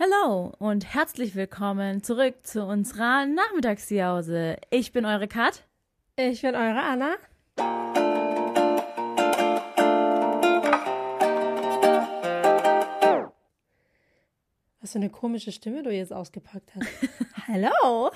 [0.00, 4.56] Hallo und herzlich willkommen zurück zu unserer Nachmittagsjause.
[4.70, 5.66] Ich bin eure Kat.
[6.14, 7.16] Ich bin eure Anna.
[14.80, 16.86] Was für eine komische Stimme du jetzt ausgepackt hast.
[17.48, 18.12] Hallo.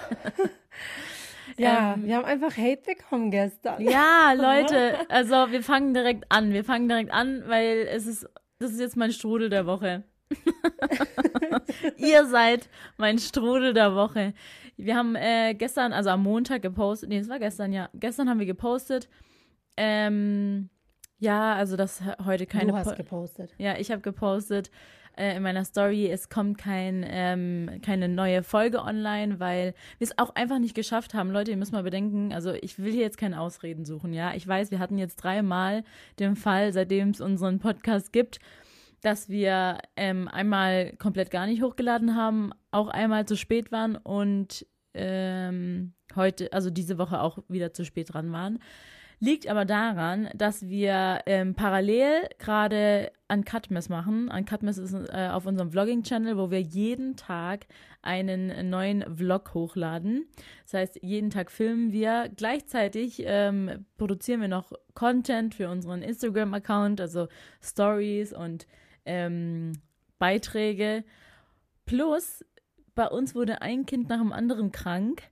[1.57, 3.83] ja, ähm, wir haben einfach Hate bekommen gestern.
[3.83, 6.53] Ja, Leute, also wir fangen direkt an.
[6.53, 8.29] Wir fangen direkt an, weil es ist,
[8.61, 10.05] das ist jetzt mein Strudel der Woche.
[11.97, 14.35] Ihr seid mein Strudel der Woche.
[14.77, 17.89] Wir haben äh, gestern, also am Montag gepostet, nee, es war gestern, ja.
[17.95, 19.09] Gestern haben wir gepostet.
[19.77, 20.71] Ähm,
[21.19, 22.73] ja, also das heute keine.
[22.73, 23.55] Du hast po gepostet.
[23.59, 24.71] Ja, ich habe gepostet
[25.17, 30.19] äh, in meiner Story, es kommt kein, ähm, keine neue Folge online, weil wir es
[30.19, 31.31] auch einfach nicht geschafft haben.
[31.31, 34.35] Leute, ihr müsst mal bedenken, also ich will hier jetzt keine Ausreden suchen, ja.
[34.35, 35.85] Ich weiß, wir hatten jetzt dreimal
[36.19, 38.41] den Fall, seitdem es unseren Podcast gibt,
[39.03, 44.67] dass wir ähm, einmal komplett gar nicht hochgeladen haben, auch einmal zu spät waren und
[44.95, 48.59] ähm, heute, also diese Woche auch wieder zu spät dran waren.
[49.25, 54.29] Liegt aber daran, dass wir ähm, parallel gerade an Cutmess machen.
[54.29, 57.67] An Cutmess ist äh, auf unserem Vlogging-Channel, wo wir jeden Tag
[58.03, 60.27] einen neuen Vlog hochladen.
[60.65, 62.33] Das heißt, jeden Tag filmen wir.
[62.37, 67.29] Gleichzeitig ähm, produzieren wir noch Content für unseren Instagram-Account, also
[67.63, 68.67] Stories und
[69.05, 69.73] ähm,
[70.19, 71.05] Beiträge.
[71.87, 72.45] Plus,
[72.95, 75.23] bei uns wurde ein Kind nach dem anderen krank.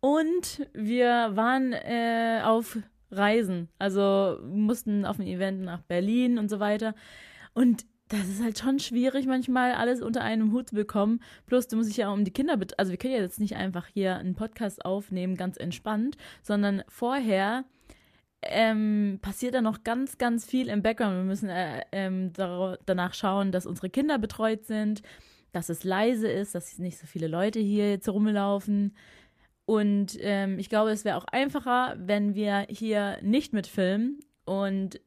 [0.00, 2.78] Und wir waren äh, auf
[3.10, 3.68] reisen.
[3.78, 6.94] Also mussten auf ein Event nach Berlin und so weiter.
[7.54, 11.20] Und das ist halt schon schwierig, manchmal alles unter einem Hut zu bekommen.
[11.46, 13.86] Plus, du musst dich ja um die Kinder, also wir können ja jetzt nicht einfach
[13.86, 17.64] hier einen Podcast aufnehmen, ganz entspannt, sondern vorher
[18.48, 21.16] ähm, passiert da noch ganz, ganz viel im Background.
[21.16, 25.02] Wir müssen äh, ähm, danach schauen, dass unsere Kinder betreut sind,
[25.52, 28.94] dass es leise ist, dass nicht so viele Leute hier jetzt rumlaufen.
[29.64, 35.00] Und ähm, ich glaube, es wäre auch einfacher, wenn wir hier nicht mitfilmen und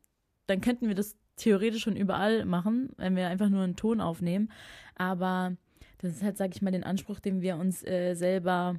[0.47, 4.51] dann könnten wir das theoretisch schon überall machen, wenn wir einfach nur einen Ton aufnehmen.
[4.95, 5.55] Aber
[5.99, 8.75] das ist halt, sag ich mal, den Anspruch, den wir uns äh, selber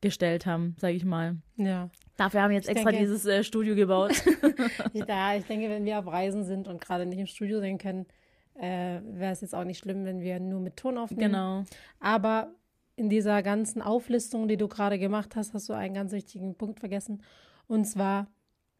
[0.00, 1.36] gestellt haben, sag ich mal.
[1.56, 1.90] Ja.
[2.16, 4.12] Dafür haben wir jetzt ich extra denke, dieses äh, Studio gebaut.
[4.92, 8.06] ja, ich denke, wenn wir auf Reisen sind und gerade nicht im Studio sein können,
[8.54, 11.32] äh, wäre es jetzt auch nicht schlimm, wenn wir nur mit Ton aufnehmen.
[11.32, 11.64] Genau.
[12.00, 12.54] Aber
[12.96, 16.80] in dieser ganzen Auflistung, die du gerade gemacht hast, hast du einen ganz wichtigen Punkt
[16.80, 17.22] vergessen.
[17.66, 18.26] Und zwar,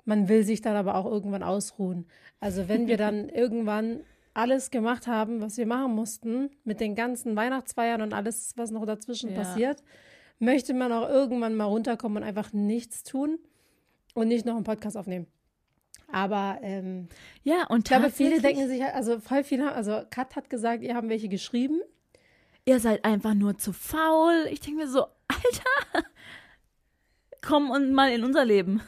[0.05, 2.07] man will sich dann aber auch irgendwann ausruhen.
[2.41, 4.01] Also wenn wir dann irgendwann
[4.35, 8.87] alles gemacht haben, was wir machen mussten, mit den ganzen Weihnachtsfeiern und alles, was noch
[8.87, 9.37] dazwischen ja.
[9.37, 9.83] passiert,
[10.43, 13.39] möchte man auch irgendwann mal runterkommen und einfach nichts tun
[14.15, 15.27] und nicht noch einen Podcast aufnehmen.
[16.09, 17.09] Aber ähm,
[17.43, 20.95] ja, und ich glaube, viele denken sich, also voll viele, also Kat hat gesagt, ihr
[20.95, 21.81] haben welche geschrieben
[22.65, 24.47] ihr seid einfach nur zu faul.
[24.51, 26.09] Ich denke mir so, Alter,
[27.41, 28.81] komm und mal in unser Leben.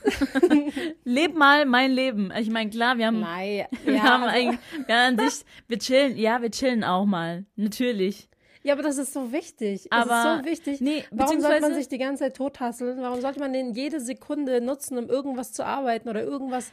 [1.05, 2.33] Leb mal mein Leben.
[2.39, 6.17] Ich meine, klar, wir haben, Nein, wir ja, haben eigentlich, ja, an sich, wir chillen,
[6.17, 8.29] ja, wir chillen auch mal, natürlich.
[8.65, 9.93] Ja, aber das ist so wichtig.
[9.93, 10.81] Aber es ist so wichtig.
[10.81, 13.01] Nee, Warum sollte man sich die ganze Zeit tothasseln?
[13.03, 16.73] Warum sollte man denn jede Sekunde nutzen, um irgendwas zu arbeiten oder irgendwas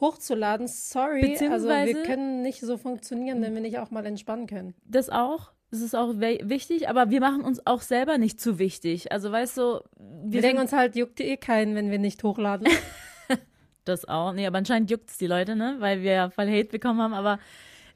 [0.00, 0.68] hochzuladen?
[0.68, 4.74] Sorry, also wir können nicht so funktionieren, wenn wir nicht auch mal entspannen können.
[4.84, 5.50] Das auch.
[5.72, 9.10] Das ist auch wichtig, aber wir machen uns auch selber nicht zu wichtig.
[9.10, 12.68] Also weißt du, wir, wir denken uns halt, juckt eh keinen, wenn wir nicht hochladen.
[13.84, 14.32] das auch.
[14.32, 15.76] Nee, aber anscheinend juckt es die Leute, ne?
[15.78, 17.38] Weil wir ja voll Hate bekommen haben, aber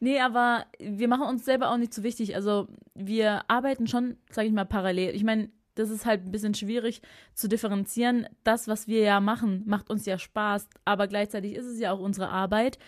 [0.00, 2.34] nee, aber wir machen uns selber auch nicht zu wichtig.
[2.34, 5.14] Also wir arbeiten schon, sag ich mal, parallel.
[5.14, 7.02] Ich meine, das ist halt ein bisschen schwierig
[7.34, 8.26] zu differenzieren.
[8.44, 12.00] Das, was wir ja machen, macht uns ja Spaß, aber gleichzeitig ist es ja auch
[12.00, 12.78] unsere Arbeit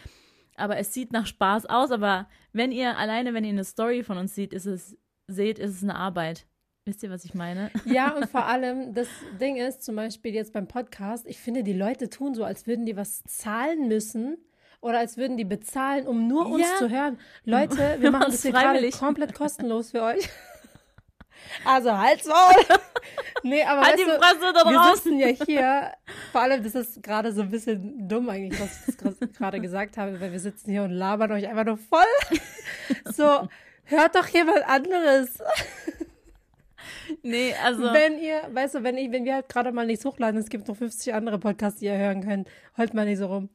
[0.59, 1.91] aber es sieht nach Spaß aus.
[1.91, 5.77] Aber wenn ihr alleine, wenn ihr eine Story von uns seht, ist es, seht, ist
[5.77, 6.47] es eine Arbeit.
[6.85, 7.71] Wisst ihr, was ich meine?
[7.85, 9.09] Ja, und vor allem, das
[9.41, 12.87] Ding ist, zum Beispiel jetzt beim Podcast, ich finde, die Leute tun so, als würden
[12.87, 14.39] die was zahlen müssen
[14.81, 16.77] oder als würden die bezahlen, um nur uns ja.
[16.79, 17.19] zu hören.
[17.45, 20.29] Leute, wir machen das hier gerade komplett kostenlos für euch.
[21.65, 22.79] Also halt's Maul.
[23.43, 25.93] nee, aber halt die Fresse da wir sitzen ja hier.
[26.31, 30.21] Vor allem, das ist gerade so ein bisschen dumm eigentlich, was ich gerade gesagt habe,
[30.21, 32.03] weil wir sitzen hier und labern euch einfach nur voll.
[33.05, 33.49] so,
[33.85, 35.39] hört doch jemand anderes.
[37.23, 37.83] Nee, also.
[37.83, 40.69] Wenn ihr, weißt du, wenn ich, wenn wir halt gerade mal nichts hochladen, es gibt
[40.69, 43.49] noch 50 andere Podcasts, die ihr hören könnt, holt mal nicht so rum.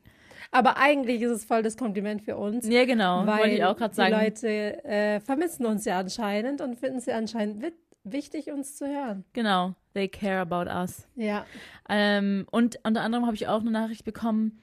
[0.54, 2.68] Aber eigentlich ist es voll das Kompliment für uns.
[2.68, 3.26] Ja, genau.
[3.26, 4.14] Weil wollte ich auch gerade sagen.
[4.14, 7.74] Die Leute äh, vermissen uns ja anscheinend und finden es ja anscheinend
[8.04, 9.26] wichtig, uns zu hören.
[9.34, 9.74] Genau.
[9.96, 11.08] They care about us.
[11.16, 11.46] Ja.
[11.90, 14.60] Ähm, und unter anderem habe ich auch eine Nachricht bekommen.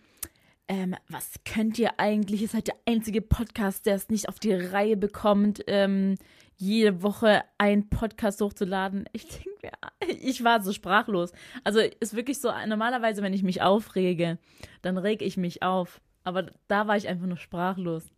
[0.69, 2.43] Ähm, was könnt ihr eigentlich?
[2.43, 6.15] Ihr seid der einzige Podcast, der es nicht auf die Reihe bekommt, ähm,
[6.61, 9.07] jede Woche einen Podcast hochzuladen.
[9.13, 9.73] Ich denke mir,
[10.21, 11.33] ich war so sprachlos.
[11.65, 14.39] Also ist wirklich so, normalerweise, wenn ich mich aufrege,
[14.83, 16.01] dann reg ich mich auf.
[16.23, 18.13] Aber da war ich einfach nur sprachlos.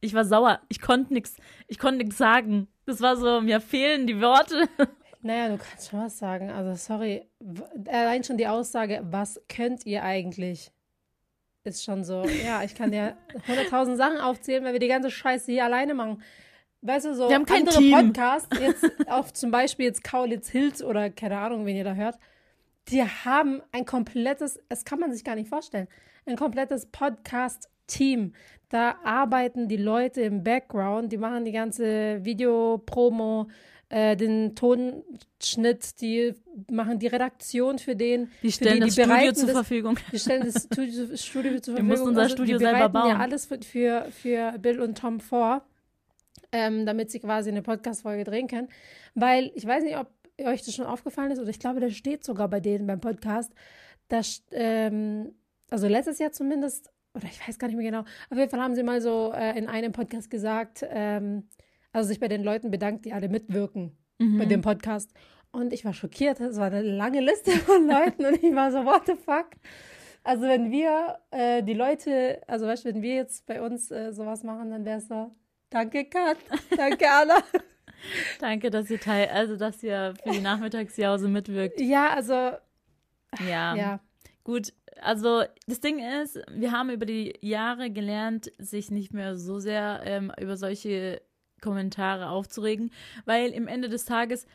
[0.00, 0.60] Ich war sauer.
[0.68, 2.68] Ich konnte nichts, ich konnte nichts sagen.
[2.86, 4.68] Das war so, mir fehlen die Worte.
[5.22, 6.50] Naja, du kannst schon was sagen.
[6.50, 7.28] Also, sorry.
[7.88, 10.72] Allein schon die Aussage, was könnt ihr eigentlich?
[11.62, 15.52] Ist schon so, ja, ich kann dir 100.000 Sachen aufzählen, wenn wir die ganze Scheiße
[15.52, 16.22] hier alleine machen.
[16.82, 17.92] Weißt du, so Wir haben kein andere Team.
[18.06, 22.16] Podcasts, jetzt auch zum Beispiel jetzt Kaulitz Hills oder keine Ahnung, wen ihr da hört,
[22.88, 25.88] die haben ein komplettes, das kann man sich gar nicht vorstellen,
[26.26, 28.32] ein komplettes Podcast-Team.
[28.70, 33.48] Da arbeiten die Leute im Background, die machen die ganze Videopromo,
[33.88, 36.34] äh, den Tonschnitt, die
[36.70, 38.30] machen die Redaktion für den.
[38.42, 39.98] Die stellen das Studio zur das- Verfügung.
[40.12, 41.86] Die stellen das Studio, Studio zur Wir Verfügung.
[41.88, 43.20] mussten unser Also, Studio die selber bereiten ja bauen.
[43.22, 45.62] alles für, für, für Bill und Tom vor,
[46.52, 48.68] ähm, damit sie quasi eine Podcast-Folge drehen können.
[49.14, 50.08] Weil, ich weiß nicht, ob
[50.40, 53.52] euch das schon aufgefallen ist, oder ich glaube, das steht sogar bei denen beim Podcast,
[54.08, 55.34] dass, ähm,
[55.70, 58.00] also letztes Jahr zumindest, oder ich weiß gar nicht mehr genau,
[58.30, 61.48] auf jeden Fall haben sie mal so äh, in einem Podcast gesagt, ähm,
[61.92, 64.48] also sich bei den Leuten bedankt, die alle mitwirken bei Mhm.
[64.48, 65.10] dem Podcast.
[65.52, 66.38] Und ich war schockiert.
[66.40, 69.48] Es war eine lange Liste von Leuten und ich war so, what the fuck?
[70.22, 74.12] Also wenn wir äh, die Leute, also weißt du, wenn wir jetzt bei uns äh,
[74.12, 75.34] sowas machen, dann wäre es so,
[75.70, 76.36] danke Kat,
[76.76, 77.36] danke Anna.
[78.40, 81.78] Danke, dass ihr teil, also dass ihr für die Nachmittagsjause mitwirkt.
[81.80, 82.32] ja, also,
[83.46, 83.74] Ja.
[83.74, 84.00] ja.
[84.42, 84.72] Gut,
[85.02, 90.00] also das Ding ist, wir haben über die Jahre gelernt, sich nicht mehr so sehr
[90.04, 91.20] ähm, über solche
[91.60, 92.90] Kommentare aufzuregen,
[93.26, 94.46] weil im Ende des Tages,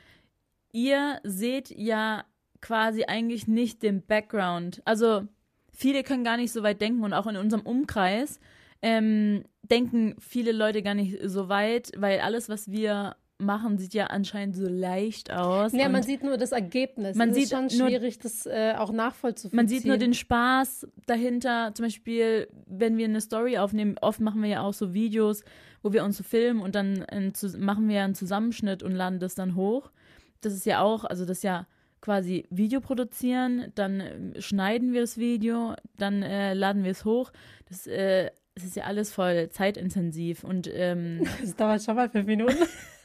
[0.71, 2.25] ihr seht ja
[2.61, 4.81] quasi eigentlich nicht den Background.
[4.85, 5.27] Also
[5.71, 8.39] viele können gar nicht so weit denken und auch in unserem Umkreis
[8.81, 14.07] ähm, denken viele Leute gar nicht so weit, weil alles, was wir machen, sieht ja
[14.07, 15.73] anscheinend so leicht aus.
[15.73, 17.17] Ja, man sieht nur das Ergebnis.
[17.17, 19.55] Man es sieht ist schon nur- schwierig, das äh, auch nachvollzuziehen.
[19.55, 21.71] Man sieht nur den Spaß dahinter.
[21.73, 25.43] Zum Beispiel, wenn wir eine Story aufnehmen, oft machen wir ja auch so Videos,
[25.83, 29.35] wo wir uns so filmen und dann zu, machen wir einen Zusammenschnitt und laden das
[29.35, 29.91] dann hoch.
[30.39, 31.67] Das ist ja auch, also das ist ja
[32.01, 37.31] quasi Video produzieren, dann äh, schneiden wir das Video, dann äh, laden wir es hoch.
[37.67, 42.25] Das, äh, das ist ja alles voll zeitintensiv und ähm, Das dauert schon mal fünf
[42.25, 42.57] Minuten.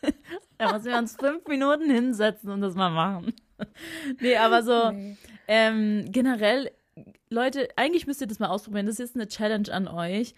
[0.59, 3.35] da müssen wir uns fünf Minuten hinsetzen und das mal machen.
[4.21, 4.93] nee, aber so.
[4.93, 5.17] Nee.
[5.49, 6.71] Ähm, generell,
[7.29, 8.87] Leute, eigentlich müsst ihr das mal ausprobieren.
[8.87, 10.35] Das ist jetzt eine Challenge an euch.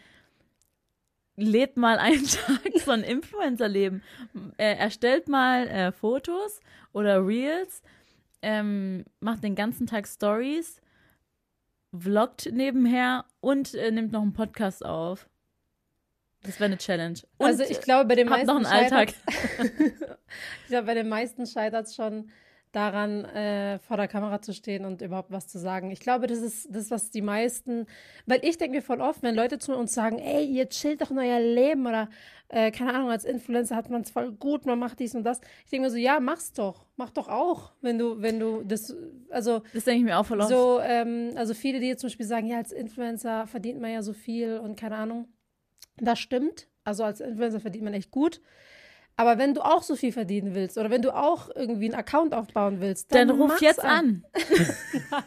[1.36, 4.02] Lädt mal einen Tag so ein Influencer-Leben.
[4.56, 6.60] Äh, erstellt mal äh, Fotos
[6.92, 7.82] oder Reels.
[8.40, 10.81] Ähm, macht den ganzen Tag Stories.
[11.96, 15.28] Vloggt nebenher und äh, nimmt noch einen Podcast auf.
[16.42, 17.18] Das wäre eine Challenge.
[17.38, 19.14] Und also ich glaube, bei den meisten noch einen Alltag.
[19.78, 22.30] ich glaube, bei den meisten scheitert es schon
[22.72, 25.90] daran, äh, vor der Kamera zu stehen und überhaupt was zu sagen.
[25.90, 27.86] Ich glaube, das ist das, was die meisten,
[28.26, 31.10] weil ich denke mir voll oft, wenn Leute zu uns sagen, ey, ihr chillt doch
[31.10, 32.08] in euer Leben oder
[32.48, 35.40] äh, keine Ahnung, als Influencer hat man es voll gut, man macht dies und das.
[35.64, 38.94] Ich denke mir so, ja, mach's doch, mach doch auch, wenn du, wenn du das,
[39.30, 40.48] also Das denke ich mir auch voll oft.
[40.48, 44.02] so, ähm, also viele, die jetzt zum Beispiel sagen, ja, als Influencer verdient man ja
[44.02, 45.28] so viel und keine Ahnung.
[45.98, 46.68] Das stimmt.
[46.84, 48.40] Also als Influencer verdient man echt gut.
[49.16, 52.34] Aber wenn du auch so viel verdienen willst oder wenn du auch irgendwie einen Account
[52.34, 54.24] aufbauen willst, dann, Dann ruf jetzt an.
[54.24, 54.24] an.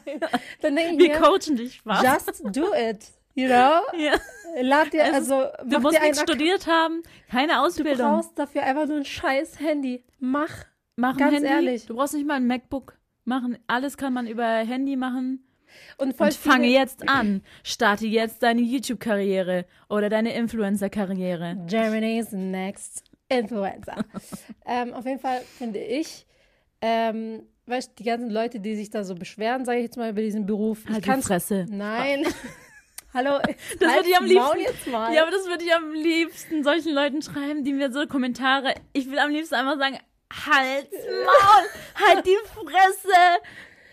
[0.61, 2.03] Dann denke ich Wir mir, coachen dich, Spaß.
[2.03, 3.05] just do it.
[3.35, 3.81] You know?
[3.97, 4.13] Ja.
[4.61, 6.17] Lad dir, ist- also Du musst Account.
[6.17, 7.97] studiert haben, keine Du Ausbildung.
[8.09, 10.03] brauchst dafür einfach nur ein scheiß Handy.
[10.19, 10.49] Mach.
[10.95, 11.49] Mach ein ganz Handy.
[11.49, 11.85] ehrlich.
[11.87, 13.57] Du brauchst nicht mal ein MacBook machen.
[13.67, 15.41] Alles kann man über Handy machen.
[15.97, 17.41] Und Und fange jetzt an.
[17.63, 21.57] Starte jetzt deine YouTube-Karriere oder deine Influencer-Karriere.
[21.67, 23.95] Germany's Next Influencer.
[24.65, 26.25] ähm, auf jeden Fall finde ich,
[26.81, 30.09] ähm, weißt du, die ganzen Leute, die sich da so beschweren, sage ich jetzt mal,
[30.11, 30.83] über diesen Beruf.
[30.85, 31.65] ich Halt die kann's- Fresse.
[31.69, 32.25] Nein.
[33.13, 33.39] Hallo.
[33.39, 34.59] Das halt's würde ich am liebsten.
[34.59, 35.13] Jetzt mal.
[35.13, 38.73] Ja, aber das würde ich am liebsten solchen Leuten schreiben, die mir so Kommentare.
[38.91, 39.97] Ich will am liebsten einfach sagen:
[40.33, 43.41] Halt's Maul, halt die Fresse.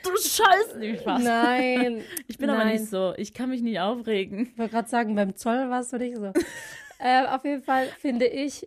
[0.03, 1.23] Du Scheiß nicht was.
[1.23, 2.03] Nein.
[2.27, 2.79] Ich bin aber Nein.
[2.81, 3.15] nicht so.
[3.17, 4.49] Ich kann mich nicht aufregen.
[4.53, 6.33] Ich wollte gerade sagen, beim Zoll warst du nicht so.
[6.99, 8.67] äh, auf jeden Fall finde ich,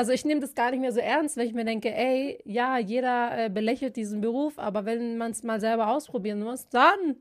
[0.00, 2.78] also ich nehme das gar nicht mehr so ernst, wenn ich mir denke, ey, ja,
[2.78, 7.16] jeder äh, belächelt diesen Beruf, aber wenn man es mal selber ausprobieren muss, dann,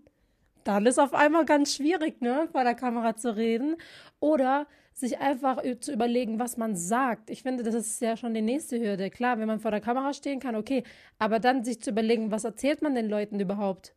[0.63, 3.75] dann ist auf einmal ganz schwierig, ne, vor der Kamera zu reden.
[4.21, 7.29] Oder sich einfach zu überlegen, was man sagt.
[7.29, 9.09] Ich finde, das ist ja schon die nächste Hürde.
[9.09, 10.83] Klar, wenn man vor der Kamera stehen kann, okay.
[11.17, 13.93] Aber dann sich zu überlegen, was erzählt man den Leuten überhaupt?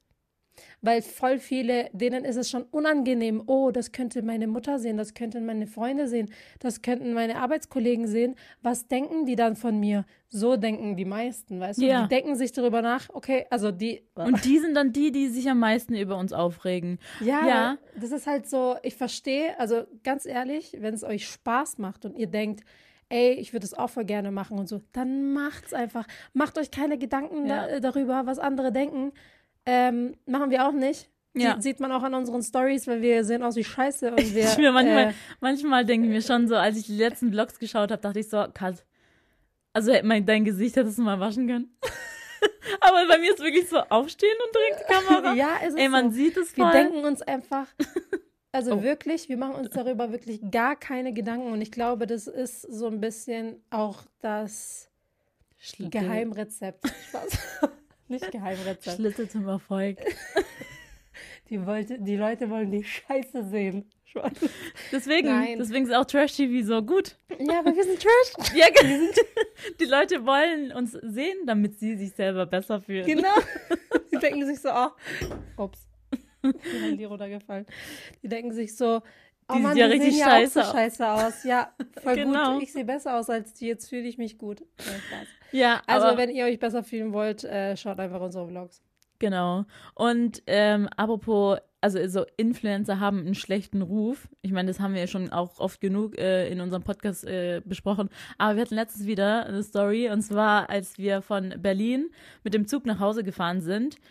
[0.80, 3.42] Weil voll viele, denen ist es schon unangenehm.
[3.46, 8.06] Oh, das könnte meine Mutter sehen, das könnten meine Freunde sehen, das könnten meine Arbeitskollegen
[8.06, 8.34] sehen.
[8.62, 10.04] Was denken die dann von mir?
[10.28, 11.86] So denken die meisten, weißt du?
[11.86, 12.02] Ja.
[12.02, 14.02] Die denken sich darüber nach, okay, also die.
[14.14, 16.98] Und die sind dann die, die sich am meisten über uns aufregen.
[17.20, 17.78] Ja, Ja.
[18.00, 22.16] das ist halt so, ich verstehe, also ganz ehrlich, wenn es euch Spaß macht und
[22.16, 22.62] ihr denkt,
[23.08, 26.06] ey, ich würde es auch voll gerne machen und so, dann macht's einfach.
[26.32, 27.66] Macht euch keine Gedanken Ja.
[27.68, 29.12] da, darüber, was andere denken.
[29.66, 31.08] Ähm, machen wir auch nicht.
[31.34, 31.54] Ja.
[31.56, 34.44] Sie, sieht man auch an unseren Stories, weil wir sehen aus wie Scheiße und wir.
[34.58, 37.90] Mir manchmal, äh, manchmal denke ich mir schon so, als ich die letzten Vlogs geschaut
[37.90, 38.84] habe, dachte ich so, Kat,
[39.72, 41.74] also mein, dein Gesicht hättest du mal waschen können.
[42.80, 45.34] Aber bei mir ist wirklich so aufstehen und direkt die Kamera.
[45.36, 46.16] ja, es ist Ey, man so.
[46.16, 46.72] sieht es Wir voll.
[46.72, 47.66] denken uns einfach,
[48.50, 48.82] also Oh.
[48.82, 52.88] wirklich, wir machen uns darüber wirklich gar keine Gedanken und ich glaube, das ist so
[52.88, 54.90] ein bisschen auch das
[55.78, 56.84] Geheimrezept.
[58.12, 58.96] Nicht Geheimrezept.
[58.96, 59.98] Schlüssel zum Erfolg.
[61.48, 63.90] Die, wollte, die Leute wollen die Scheiße sehen.
[64.90, 65.58] Deswegen, Nein.
[65.58, 67.16] deswegen ist auch Trash-TV so gut.
[67.38, 68.52] Ja, aber wir sind Trash.
[68.54, 69.12] Ja, genau.
[69.78, 73.04] die Leute wollen uns sehen, damit sie sich selber besser fühlen.
[73.04, 73.34] Genau.
[74.10, 75.86] Die denken sich so, oh, ups.
[76.42, 77.66] Handy runtergefallen.
[78.22, 79.02] Die denken sich so,
[79.52, 81.44] oh Die Mann, sieht ja richtig sehen ja scheiße auch so scheiße aus.
[81.44, 82.54] Ja, voll Genau.
[82.54, 82.62] gut.
[82.62, 83.66] Ich sehe besser aus als die.
[83.66, 84.62] Jetzt fühle ich mich gut.
[85.52, 88.82] Ja, Also, wenn ihr euch besser fühlen wollt, äh, schaut einfach unsere Vlogs.
[89.18, 89.64] Genau.
[89.94, 94.28] Und ähm, apropos, also so Influencer haben einen schlechten Ruf.
[94.40, 97.60] Ich meine, das haben wir ja schon auch oft genug äh, in unserem Podcast äh,
[97.64, 98.08] besprochen.
[98.38, 102.10] Aber wir hatten letztens wieder eine Story und zwar, als wir von Berlin
[102.42, 103.96] mit dem Zug nach Hause gefahren sind.
[104.00, 104.08] oh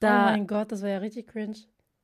[0.00, 1.56] Da, mein Gott, das war ja richtig cringe.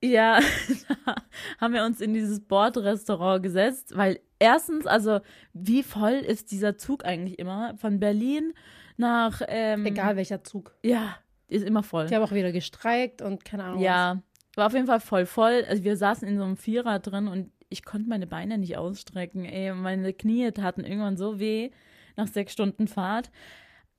[0.07, 0.41] Ja,
[1.07, 1.17] da
[1.61, 5.21] haben wir uns in dieses Bordrestaurant gesetzt, weil erstens, also
[5.53, 8.53] wie voll ist dieser Zug eigentlich immer von Berlin
[8.97, 10.75] nach, ähm, Egal welcher Zug.
[10.83, 11.17] ja,
[11.49, 12.07] ist immer voll.
[12.07, 13.81] Die haben auch wieder gestreikt und keine Ahnung.
[13.81, 14.21] Ja,
[14.57, 15.65] war auf jeden Fall voll voll.
[15.69, 19.45] Also wir saßen in so einem Vierer drin und ich konnte meine Beine nicht ausstrecken.
[19.45, 21.71] Ey, meine Knie taten irgendwann so weh
[22.17, 23.31] nach sechs Stunden Fahrt.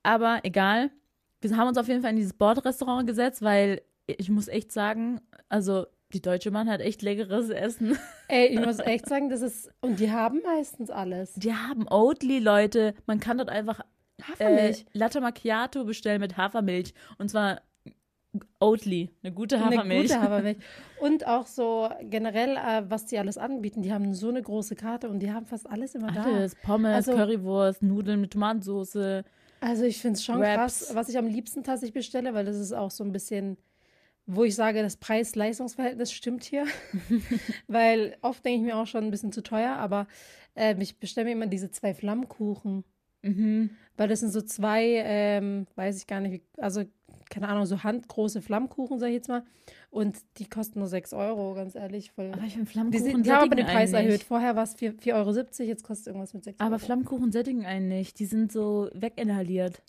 [0.02, 0.90] Aber egal.
[1.40, 5.20] Wir haben uns auf jeden Fall in dieses Bordrestaurant gesetzt, weil ich muss echt sagen,
[5.48, 7.98] also die Deutsche Bahn hat echt leckeres Essen.
[8.28, 9.70] Ey, ich muss echt sagen, das ist.
[9.80, 11.34] Und die haben meistens alles.
[11.34, 12.94] Die haben Oatly, Leute.
[13.06, 14.86] Man kann dort einfach äh, Hafermilch.
[14.94, 16.94] Latte Macchiato bestellen mit Hafermilch.
[17.18, 17.60] Und zwar
[18.60, 20.12] Oatly, eine gute Hafermilch.
[20.12, 20.58] Eine gute Hafermilch.
[21.00, 23.82] Und auch so generell, äh, was die alles anbieten.
[23.82, 26.24] Die haben so eine große Karte und die haben fast alles immer da.
[26.24, 29.24] Alles, Pommes, Also- Currywurst, Nudeln mit Tomatensauce.
[29.60, 30.56] Also ich finde es schon Wraps.
[30.86, 33.56] krass, was ich am liebsten tatsächlich bestelle, weil das ist auch so ein bisschen,
[34.30, 36.66] wo ich sage, das Preis-Leistungs-Verhältnis stimmt hier.
[37.66, 40.06] weil oft denke ich mir auch schon ein bisschen zu teuer, aber
[40.54, 42.84] äh, ich bestelle mir immer diese zwei Flammkuchen.
[43.22, 43.70] Mhm.
[43.96, 46.84] Weil das sind so zwei, ähm, weiß ich gar nicht, wie- also
[47.30, 49.42] keine Ahnung, so handgroße Flammkuchen, sag ich jetzt mal.
[49.90, 52.10] Und die kosten nur 6 Euro, ganz ehrlich.
[52.12, 52.30] Voll.
[52.32, 54.12] Aber ich finde Die, Flammkuchen sind, die haben aber den Preis erhöht.
[54.12, 54.22] nicht.
[54.24, 56.78] Vorher war es 4,,70 Euro, jetzt kostet irgendwas mit 6 Aber Euro.
[56.78, 58.18] Flammkuchen sättigen einen nicht.
[58.18, 59.82] Die sind so weginhaliert.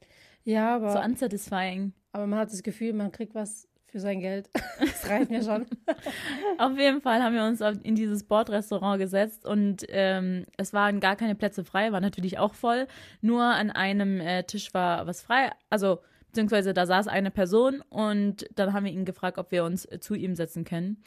[0.44, 1.94] Ja, aber, So unsatisfying.
[2.12, 4.50] aber man hat das Gefühl, man kriegt was für sein Geld.
[4.80, 5.66] das reicht mir schon.
[6.58, 11.16] Auf jeden Fall haben wir uns in dieses Bordrestaurant gesetzt und ähm, es waren gar
[11.16, 12.88] keine Plätze frei, war natürlich auch voll.
[13.22, 15.52] Nur an einem äh, Tisch war was frei.
[15.70, 19.86] Also, beziehungsweise da saß eine Person und dann haben wir ihn gefragt, ob wir uns
[19.86, 21.04] äh, zu ihm setzen können.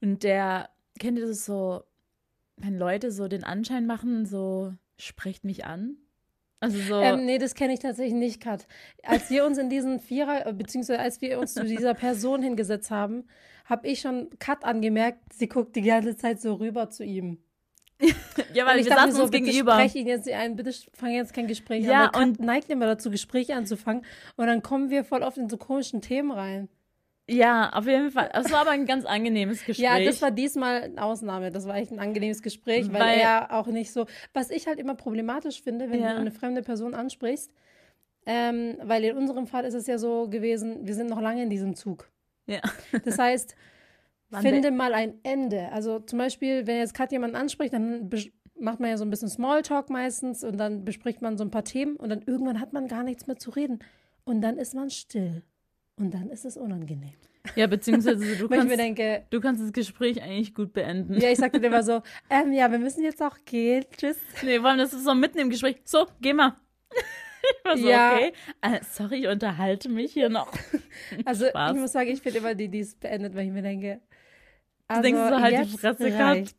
[0.00, 1.82] Und der, kennt ihr das so,
[2.56, 5.96] wenn Leute so den Anschein machen, so, sprecht mich an?
[6.60, 7.00] Also so.
[7.00, 8.66] Ähm, nee, das kenne ich tatsächlich nicht, Kat.
[9.04, 12.90] Als wir uns in diesen Vierer, äh, beziehungsweise als wir uns zu dieser Person hingesetzt
[12.90, 13.28] haben,
[13.64, 17.38] habe ich schon Kat angemerkt, sie guckt die ganze Zeit so rüber zu ihm.
[18.54, 19.72] ja, weil und ich wir dachte so, uns bitte gegenüber.
[19.74, 22.12] sprech ihn jetzt nicht ein, bitte fang jetzt kein Gespräch Ja, an.
[22.12, 24.04] Kat und- neigt immer dazu, Gespräche anzufangen.
[24.36, 26.68] Und dann kommen wir voll oft in so komischen Themen rein.
[27.30, 28.30] Ja, auf jeden Fall.
[28.32, 29.84] Es war aber ein ganz angenehmes Gespräch.
[29.84, 31.50] Ja, das war diesmal eine Ausnahme.
[31.50, 34.06] Das war echt ein angenehmes Gespräch, weil, Weil- er auch nicht so.
[34.32, 36.14] Was ich halt immer problematisch finde, wenn Ja.
[36.14, 37.52] du eine fremde Person ansprichst,
[38.26, 41.50] ähm, weil in unserem Fall ist es ja so gewesen, wir sind noch lange in
[41.50, 42.08] diesem Zug.
[42.46, 42.60] Ja.
[43.04, 43.54] Das heißt,
[44.40, 45.70] finde mal ein Ende.
[45.72, 48.08] Also zum Beispiel, wenn jetzt Kat jemanden anspricht, dann
[48.58, 51.64] macht man ja so ein bisschen Smalltalk meistens und dann bespricht man so ein paar
[51.64, 53.78] Themen und dann irgendwann hat man gar nichts mehr zu reden.
[54.24, 55.42] Und dann ist man still.
[55.98, 57.12] Und dann ist es unangenehm.
[57.56, 61.14] Ja, beziehungsweise du kannst, denke, du kannst das Gespräch eigentlich gut beenden.
[61.20, 63.84] ja, ich sagte dir immer so, ähm, ja, wir müssen jetzt auch gehen.
[63.96, 64.18] Tschüss.
[64.42, 65.76] Nee, vor allem, das ist so mitten im Gespräch.
[65.84, 66.54] So, geh mal.
[67.40, 68.14] Ich war so, Ja.
[68.14, 68.32] okay.
[68.60, 70.52] Äh, sorry, ich unterhalte mich hier noch.
[71.24, 71.72] Also Spaß.
[71.72, 74.00] ich muss sagen, ich finde immer die, die es beendet, weil ich mir denke,
[74.88, 76.54] Du also, denkst so, halt die Fresse gehabt.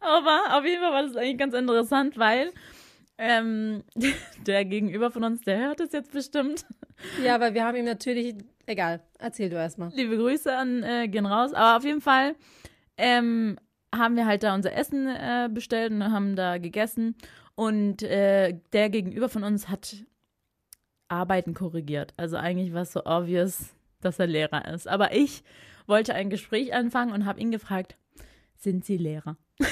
[0.00, 2.52] Aber auf jeden Fall war das eigentlich ganz interessant, weil
[3.22, 3.84] ähm,
[4.46, 6.66] der Gegenüber von uns, der hört es jetzt bestimmt.
[7.24, 8.34] Ja, weil wir haben ihm natürlich.
[8.66, 9.90] Egal, erzähl du erstmal.
[9.94, 11.52] Liebe Grüße an äh, gehen raus.
[11.52, 12.34] Aber auf jeden Fall
[12.96, 13.56] ähm,
[13.94, 17.16] haben wir halt da unser Essen äh, bestellt und haben da gegessen.
[17.54, 19.96] Und äh, der Gegenüber von uns hat
[21.08, 22.14] Arbeiten korrigiert.
[22.16, 24.88] Also eigentlich war es so obvious, dass er Lehrer ist.
[24.88, 25.44] Aber ich
[25.86, 27.96] wollte ein Gespräch anfangen und habe ihn gefragt,
[28.56, 29.36] sind Sie Lehrer?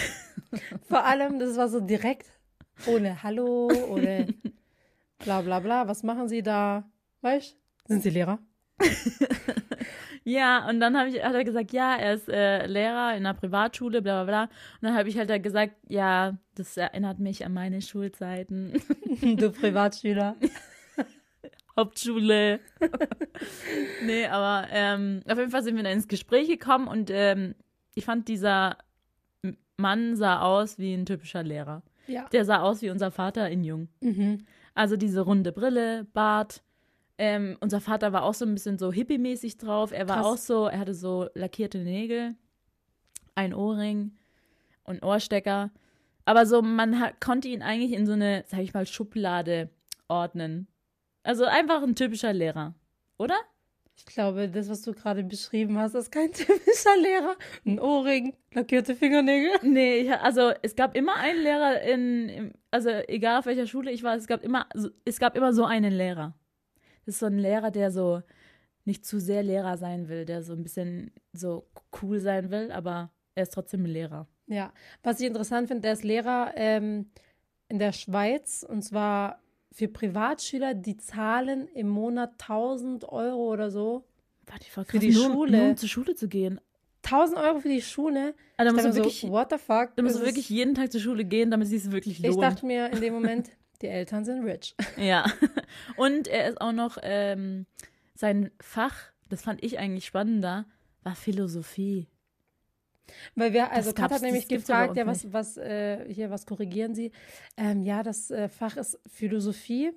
[0.88, 2.26] Vor allem, das war so direkt,
[2.86, 4.34] ohne Hallo, ohne
[5.18, 5.88] bla bla bla.
[5.88, 6.84] Was machen Sie da?
[7.20, 7.56] Weißt
[7.86, 8.38] Sind Sie Lehrer?
[10.24, 14.02] Ja, und dann ich, hat er gesagt, ja, er ist äh, Lehrer in einer Privatschule,
[14.02, 14.42] bla bla bla.
[14.44, 18.80] Und dann habe ich halt gesagt, ja, das erinnert mich an meine Schulzeiten.
[19.22, 20.36] du Privatschüler.
[21.76, 22.60] Hauptschule.
[24.04, 27.54] nee, aber ähm, auf jeden Fall sind wir dann ins Gespräch gekommen und ähm,
[27.94, 28.76] ich fand, dieser
[29.78, 31.82] Mann sah aus wie ein typischer Lehrer.
[32.10, 32.28] Ja.
[32.28, 33.88] Der sah aus wie unser Vater in Jung.
[34.00, 34.44] Mhm.
[34.74, 36.62] Also diese runde Brille, Bart.
[37.18, 39.92] Ähm, unser Vater war auch so ein bisschen so hippie-mäßig drauf.
[39.92, 40.26] Er war Krass.
[40.26, 42.34] auch so, er hatte so lackierte Nägel,
[43.34, 44.12] ein Ohrring
[44.84, 45.70] und Ohrstecker.
[46.24, 49.68] Aber so, man hat, konnte ihn eigentlich in so eine, sag ich mal, Schublade
[50.08, 50.66] ordnen.
[51.22, 52.74] Also einfach ein typischer Lehrer,
[53.18, 53.34] oder?
[54.00, 57.36] Ich glaube, das, was du gerade beschrieben hast, ist kein typischer Lehrer.
[57.66, 59.52] Ein Ohrring, lackierte Fingernägel.
[59.62, 64.02] Nee, ich, also es gab immer einen Lehrer in, also egal auf welcher Schule ich
[64.02, 66.34] war, es gab immer, so- es gab immer so einen Lehrer.
[67.06, 68.22] Das ist so ein Lehrer, der so
[68.84, 71.66] nicht zu sehr Lehrer sein will, der so ein bisschen so
[72.02, 74.26] cool sein will, aber er ist trotzdem ein Lehrer.
[74.46, 77.10] Ja, was ich interessant finde, der ist Lehrer ähm,
[77.68, 79.40] in der Schweiz und zwar
[79.72, 84.04] für Privatschüler, die zahlen im Monat 1000 Euro oder so.
[84.46, 85.58] Warte, ich war Für krass, die nur, Schule.
[85.58, 86.60] Nur um zur Schule zu gehen.
[87.04, 88.34] 1000 Euro für die Schule.
[88.56, 89.90] Also da Ich musst du wirklich, so, what the fuck?
[89.96, 92.42] da musst du wirklich jeden Tag zur Schule gehen, damit es sich wirklich ich lohnt.
[92.42, 93.48] dachte mir in dem Moment,
[93.80, 94.74] die Eltern sind rich.
[94.98, 95.24] Ja.
[95.96, 97.66] Und er ist auch noch, ähm,
[98.14, 98.96] sein Fach,
[99.30, 100.66] das fand ich eigentlich spannender,
[101.04, 102.06] war Philosophie.
[103.34, 107.12] Weil wir, also Kat hat nämlich gefragt, ja, was, was, äh, hier, was korrigieren Sie?
[107.56, 109.92] Ähm, ja, das äh, Fach ist Philosophie.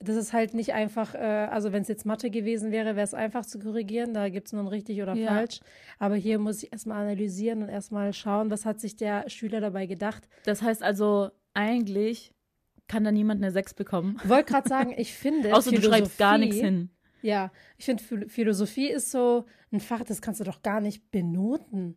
[0.00, 3.14] Das ist halt nicht einfach, äh, also wenn es jetzt Mathe gewesen wäre, wäre es
[3.14, 4.14] einfach zu korrigieren.
[4.14, 5.28] Da gibt es nur ein richtig oder Ja.
[5.28, 5.60] falsch.
[6.00, 9.86] Aber hier muss ich erstmal analysieren und erstmal schauen, was hat sich der Schüler dabei
[9.86, 10.28] gedacht.
[10.44, 12.32] Das heißt also, eigentlich
[12.88, 14.18] kann da niemand eine 6 bekommen.
[14.24, 15.52] Wollte gerade sagen, ich finde.
[15.54, 16.90] Außer du schreibst gar nichts hin.
[17.22, 21.12] Ja, ich finde, Phil- Philosophie ist so ein Fach, das kannst du doch gar nicht
[21.12, 21.96] benoten.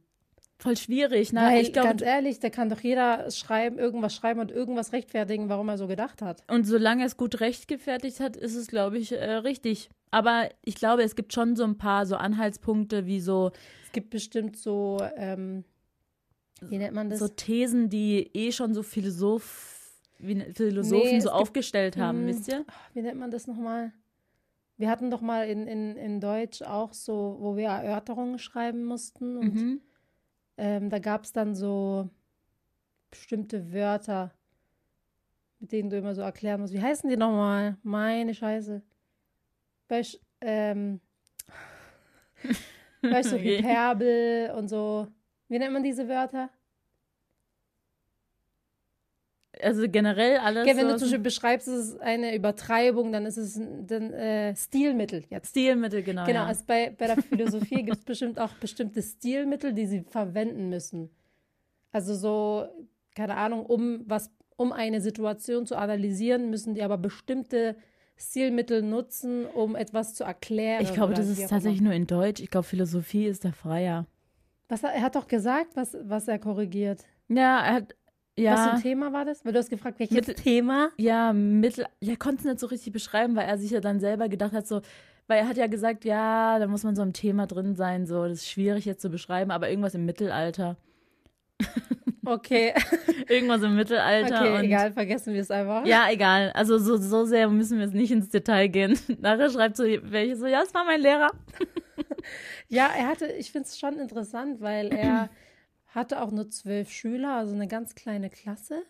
[0.58, 1.42] Voll schwierig, ne?
[1.42, 5.50] Weil, ich glaube, ganz ehrlich, da kann doch jeder schreiben, irgendwas schreiben und irgendwas rechtfertigen,
[5.50, 6.44] warum er so gedacht hat.
[6.50, 9.90] und solange es gut rechtgefertigt hat, ist es, glaube ich, äh, richtig.
[10.12, 13.52] Aber ich glaube, es gibt schon so ein paar so Anhaltspunkte, wie so,
[13.86, 15.66] Es gibt bestimmt so, ähm,
[16.62, 17.20] wie nennt man das?
[17.20, 22.24] so Thesen, die eh schon so Philosoph, wie, ne- Philosophen Nee, so gibt- aufgestellt haben,
[22.24, 22.64] Mm, wisst ihr?
[22.94, 23.92] wie nennt man das nochmal?
[24.78, 29.36] Wir hatten doch mal in, in, in Deutsch auch so, wo wir Erörterungen schreiben mussten
[29.38, 29.82] und Mhm.
[30.58, 32.10] Ähm, da gab es dann so
[33.10, 34.34] bestimmte Wörter,
[35.60, 36.74] mit denen du immer so erklären musst.
[36.74, 37.78] Wie heißen die nochmal?
[37.84, 38.82] Meine Scheiße.
[39.88, 41.00] Weißt, ähm,
[43.02, 43.38] weißt du.
[43.38, 45.08] Hyperbel und so.
[45.48, 46.50] Wie nennt man diese Wörter?
[49.62, 50.68] Also generell alles.
[50.68, 54.14] Ja, wenn du zum Beispiel beschreibst, es ist eine Übertreibung, dann ist es ein dann,
[54.14, 55.50] äh, Stilmittel jetzt.
[55.50, 56.26] Stilmittel, genau.
[56.26, 56.46] Genau, ja.
[56.46, 61.10] also bei, bei der Philosophie gibt es bestimmt auch bestimmte Stilmittel, die sie verwenden müssen.
[61.92, 62.68] Also so,
[63.16, 67.76] keine Ahnung, um was, um eine Situation zu analysieren, müssen die aber bestimmte
[68.18, 70.82] Stilmittel nutzen, um etwas zu erklären.
[70.82, 72.42] Ich glaube, das ist tatsächlich nur in Deutsch.
[72.42, 74.06] Ich glaube, Philosophie ist der Freier.
[74.70, 77.04] Was, er er hat doch gesagt, was, was er korrigiert.
[77.28, 77.96] Ja, er hat.
[78.38, 79.46] Was für Ja, ein Thema war das?
[79.46, 80.90] Weil du hast gefragt, welches Mittel- Thema?
[80.98, 81.86] ja, mittel.
[82.02, 84.68] Er konnte es nicht so richtig beschreiben, weil er sich ja dann selber gedacht hat,
[84.68, 84.82] so.
[85.28, 88.24] Weil er hat ja gesagt, ja, da muss man so im Thema drin sein, so.
[88.28, 90.78] Das ist schwierig jetzt zu beschreiben, aber irgendwas im Mittelalter.
[92.28, 92.74] Okay,
[93.30, 94.40] Irgendwas im Mittelalter.
[94.42, 95.86] okay, egal, vergessen wir es einfach.
[95.86, 96.52] Ja, egal.
[96.56, 98.98] Also so, so sehr müssen wir jetzt nicht ins Detail gehen.
[99.22, 101.30] Nachher schreibt so welche so, ja, es war mein Lehrer.
[102.68, 105.30] Ja, er hatte, ich finde es schon interessant, weil er
[105.96, 108.84] hatte auch nur zwölf Schüler, also eine ganz kleine Klasse.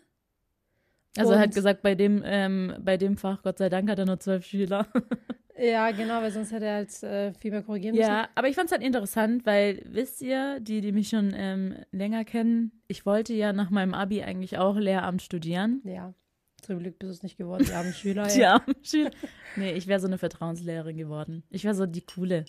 [1.16, 4.06] Also er hat gesagt, bei dem, ähm, bei dem Fach, Gott sei Dank, hat er
[4.06, 4.86] nur zwölf Schüler.
[5.58, 8.06] Ja, genau, weil sonst hätte er halt äh, viel mehr korrigieren müssen.
[8.06, 11.76] Ja, aber ich fand es halt interessant, weil, wisst ihr, die, die mich schon ähm,
[11.92, 15.80] länger kennen, ich wollte ja nach meinem Abi eigentlich auch Lehramt studieren.
[15.84, 16.12] Ja.
[16.60, 18.26] Zum Glück bist du es nicht geworden, die armen Schüler.
[18.34, 19.10] Die armen Schüler.
[19.56, 21.42] Nee, ich wäre so eine Vertrauenslehrerin geworden.
[21.48, 22.44] Ich wäre so die coole.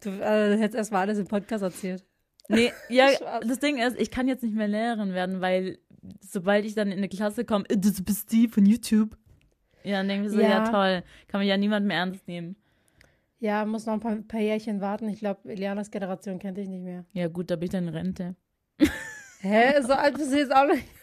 [0.00, 2.04] Du äh, hättest erstmal alles im Podcast erzählt.
[2.50, 3.08] Nee, ja,
[3.40, 5.78] das Ding ist, ich kann jetzt nicht mehr Lehrerin werden, weil
[6.20, 9.16] sobald ich dann in eine Klasse komme, äh, du bist die von YouTube.
[9.82, 10.48] Ja, dann denke ich so, ja.
[10.48, 10.68] Ja.
[10.68, 12.56] toll, kann mich ja niemand mehr ernst nehmen.
[13.38, 15.08] Ja, muss noch ein paar, paar Jährchen warten.
[15.08, 17.06] Ich glaube, Elianas Generation kennt dich nicht mehr.
[17.14, 18.34] Ja gut, da bin ich dann in Rente.
[19.40, 19.80] Hä?
[19.80, 20.86] So alt bist du jetzt auch nicht.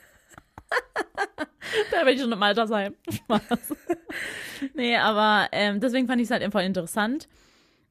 [1.91, 2.95] Da werde ich schon im Altersheim.
[3.09, 3.75] Spaß.
[4.73, 7.27] nee, aber ähm, deswegen fand ich es halt voll interessant.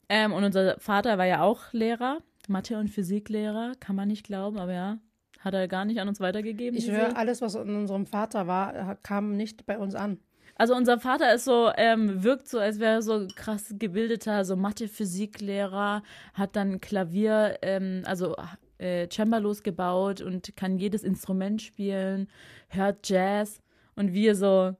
[0.08, 4.58] Ähm, und unser Vater war ja auch Lehrer, Mathe- und Physiklehrer, kann man nicht glauben,
[4.58, 4.98] aber ja,
[5.40, 6.78] hat er gar nicht an uns weitergegeben.
[6.78, 10.18] Ich höre, alles, was in unserem Vater war, kam nicht bei uns an.
[10.58, 14.56] Also unser Vater ist so, ähm, wirkt so, als wäre er so krass gebildeter, so
[14.56, 18.34] Mathe-Physiklehrer, hat dann Klavier, ähm, also
[18.78, 22.28] äh, Cembalos gebaut und kann jedes Instrument spielen,
[22.68, 23.60] hört Jazz
[23.96, 24.74] und wir so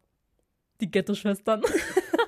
[0.80, 1.62] die Ghetto-Schwestern.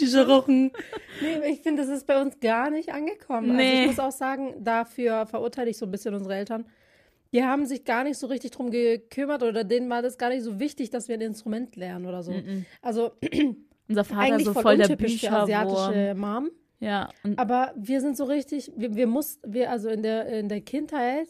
[0.00, 0.72] die Scharochen.
[1.20, 3.50] Nee, ich finde, das ist bei uns gar nicht angekommen.
[3.50, 3.80] Also Nee.
[3.82, 6.66] ich muss auch sagen, dafür verurteile ich so ein bisschen unsere Eltern.
[7.32, 10.42] Die haben sich gar nicht so richtig drum gekümmert oder denen war das gar nicht
[10.42, 12.32] so wichtig, dass wir ein Instrument lernen oder so.
[12.80, 13.12] Also
[13.88, 15.42] Unser Vater eigentlich so voll, voll der Bücherwurm.
[15.42, 16.50] asiatische Mom.
[16.80, 20.60] Ja, Aber wir sind so richtig, wir, wir mussten, wir, also in der, in der
[20.60, 21.26] Kindheit,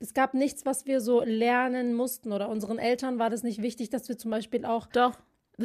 [0.00, 3.90] es gab nichts, was wir so lernen mussten oder unseren Eltern war das nicht wichtig,
[3.90, 5.12] dass wir zum Beispiel auch doch,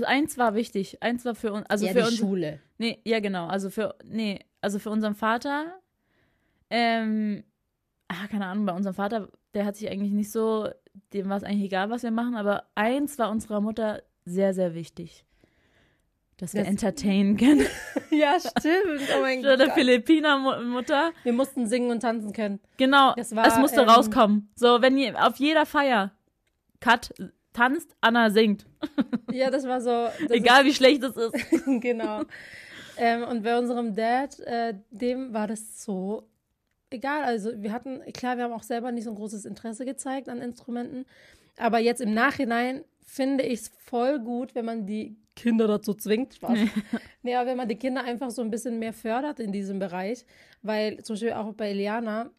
[0.04, 1.02] eins war wichtig.
[1.02, 2.18] Eins war für uns, also ja, für die uns.
[2.18, 2.60] Schule.
[2.78, 3.48] Nee, ja, genau.
[3.48, 5.80] Also für, nee, also für unseren Vater,
[6.70, 7.44] ähm,
[8.08, 10.70] ah, keine Ahnung, bei unserem Vater, der hat sich eigentlich nicht so,
[11.14, 14.74] dem war es eigentlich egal, was wir machen, aber eins war unserer Mutter sehr, sehr
[14.76, 15.24] wichtig.
[16.38, 17.66] Dass wir Das- entertainen können.
[18.10, 19.02] Ja, stimmt.
[19.18, 19.76] Oh mein Für der Gott.
[19.76, 21.12] Philippiner-Mutter.
[21.24, 22.60] Wir mussten singen und tanzen können.
[22.78, 24.50] Genau, Das war, es musste ähm, rauskommen.
[24.56, 26.12] So, wenn ihr auf jeder Feier
[26.80, 27.14] Kat
[27.58, 28.66] tanzt, Anna singt.
[29.32, 29.90] Ja, das war so.
[29.90, 31.52] Das Egal wie schlecht es ist.
[31.52, 32.22] Ist, genau.
[32.98, 36.28] Ähm, und bei unserem Dad, äh, dem war das so
[36.90, 37.24] egal.
[37.24, 40.42] Also wir hatten, klar, wir haben auch selber nicht so ein großes Interesse gezeigt an
[40.42, 41.06] Instrumenten.
[41.58, 46.36] Aber jetzt im Nachhinein finde ich es voll gut, wenn man die Kinder dazu zwingt.
[46.36, 46.58] Spaß.
[47.24, 50.26] nee, aber wenn man die Kinder einfach so ein bisschen mehr fördert in diesem Bereich.
[50.62, 52.32] Weil zum Beispiel auch bei Eliana,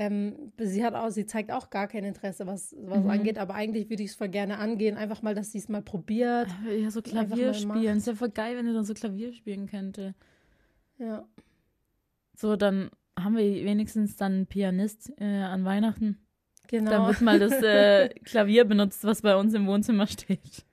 [0.00, 3.10] ähm, sie hat auch, sie zeigt auch gar kein Interesse, was, was Mhm.
[3.10, 5.82] angeht, aber eigentlich würde ich es voll gerne angehen, einfach mal, dass sie es mal
[5.82, 6.48] probiert.
[6.80, 7.98] Ja, so Klavier spielen.
[7.98, 10.14] Ist ja voll geil, wenn ihr dann so Klavier spielen könnte.
[10.98, 11.26] Ja.
[12.36, 16.18] So, dann haben wir wenigstens dann einen Pianist äh, an Weihnachten.
[16.68, 16.90] Genau.
[16.90, 20.64] Dann wird mal das äh, Klavier benutzt, was bei uns im Wohnzimmer steht.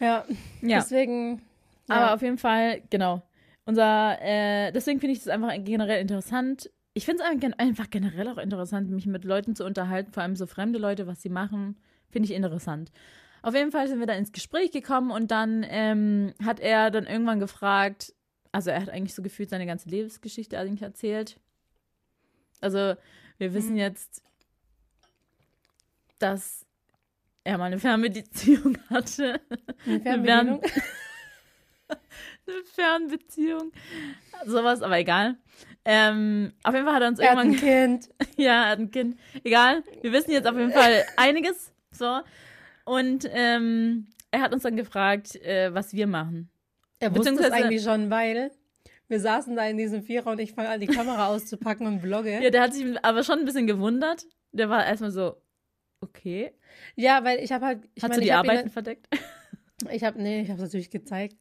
[0.00, 0.24] ja,
[0.60, 1.40] Ja, deswegen.
[1.88, 1.94] Ja.
[1.94, 3.22] aber auf jeden Fall, genau.
[3.64, 6.70] Unser, äh, deswegen finde ich das einfach generell interessant.
[6.96, 10.46] Ich finde es einfach, generell auch interessant, mich mit Leuten zu unterhalten, vor allem so
[10.46, 11.76] fremde Leute, was sie machen,
[12.08, 12.90] finde ich interessant.
[13.42, 17.04] Auf jeden Fall sind wir dann ins Gespräch gekommen und dann ähm, hat er dann
[17.04, 18.14] irgendwann gefragt,
[18.50, 21.38] also er hat eigentlich so gefühlt seine ganze Lebensgeschichte eigentlich erzählt.
[22.62, 22.94] Also
[23.36, 23.80] wir wissen Mhm.
[23.80, 24.22] jetzt,
[26.18, 26.64] dass
[27.44, 29.42] er mal eine Fernbeziehung hatte.
[29.84, 30.62] Eine Fernbedienung.
[31.88, 33.72] eine Fernbeziehung.
[34.46, 35.36] Sowas, aber egal.
[35.86, 38.00] Ähm, auf jeden Fall hat er uns Er hat ein irgendwann.
[38.00, 38.10] Kind.
[38.36, 39.16] ja, er hat ein Kind.
[39.44, 39.82] Egal.
[40.02, 41.72] Wir wissen jetzt auf jeden Fall einiges.
[41.92, 42.20] So.
[42.84, 46.50] Und ähm, er hat uns dann gefragt, äh, was wir machen.
[46.98, 48.50] Er wusste es eigentlich schon, weil
[49.08, 52.42] wir saßen da in diesem Vierer und ich fange an, die Kamera auszupacken und vlogge.
[52.42, 54.26] Ja, der hat sich aber schon ein bisschen gewundert.
[54.52, 55.36] Der war erstmal so,
[56.00, 56.52] okay.
[56.96, 57.84] Ja, weil ich habe halt.
[57.94, 59.06] Ich Hast meine, du die hab ihn- Arbeiten verdeckt?
[59.90, 61.36] Ich habe, nee, ich habe es natürlich gezeigt.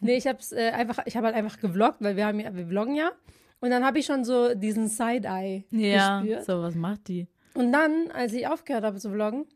[0.00, 2.54] Nee, ich habe es äh, einfach, ich habe halt einfach gevloggt, weil wir haben ja,
[2.54, 3.10] wir vloggen ja.
[3.60, 6.44] Und dann habe ich schon so diesen Side-Eye Ja, gespürt.
[6.44, 7.26] so, was macht die?
[7.54, 9.46] Und dann, als ich aufgehört habe zu vloggen,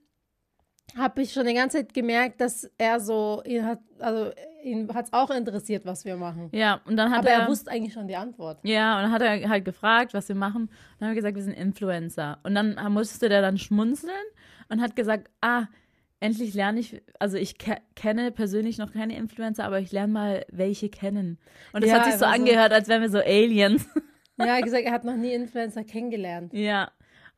[0.96, 4.30] habe ich schon die ganze Zeit gemerkt, dass er so, ihn hat, also
[4.64, 6.48] ihn hat es auch interessiert, was wir machen.
[6.52, 8.58] Ja, und dann hat Aber er, er wusste eigentlich schon die Antwort.
[8.62, 10.62] Ja, und dann hat er halt gefragt, was wir machen.
[10.64, 12.38] Und dann haben wir gesagt, wir sind Influencer.
[12.42, 14.12] Und dann musste der dann schmunzeln
[14.68, 15.64] und hat gesagt, ah,
[16.22, 20.46] endlich lerne ich, also ich ke kenne persönlich noch keine Influencer, aber ich lerne mal
[20.50, 21.38] welche kennen.
[21.72, 22.42] Und das Ja, hat sich so einfach so.
[22.42, 23.86] angehört, als wären wir so Aliens.
[24.38, 26.52] Ja, er hat gesagt, er hat noch nie Influencer kennengelernt.
[26.52, 26.90] ja.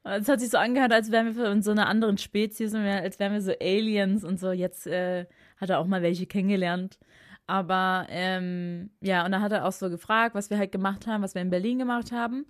[0.07, 3.18] Es hat sich so angehört, als wären wir von so einer anderen Spezies und als
[3.18, 4.53] wären wir so Aliens und so.
[4.53, 5.25] Jetzt äh,
[5.57, 6.99] hat er auch mal welche kennengelernt.
[7.47, 11.23] Aber ähm, ja, und dann hat er auch so gefragt, was wir halt gemacht haben,
[11.23, 12.44] was wir in Berlin gemacht haben.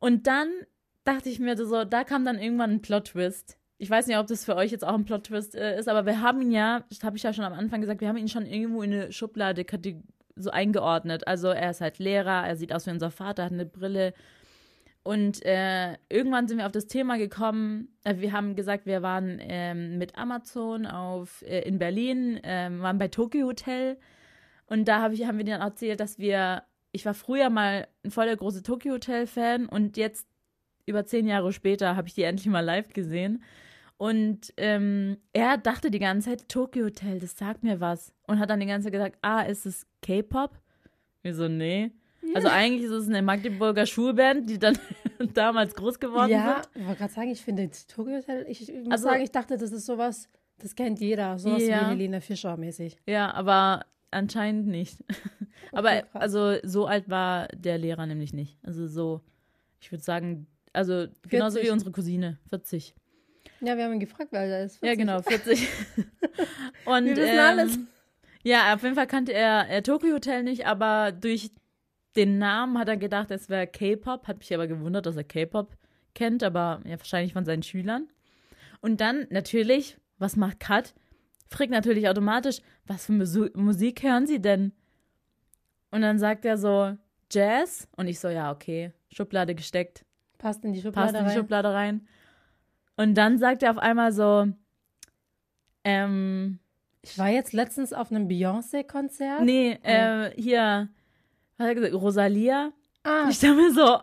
[0.00, 0.48] Und dann
[1.04, 3.56] dachte ich mir so, da kam dann irgendwann ein Plot-Twist.
[3.78, 6.20] Ich weiß nicht, ob das für euch jetzt auch ein Plot-Twist äh, ist, aber wir
[6.20, 8.46] haben ihn ja, das habe ich ja schon am Anfang gesagt, wir haben ihn schon
[8.46, 9.64] irgendwo in eine Schublade
[10.36, 11.26] so eingeordnet.
[11.26, 14.14] Also er ist halt Lehrer, er sieht aus wie unser Vater, hat eine Brille.
[15.02, 17.88] Und äh, irgendwann sind wir auf das Thema gekommen.
[18.04, 22.98] Äh, wir haben gesagt, wir waren ähm, mit Amazon auf, äh, in Berlin, ähm, waren
[22.98, 23.98] bei Tokyo Hotel.
[24.66, 28.10] Und da hab ich, haben wir dann erzählt, dass wir, ich war früher mal ein
[28.10, 30.26] voll der große Tokyo Hotel Fan und jetzt
[30.86, 33.42] über zehn Jahre später habe ich die endlich mal live gesehen.
[34.04, 38.12] Und ähm, er dachte die ganze Zeit, Tokyo Hotel, das sagt mir was.
[38.26, 40.58] Und hat dann die ganze Zeit gesagt, ah, ist es K-Pop?
[41.22, 41.90] Wir so, nee.
[42.34, 44.76] Also eigentlich ist es eine Magdeburger Schulband, die dann
[45.34, 46.82] damals groß geworden Ja, sind.
[46.82, 49.56] ich wollte gerade sagen, ich finde Tokyo Hotel, ich, ich muss Also- sagen, ich dachte,
[49.56, 51.86] das ist sowas, das kennt jeder, sowas Ja.
[51.86, 52.98] wie Helene Fischer mäßig.
[53.06, 54.98] Ja, aber anscheinend nicht.
[55.72, 56.22] aber krass.
[56.22, 58.58] also so alt war der Lehrer nämlich nicht.
[58.62, 59.22] Also so,
[59.80, 61.62] ich würde sagen, also genauso 40.
[61.66, 62.94] wie unsere Cousine, 40.
[63.66, 64.88] Ja, wir haben ihn gefragt, weil er ist 40.
[64.88, 65.68] Ja, genau, 40.
[66.84, 67.78] Und, Wir wissen ähm, alles.
[68.42, 71.50] Ja, auf jeden Fall kannte er äh, Tokyo Hotel nicht, aber durch
[72.16, 74.28] den Namen hat er gedacht, es wäre K-Pop.
[74.28, 75.76] Hat mich aber gewundert, dass er K-Pop
[76.14, 78.08] kennt, aber ja, wahrscheinlich von seinen Schülern.
[78.80, 80.94] Und dann natürlich, was macht Kat?
[81.48, 84.72] Fragt natürlich automatisch, was für Musu Musik hören Sie denn?
[85.90, 86.96] Und dann sagt er so,
[87.30, 87.88] Jazz.
[87.96, 90.04] Und ich so, ja, okay, Schublade gesteckt
[90.44, 91.38] Passt in die Schublade passt in die rein.
[91.38, 92.08] Schublade rein.
[92.96, 94.46] Und dann sagt er auf einmal so,
[95.84, 96.58] ähm,
[97.02, 99.42] Ich war jetzt letztens auf einem Beyoncé-Konzert.
[99.42, 100.88] nee, äh, hier,
[101.56, 102.72] was hat er gesagt, Rosalia.
[103.02, 103.98] Ah, ich dachte mir so,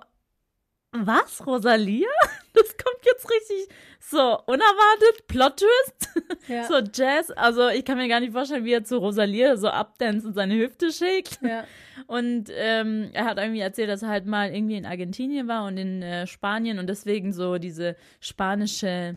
[0.92, 2.08] was, Rosalia?
[2.54, 6.68] Das kommt jetzt richtig so unerwartet, Plot-Twist, ja.
[6.68, 7.32] so Jazz.
[7.32, 10.56] Also ich kann mir gar nicht vorstellen, wie er zu Rosalia so abdanzt und seine
[10.56, 11.40] Hüfte schickt.
[11.42, 11.64] ja.
[12.08, 15.78] Und ähm, er hat irgendwie erzählt, dass er halt mal irgendwie in Argentinien war und
[15.78, 19.16] in äh, Spanien und deswegen so diese spanische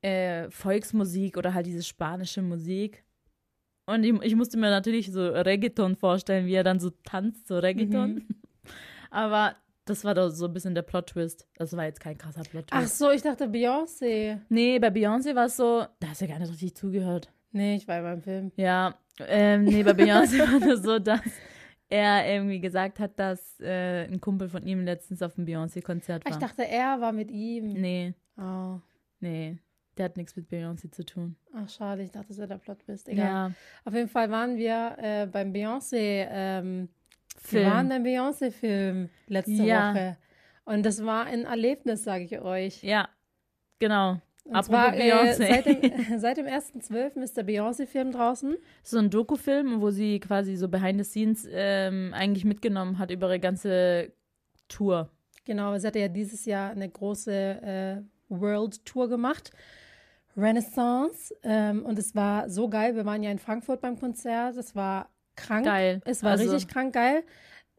[0.00, 3.04] äh, Volksmusik oder halt diese spanische Musik.
[3.86, 7.58] Und ich, ich musste mir natürlich so Reggaeton vorstellen, wie er dann so tanzt, so
[7.58, 8.26] Reggaeton.
[9.10, 11.46] Aber das war doch so ein bisschen der Plot-Twist.
[11.56, 12.98] Das war jetzt kein krasser Ach Plot-Twist.
[12.98, 14.38] so, ich dachte Beyoncé.
[14.48, 17.32] Nee, bei Beyoncé war es so, da hast du ja gar nicht richtig zugehört.
[17.52, 18.52] Nee, ich war ja beim Film.
[18.56, 21.20] Ja, ähm, nee, bei Beyoncé war das so, dass
[21.88, 26.32] er irgendwie gesagt hat, dass äh, ein Kumpel von ihm letztens auf dem Beyoncé-Konzert war.
[26.32, 27.72] Ich dachte, er war mit ihm.
[27.74, 28.78] nee, Oh.
[29.20, 29.58] nee,
[29.98, 31.36] der hat nichts mit Beyoncé zu tun.
[31.54, 33.10] Ach, schade, ich dachte, das wäre der Plot bist.
[33.10, 33.26] Egal.
[33.26, 33.52] Ja,
[33.84, 36.88] Auf jeden Fall waren wir äh, beim Beyoncé, ähm,
[37.40, 37.64] Film.
[37.64, 39.90] wir waren beim Beyoncé-Film letzte Ja.
[39.94, 40.16] Woche.
[40.64, 42.82] Und das war ein Erlebnis, sage ich euch.
[42.82, 43.08] ja,
[43.78, 44.18] genau.
[44.44, 45.48] Und Apropos zwar, äh, Beyoncé.
[45.48, 47.22] seit dem, seit dem 1.12.
[47.22, 48.56] ist der Beyoncé-Film draußen.
[48.82, 53.28] So ein Dokufilm, wo sie quasi so behind the scenes ähm, eigentlich mitgenommen hat über
[53.28, 54.12] ihre ganze
[54.68, 55.10] Tour.
[55.44, 59.50] Genau, sie hatte ja dieses Jahr eine große äh, World Tour gemacht.
[60.36, 61.34] Renaissance.
[61.42, 62.96] Ähm, und es war so geil.
[62.96, 64.56] Wir waren ja in Frankfurt beim Konzert.
[64.56, 65.64] Es war krank.
[65.64, 66.00] Geil.
[66.04, 67.24] Es war Also- richtig krank geil.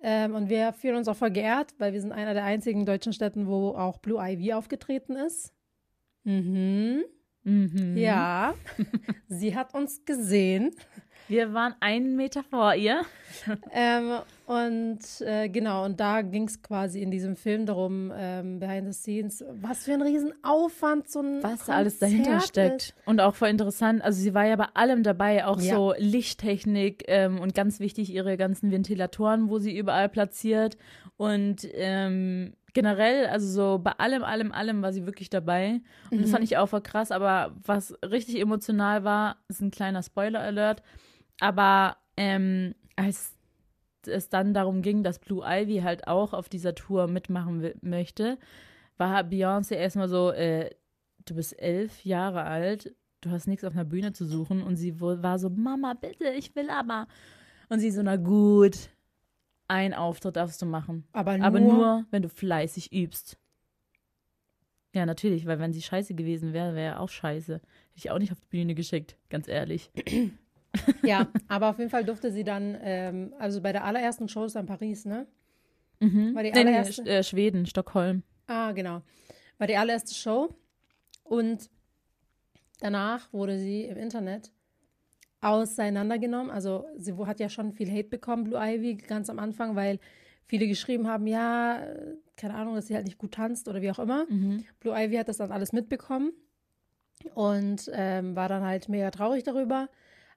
[0.06, 3.14] Ähm, und wir fühlen uns auch voll geehrt, weil wir sind einer der einzigen deutschen
[3.14, 5.54] Städten, wo auch Blue Ivy aufgetreten ist.
[6.26, 7.04] Mhm.
[7.44, 7.96] Mhm.
[7.98, 8.54] Ja.
[9.30, 10.72] Sie hat uns gesehen.
[11.28, 13.02] Wir waren einen Meter vor ihr.
[13.72, 18.94] Ähm, und äh, genau, und da ging es quasi in diesem Film darum, ähm, behind
[18.94, 22.82] the scenes, was für ein Riesenaufwand so ein was da alles Konzert dahinter steckt.
[22.82, 22.96] Ist.
[23.06, 24.04] Und auch voll interessant.
[24.04, 25.76] Also sie war ja bei allem dabei, auch Ja.
[25.76, 30.78] so Lichttechnik ähm, und ganz wichtig ihre ganzen Ventilatoren, wo sie überall platziert.
[31.18, 35.82] Und ähm, generell, also so bei allem, allem, allem war sie wirklich dabei.
[36.12, 36.32] Und das Mhm.
[36.32, 37.12] fand ich auch voll krass.
[37.12, 40.82] Aber was richtig emotional war, ist ein kleiner Spoiler-Alert.
[41.40, 43.34] Aber ähm, als
[44.06, 48.38] es dann darum ging, dass Blue Ivy halt auch auf dieser Tour mitmachen möchte,
[48.98, 50.70] war Beyoncé erstmal so, äh,
[51.26, 54.62] du bist elf Jahre alt, du hast nichts auf einer Bühne zu suchen.
[54.62, 57.08] Und sie war so, Mama, bitte, ich will aber.
[57.70, 58.90] Und sie so, na gut,
[59.74, 61.06] ein Auftritt darfst du machen.
[61.14, 63.38] Aber nur, Aber nur, wenn du fleißig übst.
[64.96, 67.54] Ja, natürlich, weil wenn sie scheiße gewesen wäre, wäre auch scheiße.
[67.56, 67.64] Hätte
[67.96, 69.92] ich auch nicht auf die Bühne geschickt, ganz ehrlich.
[71.04, 74.56] ja, aber auf jeden Fall durfte sie dann, ähm, also bei der allerersten Show ist
[74.56, 75.26] in Paris, ne?
[76.00, 76.36] Mhm.
[76.36, 77.02] War die nee, nee, allererste?
[77.04, 78.22] Sch- äh, Schweden, Stockholm.
[78.46, 79.02] Ah, genau.
[79.58, 80.54] War die allererste Show.
[81.24, 81.70] Und
[82.82, 84.52] danach wurde sie im Internet
[85.44, 86.50] auseinandergenommen.
[86.52, 90.00] Also sie wo- hat ja schon viel Hate bekommen, Blue Ivy, ganz am Anfang, weil
[90.46, 91.82] viele geschrieben haben, ja,
[92.38, 94.26] keine Ahnung, dass sie halt nicht gut tanzt oder wie auch immer.
[94.30, 94.64] Mhm.
[94.80, 96.32] Blue Ivy hat das dann alles mitbekommen
[97.34, 99.90] und ähm, war dann halt mega traurig darüber.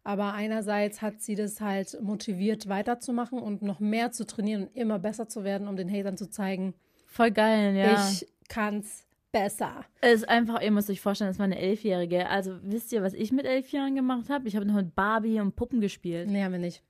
[0.04, 5.00] Aber einerseits hat sie das halt motiviert, weiterzumachen und noch mehr zu trainieren und immer
[5.00, 6.74] besser zu werden, um den Hatern zu zeigen,
[7.08, 8.08] Voll geil, ja.
[8.10, 9.05] ich kann's
[9.36, 9.84] besser.
[10.00, 12.28] Es ist einfach, ihr müsst euch vorstellen, das war eine Elfjährige.
[12.28, 14.48] Also wisst ihr, was ich mit elf Jahren gemacht habe?
[14.48, 16.28] Ich habe noch mit Barbie und Puppen gespielt.
[16.28, 16.82] Nee, haben wir nicht.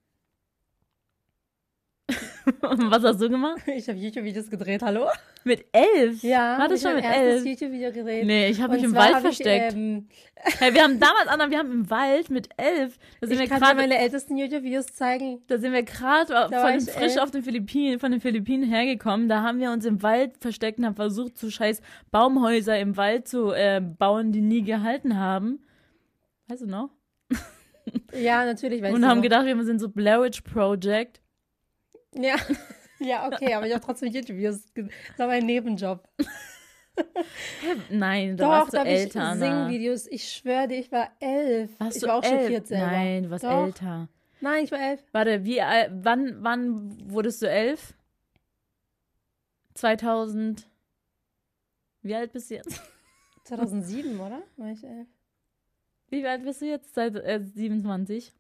[2.61, 3.61] Was hast du gemacht?
[3.67, 5.07] Ich habe YouTube-Videos gedreht, hallo?
[5.45, 6.23] Mit elf?
[6.23, 7.45] Ja, War das ich schon mit elf?
[7.45, 8.25] YouTube-Video gedreht.
[8.27, 9.73] Nee, ich habe mich im Wald versteckt.
[9.73, 13.35] Ich, ähm, hey, wir haben damals, Anna, wir haben im Wald mit elf, da sind
[13.35, 15.43] ich wir kann dir gerade meine ältesten YouTube-Videos zeigen.
[15.49, 16.33] Da sind wir gerade
[16.77, 17.19] ich frisch elf.
[17.19, 19.29] auf den Philippinen, von den Philippinen hergekommen.
[19.29, 21.81] Da haben wir uns im Wald versteckt und haben versucht, so scheiß
[22.13, 25.65] Baumhäuser im Wald zu äh, bauen, die nie gehalten haben.
[26.49, 26.91] Weißt du noch?
[28.15, 28.83] Ja, natürlich.
[28.83, 29.23] Weißt und du haben noch.
[29.23, 31.21] gedacht, wir sind so Blair Witch Project.
[32.17, 32.37] Ja.
[32.99, 34.65] ja, okay, aber ich habe trotzdem YouTube-Videos.
[34.75, 36.09] Das war mein Nebenjob.
[37.91, 39.67] Nein, da Doch, warst du da habe ich älter, Anna.
[39.67, 39.71] Auch
[40.11, 41.79] Ich schwöre dir, ich war elf.
[41.79, 42.41] Warst ich du war auch elf?
[42.43, 42.87] schockiert selber.
[42.87, 43.65] Nein, du warst Doch.
[43.67, 44.09] älter.
[44.41, 45.03] Nein, ich war elf.
[45.13, 47.95] Warte, wie, al- wann, wann wurdest du elf?
[49.75, 50.67] 2000.
[52.03, 52.81] Wie alt bist du jetzt?
[53.45, 54.43] 2007, oder?
[54.57, 55.09] War ich elf?
[56.09, 56.95] Wie alt bist du jetzt?
[56.95, 58.33] Seit äh, 27?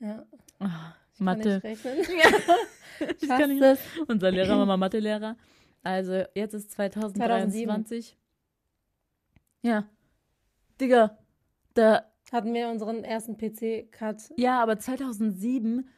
[0.00, 0.26] Ja.
[0.58, 1.54] Ah, Ich kann Mathe.
[1.54, 1.94] nicht rechnen.
[1.98, 3.62] Ich Ich kann nicht.
[3.62, 3.78] es.
[4.08, 5.36] Unser Lehrer war mal Mathelehrer.
[5.82, 8.16] Also jetzt ist 2023.
[9.62, 9.88] Ja.
[10.80, 11.18] Digga,
[11.74, 14.32] da, Hatten wir unseren ersten PC-Cut.
[14.36, 15.88] ja, aber 2007,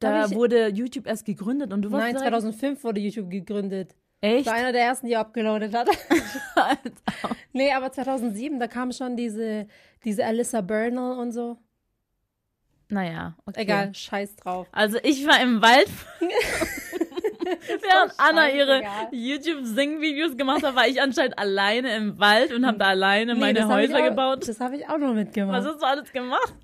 [0.00, 3.94] da wurde YouTube erst gegründet und du warst Nein, direkt- 2005 wurde YouTube gegründet.
[4.20, 4.40] Echt?
[4.42, 5.88] Ich war einer der ersten, die abgeloadet hat.
[7.54, 9.66] Nee, aber 2007, da kam schon diese,
[10.04, 11.58] diese Alyssa Bernal und so.
[12.92, 13.62] Naja, okay.
[13.62, 14.66] Egal, scheiß drauf.
[14.70, 15.88] Also ich war im Wald,
[17.80, 18.82] während Anna ihre.
[19.10, 23.60] YouTube-Sing-Videos gemacht hat, war ich anscheinend alleine im Wald und habe da alleine Nee, meine
[23.60, 24.46] das Häuser auch, gebaut.
[24.48, 25.58] Das habe ich auch noch mitgemacht.
[25.58, 26.54] Was hast du alles gemacht?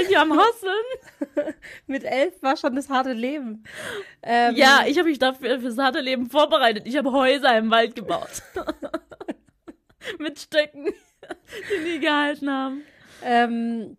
[0.00, 1.54] Ich hier am Hustlen?
[1.86, 3.64] Mit elf war schon das harte Leben.
[4.22, 6.84] Ähm, Ja, ich habe mich dafür fürs harte Leben vorbereitet.
[6.86, 8.42] Ich habe Häuser im Wald gebaut.
[10.18, 12.82] Mit Stöcken, die nie gehalten haben.
[13.24, 13.96] Ähm,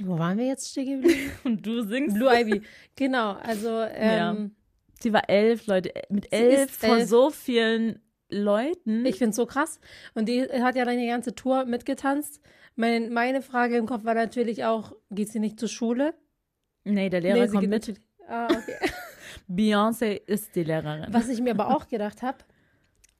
[0.00, 1.30] wo waren wir jetzt stehen geblieben?
[1.44, 2.14] Und du singst.
[2.16, 2.62] Blue Ivy.
[2.96, 4.54] Genau, also ähm,
[5.00, 5.92] Sie war elf, Leute.
[6.08, 7.08] Mit elf vor elf.
[7.08, 8.00] so vielen
[8.30, 9.04] Leuten.
[9.04, 9.80] ich finde es so krass.
[10.14, 12.40] Und die hat ja dann die ganze Tour mitgetanzt.
[12.76, 16.14] Mein, meine Frage im Kopf war natürlich auch, geht sie nicht zur Schule?
[16.84, 17.80] nee, der Lehrer Nee, sie kommt geht mit.
[17.82, 18.76] natürlich- Ah, okay.
[19.48, 21.12] Beyoncé ist die Lehrerin.
[21.12, 22.38] Was ich mir aber auch gedacht habe,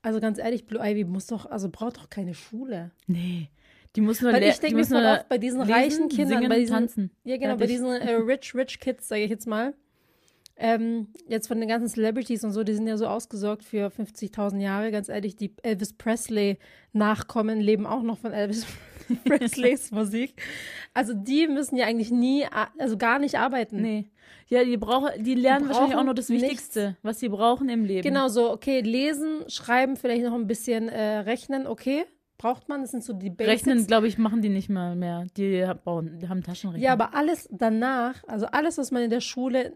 [0.00, 2.90] also ganz ehrlich, Blue Ivy muss doch, also braucht doch keine Schule.
[3.06, 3.50] Nee.
[3.94, 6.38] Die muss nur Weil ich denke die mir voll oft bei diesen lesen, reichen Kindern,
[6.38, 7.10] singen, bei diesen, tanzen.
[7.24, 9.74] ja genau, bei diesen äh, rich, rich Kids, sage ich jetzt mal,
[10.56, 14.60] ähm, jetzt von den ganzen Celebrities und so, die sind ja so ausgesorgt für 50.000
[14.60, 14.90] Jahre.
[14.90, 18.66] Ganz ehrlich, die Elvis Presley-Nachkommen leben auch noch von Elvis
[19.24, 20.40] Presleys Musik.
[20.94, 22.46] Also die müssen ja eigentlich nie,
[22.78, 23.82] also gar nicht arbeiten.
[23.82, 24.06] Nee.
[24.48, 26.44] Ja, die brauchen, die lernen wahrscheinlich auch nur das nichts.
[26.44, 28.02] Wichtigste, was sie brauchen im Leben.
[28.02, 32.04] Genau so, okay, lesen, schreiben, vielleicht noch ein bisschen äh, rechnen, okay,
[32.42, 33.66] braucht man, das sind so die Basics.
[33.68, 35.26] Rechnen, glaube ich, machen die nicht mal mehr.
[35.36, 36.84] Die, bauen, die haben Taschenrechner.
[36.84, 39.74] Ja, aber alles danach, also alles, was man in der Schule,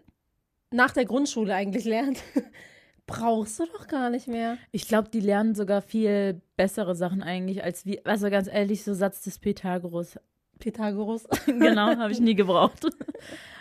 [0.72, 2.18] nach der Grundschule eigentlich lernt,
[3.06, 4.58] brauchst du doch gar nicht mehr.
[4.72, 8.00] Ich glaube, die lernen sogar viel bessere Sachen eigentlich als wir.
[8.04, 10.18] Also ganz ehrlich, so Satz des Pythagoras.
[10.58, 11.28] Pythagoras.
[11.46, 12.84] genau, habe ich nie gebraucht.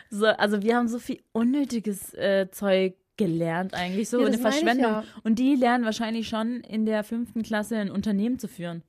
[0.09, 4.91] So, also wir haben so viel unnötiges äh, Zeug gelernt eigentlich, so Ja, eine Verschwendung.
[4.91, 5.03] ja.
[5.23, 8.81] Und die lernen wahrscheinlich schon in der fünften Klasse ein Unternehmen zu führen.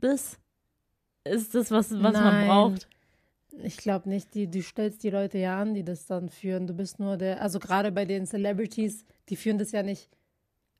[0.00, 0.38] Das
[1.24, 2.48] ist das, was, was man Nein.
[2.48, 2.88] braucht.
[3.62, 6.66] Ich glaube nicht, die, du stellst die Leute ja an, die das dann führen.
[6.66, 10.08] Du bist nur der, also gerade bei den Celebrities, die führen das ja nicht.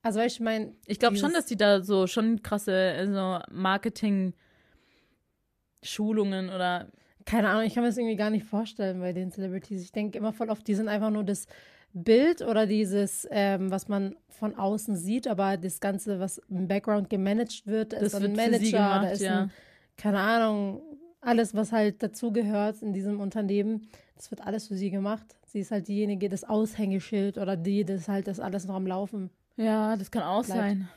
[0.02, 6.48] Also ich meine, Ich glaube schon, dass die da so schon krasse äh, so Marketing-Schulungen
[6.48, 6.88] oder
[7.26, 9.82] keine Ahnung, ich kann mir das irgendwie gar nicht vorstellen bei den Celebrities.
[9.82, 11.46] Ich denke immer voll oft, die sind einfach nur das
[11.92, 17.10] Bild oder dieses, ähm, was man von außen sieht, aber das Ganze, was im Background
[17.10, 19.40] gemanagt wird, da Das ist ein wird Manager, sie da gemacht, ist ja.
[19.42, 19.50] ein,
[19.96, 20.82] keine Ahnung,
[21.20, 25.36] alles, was halt dazugehört in diesem Unternehmen, das wird alles für sie gemacht.
[25.46, 29.30] Sie ist halt diejenige, das Aushängeschild oder die, das halt das alles noch am Laufen.
[29.56, 30.60] Ja, das kann auch Bleibt.
[30.60, 30.88] sein.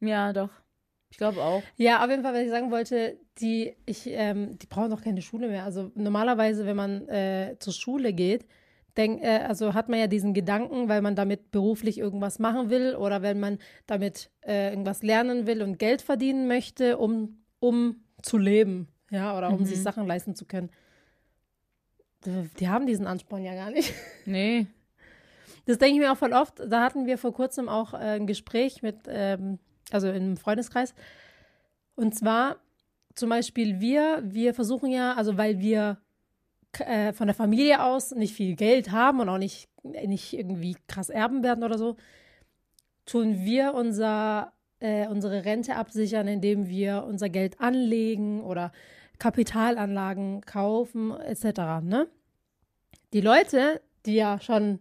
[0.00, 0.50] Ja, doch.
[1.10, 1.62] Ich glaube auch.
[1.76, 5.22] Ja, auf jeden Fall, was ich sagen wollte, die, ich, ähm, die brauchen doch keine
[5.22, 5.64] Schule mehr.
[5.64, 8.44] Also normalerweise, wenn man äh, zur Schule geht,
[8.98, 12.96] denk, äh, also hat man ja diesen Gedanken, weil man damit beruflich irgendwas machen will
[12.96, 18.36] oder wenn man damit äh, irgendwas lernen will und Geld verdienen möchte, um, um zu
[18.36, 19.64] leben, ja, oder um Mhm.
[19.64, 20.70] sich Sachen leisten zu können.
[22.58, 23.94] Die, haben diesen Ansporn ja gar nicht.
[24.26, 24.66] Nee.
[25.66, 26.60] Das denke ich mir auch voll oft.
[26.66, 29.58] Da hatten wir vor kurzem auch äh, ein Gespräch mit, ähm,
[29.90, 30.94] also im Freundeskreis.
[31.94, 32.56] Und zwar
[33.14, 35.98] zum Beispiel wir, wir versuchen ja, also weil wir
[36.80, 41.10] äh, von der Familie aus nicht viel Geld haben und auch nicht, nicht irgendwie krass
[41.10, 41.96] erben werden oder so,
[43.06, 48.72] tun wir unser, äh, unsere Rente absichern, indem wir unser Geld anlegen oder
[49.18, 51.82] Kapitalanlagen kaufen etc.
[51.82, 52.08] Ne?
[53.12, 54.80] Die Leute, die ja schon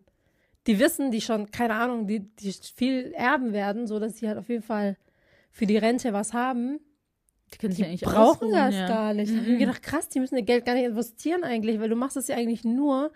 [0.68, 4.38] die wissen, die schon, keine Ahnung, die, die viel erben werden, so dass sie halt
[4.38, 4.98] auf jeden Fall
[5.50, 6.80] für die Rente was haben.
[7.54, 8.88] Die können sich Die eigentlich brauchen das ja.
[8.88, 9.30] gar nicht.
[9.32, 9.60] Ich habe mir Mhm.
[9.60, 12.36] gedacht, krass, die müssen ihr Geld gar nicht investieren eigentlich, weil du machst es ja
[12.36, 13.12] eigentlich nur,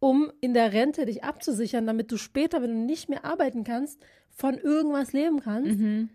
[0.00, 4.00] um in der Rente dich abzusichern, damit du später, wenn du nicht mehr arbeiten kannst,
[4.30, 5.78] von irgendwas leben kannst.
[5.78, 6.08] Mhm.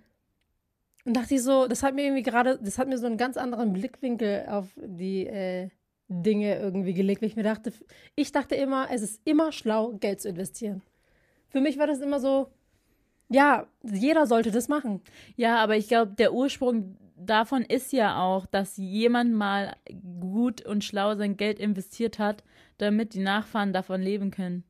[1.06, 3.36] Und dachte ich so, das hat mir irgendwie gerade, das hat mir so einen ganz
[3.36, 5.70] anderen Blickwinkel auf die äh,
[6.08, 7.74] Dinge irgendwie gelegt, weil ich mir dachte,
[8.16, 10.82] ich dachte immer, es ist immer schlau, Geld zu investieren.
[11.50, 12.48] Für mich war das immer so,
[13.30, 15.02] ja, jeder sollte das machen.
[15.36, 19.76] Ja, aber ich glaube, der Ursprung davon ist ja auch, dass jemand mal
[20.20, 22.44] gut und schlau sein Geld investiert hat,
[22.78, 24.64] damit die Nachfahren davon leben können.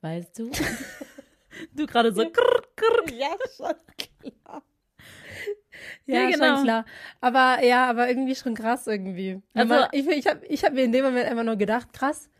[0.00, 0.50] Weißt du?
[1.74, 2.22] du gerade so.
[2.30, 3.12] Krr, krr.
[3.14, 4.62] Ja, schon klar.
[6.06, 6.54] Ja, Ja, genau.
[6.56, 6.84] schon klar.
[7.20, 9.42] Aber ja, aber irgendwie schon krass irgendwie.
[9.54, 12.30] Also- ich ich habe ich hab mir in dem Moment einfach nur gedacht, krass.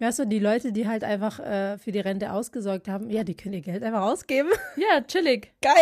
[0.00, 3.36] Weißt du, die Leute, die halt einfach äh, für die Rente ausgesorgt haben, ja, die
[3.36, 4.48] können ihr Geld einfach ausgeben.
[4.76, 5.52] Ja, chillig.
[5.62, 5.74] Geil.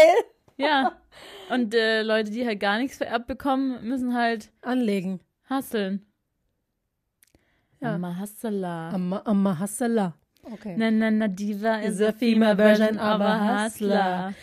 [0.58, 0.92] Ja.
[1.50, 5.20] Und äh, Leute, die halt gar nichts vererbt bekommen, müssen halt Anlegen.
[5.48, 6.06] hustlen.
[7.80, 7.94] Ja.
[7.94, 8.90] Amma hustler.
[8.94, 10.14] Amma, Amma Hassala.
[10.44, 10.74] Okay.
[10.76, 14.34] Na, na, na, Diva is Is a female version of a hustler.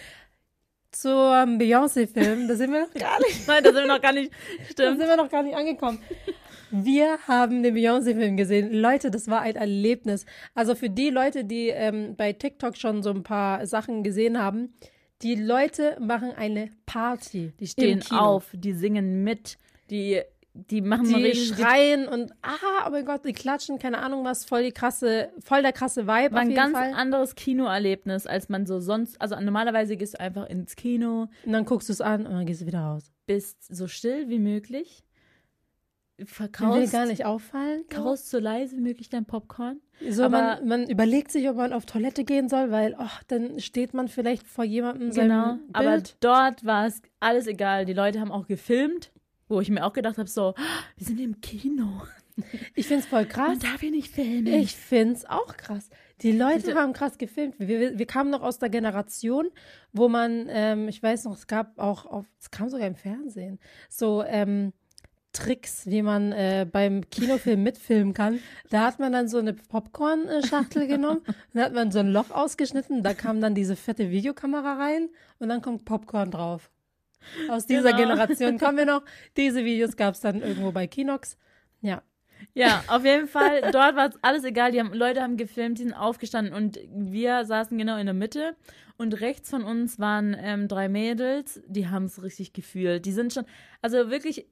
[0.92, 4.32] Zum Beyoncé-Film, da sind wir noch gar nicht, Nein, das sind wir noch gar nicht.
[4.32, 5.00] da Stimmt.
[5.00, 6.00] sind wir noch gar nicht angekommen.
[6.72, 8.74] Wir haben den Beyoncé-Film gesehen.
[8.74, 10.26] Leute, das war ein Erlebnis.
[10.54, 14.74] Also für die Leute, die ähm, bei TikTok schon so ein paar Sachen gesehen haben,
[15.22, 17.52] die Leute machen eine Party.
[17.60, 19.58] Die stehen auf, die singen mit,
[19.90, 20.22] die,
[20.54, 24.46] die machen Die richtig, schreien und ah, oh mein Gott, die klatschen, keine Ahnung was,
[24.46, 26.94] voll die krasse, voll der krasse Vibe war ein ganz Fall.
[26.94, 31.66] anderes Kinoerlebnis, als man so sonst, also normalerweise gehst du einfach ins Kino, Und dann
[31.66, 33.12] guckst du es an und dann gehst du wieder raus.
[33.26, 35.04] bist so still wie möglich,
[36.20, 37.84] Mir will verkaufst, gar nicht auffallen.
[37.90, 39.80] kaust so leise wie möglich dein Popcorn.
[40.10, 43.60] So, Aber- man, man überlegt sich, ob man auf Toilette gehen soll, weil, oh, dann
[43.60, 46.18] steht man vielleicht vor jemandem Genau, seinem aber Bild.
[46.22, 47.86] dort war es alles egal.
[47.86, 49.12] Die Leute haben auch gefilmt,
[49.48, 52.02] wo ich mir auch gedacht habe, so, "Ah, wir sind im Kino,
[52.76, 53.60] Ich find's voll man krass.
[53.60, 54.48] darf hier nicht filmen.
[54.48, 55.90] Ich find's auch krass.
[56.22, 57.56] Die Leute Diese- haben krass gefilmt.
[57.60, 59.50] Wir, wir kamen noch aus der Generation,
[59.92, 63.60] wo man, ähm, ich weiß noch, es gab auch, auf, es kam sogar im Fernsehen,
[63.90, 64.72] so ähm,
[65.32, 68.40] Tricks, wie man äh, beim Kinofilm mitfilmen kann.
[68.70, 71.22] Da hat man dann so eine Popcorn-Schachtel genommen,
[71.54, 75.10] dann hat man so ein Loch ausgeschnitten, da kam dann diese fette Videokamera rein
[75.40, 76.72] und dann kommt Popcorn drauf.
[77.50, 77.98] Aus dieser Genau.
[78.10, 79.04] Generation kommen wir noch.
[79.38, 81.38] Diese Videos gab es dann irgendwo bei Kinox.
[81.82, 82.02] Ja.
[82.54, 84.72] Ja, auf jeden Fall, dort war alles egal.
[84.72, 88.56] Die haben, Leute haben gefilmt, die sind aufgestanden und wir saßen genau in der Mitte.
[88.98, 93.06] Und rechts von uns waren ähm, drei Mädels, die haben es richtig gefühlt.
[93.06, 93.46] Die sind schon,
[93.82, 94.48] also wirklich,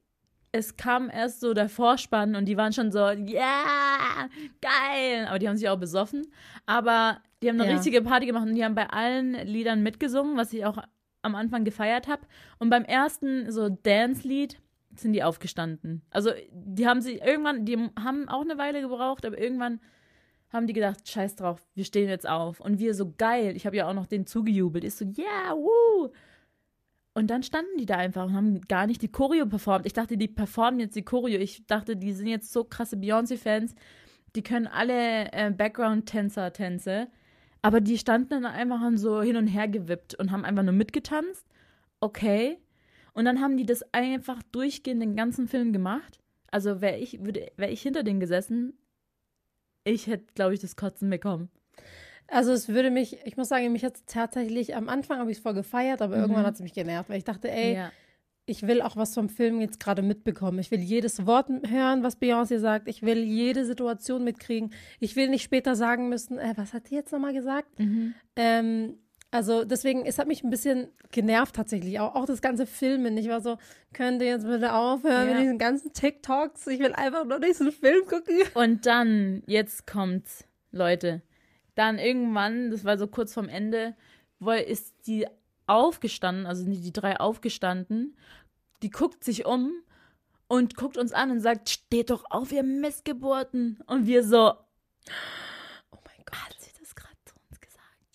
[0.51, 4.27] es kam erst so der Vorspann und die waren schon so, ja,
[4.61, 5.25] geil.
[5.27, 6.27] Aber die haben sich auch besoffen.
[6.65, 7.75] Aber die haben eine Ja.
[7.75, 10.77] richtige Party gemacht und die haben bei allen Liedern mitgesungen, was ich auch
[11.21, 12.21] am Anfang gefeiert habe.
[12.59, 14.57] Und beim ersten so Dance-Lied
[14.95, 16.01] sind die aufgestanden.
[16.09, 19.79] Also die haben sie irgendwann, die haben auch eine Weile gebraucht, aber irgendwann
[20.49, 22.61] haben die gedacht, scheiß drauf, wir stehen jetzt auf.
[22.61, 24.83] Und wir so geil, ich habe ja auch noch den zugejubelt.
[24.85, 26.09] Ich so, yeah, woo.
[27.17, 29.87] Und dann standen die da einfach und haben gar nicht die Choreo performt.
[29.87, 31.39] Ich dachte, die performen jetzt die Choreo.
[31.39, 33.73] Ich dachte, die sind jetzt so krasse Beyoncé-Fans.
[34.35, 37.07] Die können alle äh, Background-Tänzer-Tänze.
[37.63, 41.47] Aber die standen dann einfach so hin und her gewippt und haben einfach nur mitgetanzt.
[42.01, 42.59] Okay.
[43.13, 46.19] Und dann haben die das einfach durchgehend den ganzen Film gemacht.
[46.51, 48.77] Also wäre ich, wäre ich hinter denen gesessen,
[49.83, 51.49] ich hätte, glaube ich, das Kotzen bekommen.
[52.29, 55.43] Also es würde mich, ich muss sagen, mich hat tatsächlich, am Anfang habe ich es
[55.43, 56.21] voll gefeiert, aber Mhm.
[56.23, 57.91] irgendwann hat es mich genervt, weil ich dachte, ey, ja.
[58.45, 60.59] ich will auch was vom Film jetzt gerade mitbekommen.
[60.59, 62.87] Ich will jedes Wort hören, was Beyoncé sagt.
[62.87, 64.71] Ich will jede Situation mitkriegen.
[64.99, 67.79] Ich will nicht später sagen müssen, äh, was hat die jetzt nochmal gesagt?
[67.79, 68.13] Mhm.
[68.35, 68.97] Ähm,
[69.31, 71.99] also deswegen, es hat mich ein bisschen genervt tatsächlich.
[71.99, 73.17] Auch, auch das ganze Filmen.
[73.17, 73.57] Ich war so,
[73.93, 75.33] könnt ihr jetzt bitte aufhören Ja.
[75.33, 76.67] mit diesen ganzen TikToks?
[76.67, 78.35] Ich will einfach nur diesen Film gucken.
[78.53, 81.21] Und dann, jetzt kommt's, Leute.
[81.77, 83.95] Dann irgendwann, das war so kurz vorm Ende,
[84.39, 85.27] wo ist die
[85.67, 88.17] aufgestanden, also sind die drei aufgestanden,
[88.81, 89.71] die guckt sich um
[90.47, 93.79] und guckt uns an und sagt, steht doch auf, ihr Missgeburten.
[93.85, 94.53] Und wir so,
[95.91, 96.39] Oh mein Gott.
[96.39, 98.07] hat sie das gerade zu uns gesagt?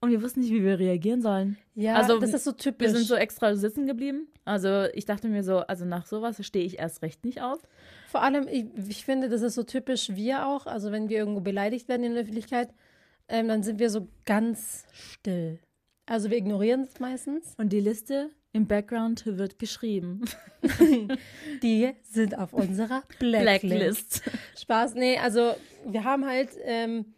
[0.00, 1.56] Und wir wussten nicht, wie wir reagieren sollen.
[1.76, 2.88] Ja, Also, das ist so typisch.
[2.88, 4.26] Wir sind so extra sitzen geblieben.
[4.44, 7.60] Also ich dachte mir so, also nach sowas stehe ich erst recht nicht auf.
[8.08, 10.66] Vor allem, ich, ich finde, das ist so typisch wir auch.
[10.66, 12.70] Also wenn wir irgendwo beleidigt werden in der Öffentlichkeit,
[13.28, 15.58] ähm, dann sind wir so ganz still.
[16.06, 17.54] Also wir ignorieren es meistens.
[17.58, 20.22] Und die Liste Im Background wird geschrieben.
[21.62, 23.60] Die sind auf unserer Blacklist.
[23.60, 24.22] Blacklist.
[24.56, 25.54] Spaß, nee, also
[25.84, 27.12] wir haben halt, ähm,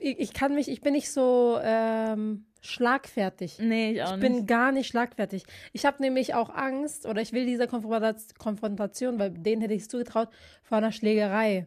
[0.00, 3.58] ich, ich, kann mich, ich bin nicht so ähm, schlagfertig.
[3.60, 4.24] Nee, ich auch nicht.
[4.24, 5.44] Ich bin gar nicht schlagfertig.
[5.72, 9.88] Ich habe nämlich auch Angst, oder ich will dieser Konfrontation, weil denen hätte ich es
[9.88, 10.28] zugetraut,
[10.62, 11.66] vor einer Schlägerei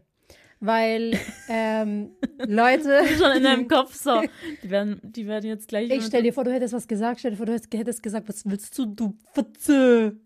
[0.66, 1.20] weil
[1.50, 3.06] ähm, Leute.
[3.18, 4.22] Schon in deinem Kopf so.
[4.64, 5.90] Die werden, die werden jetzt gleich.
[5.90, 8.50] Ich stell dir vor, du hättest was gesagt, stell dir vor, du hättest gesagt, was
[8.50, 10.18] willst du, du Pfütze?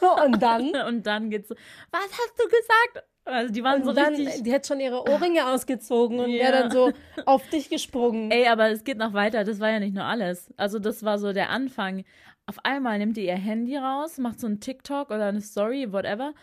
[0.24, 0.74] Und dann?
[0.88, 1.54] Und dann geht's so,
[1.90, 3.08] was hast du gesagt?
[3.24, 4.42] Also die waren und so dann, richtig.
[4.42, 6.44] Die hat schon ihre Ohrringe ausgezogen und ja.
[6.44, 6.92] wäre dann so
[7.24, 8.30] auf dich gesprungen.
[8.30, 9.44] Ey, aber es geht noch weiter.
[9.44, 10.52] Das war ja nicht nur alles.
[10.56, 12.04] Also das war so der Anfang.
[12.46, 16.34] Auf einmal nimmt ihr ihr Handy raus, macht so ein TikTok oder eine Story, whatever,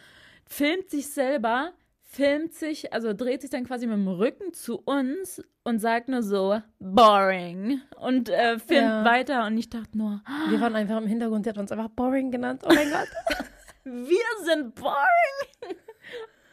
[0.48, 1.74] filmt sich selber
[2.12, 6.22] filmt sich, also dreht sich dann quasi mit dem Rücken zu uns und sagt nur
[6.24, 7.82] so, boring.
[7.98, 9.06] Und äh, filmt ja.
[9.06, 12.30] weiter und ich dachte nur, wir waren einfach im Hintergrund, der hat uns einfach boring
[12.30, 12.64] genannt.
[12.66, 13.08] Oh mein Gott.
[13.86, 15.78] wir sind boring.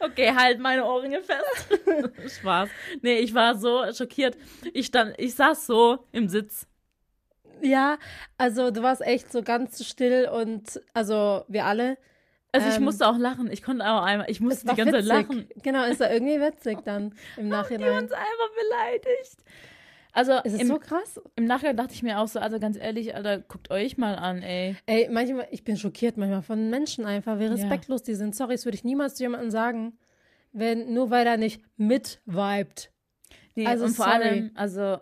[0.00, 1.80] Okay, halt meine Ohrringe fest.
[2.40, 2.68] Spaß.
[3.02, 4.36] Nee, ich war so schockiert.
[4.72, 6.66] Ich stand, ich saß so im Sitz.
[7.60, 7.98] Ja,
[8.36, 11.98] also du warst echt so ganz still und also wir alle
[12.52, 13.50] also ich ähm, musste auch lachen.
[13.50, 15.48] Ich konnte auch einmal, ich musste die ganze Zeit lachen.
[15.62, 17.92] Genau, ist ja irgendwie witzig dann im Nachhinein.
[17.92, 19.36] Die uns einfach beleidigt.
[20.18, 21.20] Also ist es im, so krass?
[21.36, 24.42] Im Nachhinein dachte ich mir auch so, also ganz ehrlich, Alter, guckt euch mal an,
[24.42, 24.74] ey.
[24.86, 28.06] Ey, manchmal, ich bin schockiert manchmal von Menschen einfach, wie respektlos ja.
[28.06, 28.34] die sind.
[28.34, 29.96] Sorry, das würde ich niemals zu jemandem sagen,
[30.52, 32.90] wenn, nur weil er nicht mitvibet.
[33.54, 34.22] Nee, also und vor sorry.
[34.24, 34.98] allem, also,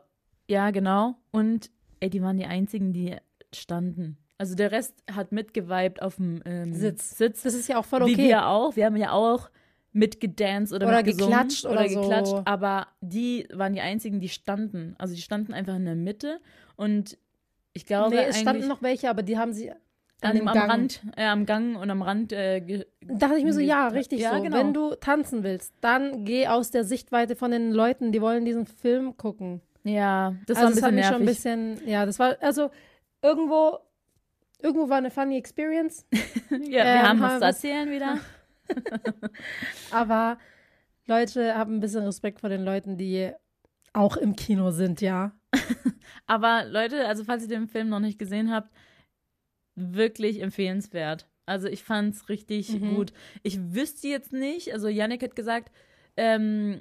[0.49, 1.15] ja, genau.
[1.31, 3.17] Und ey, die waren die einzigen, die
[3.55, 4.19] standen.
[4.37, 7.17] Also der Rest hat mitgeweibt auf dem ähm, Sitz.
[7.17, 7.43] Sitz.
[7.43, 8.19] Das ist ja auch voll okay.
[8.19, 8.77] Wie wir auch.
[8.77, 9.49] Wir haben ja auch
[9.97, 12.31] mitgedanced oder, oder geklatscht oder, oder geklatscht.
[12.31, 12.43] So.
[12.45, 14.95] Aber die waren die einzigen, die standen.
[14.99, 16.41] Also die standen einfach in der Mitte
[16.77, 17.19] und
[17.73, 18.15] ich glaube.
[18.15, 19.73] Nee, es standen noch welche, aber die haben sie
[20.21, 20.71] an dem am Gang.
[20.71, 22.33] Rand, äh, am Gang und am Rand.
[22.33, 24.43] Äh, dachte ich mir so, ja, richtig ja, so.
[24.43, 24.57] Genau.
[24.57, 28.67] Wenn du tanzen willst, dann geh aus der Sichtweite von den Leuten, die wollen diesen
[28.67, 29.63] Film gucken.
[29.83, 31.43] Ja, das also war ein bisschen das hat mich nervig.
[31.43, 32.71] schon ein bisschen, ja, das war, also
[33.23, 33.79] irgendwo
[34.61, 36.07] irgendwo war eine funny Experience.
[36.51, 38.19] ja, wir ähm, haben was zu erzählen wieder.
[39.91, 40.39] Aber
[41.07, 43.33] Leute haben ein bisschen Respekt vor den Leuten, die
[43.93, 45.33] auch im Kino sind, ja.
[46.27, 48.71] Aber Leute, also falls ihr den Film noch nicht gesehen habt,
[49.75, 51.29] wirklich empfehlenswert.
[51.47, 52.95] Also ich fand's richtig mhm.
[52.95, 53.13] gut.
[53.43, 55.71] Ich wüsste jetzt nicht, also Yannick hat gesagt,
[56.17, 56.81] ähm,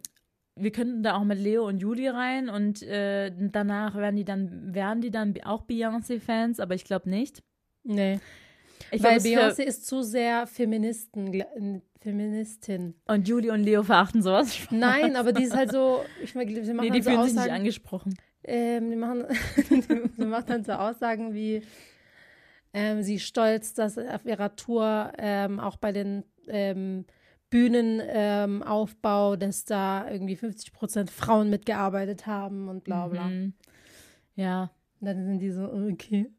[0.57, 4.73] wir könnten da auch mit Leo und Julie rein und äh, danach werden die dann,
[4.73, 7.43] werden die dann auch Beyoncé-Fans, aber ich glaube nicht.
[7.83, 8.19] Nee.
[8.91, 11.43] Ich Weil Beyoncé ist zu sehr Feministen,
[11.99, 12.93] Feministin.
[13.07, 14.57] Und Julie und Leo verachten sowas.
[14.69, 17.35] Nein, aber die ist halt so, ich meine, sie machen nee, die so fühlen Aussagen,
[17.35, 18.13] sich nicht angesprochen.
[18.43, 19.25] Ähm, die machen,
[20.17, 21.63] sie macht dann so Aussagen wie,
[22.73, 27.05] ähm, sie stolz, dass auf ihrer Tour ähm, auch bei den ähm,
[27.49, 33.25] Bühnenaufbau, ähm, dass da irgendwie 50 Prozent Frauen mitgearbeitet haben und bla bla.
[33.25, 33.53] Mhm.
[34.35, 34.71] Ja.
[34.99, 36.29] Und dann sind die so, okay.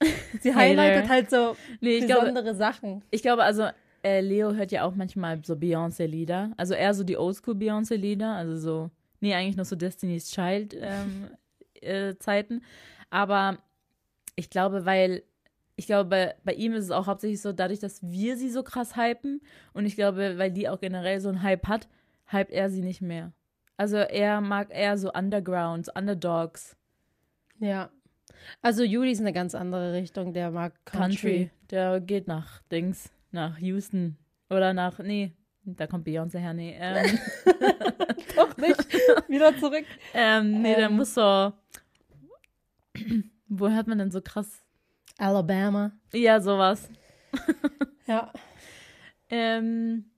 [0.40, 3.02] Sie highlightet halt so nee, besondere glaube, Sachen.
[3.10, 3.68] Ich glaube, also
[4.02, 6.52] äh, Leo hört ja auch manchmal so Beyoncé-Lieder.
[6.56, 8.32] Also eher so die Oldschool Beyoncé-Lieder.
[8.32, 8.90] Also so,
[9.20, 11.28] nee, eigentlich noch so Destiny's Child ähm,
[11.80, 12.14] äh.
[13.10, 13.58] Aber
[14.36, 15.22] ich glaube, weil,
[15.76, 18.62] ich glaube, bei, bei, ihm ist es auch hauptsächlich so, dadurch, dass wir sie so
[18.62, 19.40] krass hypen.
[19.72, 21.88] Und ich glaube, weil die auch generell so einen Hype hat,
[22.26, 23.32] hypt er sie nicht mehr.
[23.76, 26.76] Also er mag eher so Undergrounds, Underdogs.
[27.60, 27.90] Ja.
[28.62, 31.08] Also Juli ist eine ganz andere Richtung, der mag Country.
[31.08, 31.50] Country.
[31.70, 34.16] Der geht nach Dings, nach Houston.
[34.50, 35.32] Oder nach, nee,
[35.64, 36.76] da kommt Beyoncé her, nee.
[36.78, 37.18] Ähm.
[38.36, 38.78] Doch nicht.
[39.28, 39.84] Wieder zurück.
[40.14, 40.78] Ähm, nee, ähm.
[40.78, 41.52] der muss so.
[43.48, 44.62] Wo hört man denn so krass?
[45.18, 45.92] Alabama.
[46.12, 46.88] Ja, sowas.
[48.06, 48.32] ja.
[49.30, 50.10] Ähm,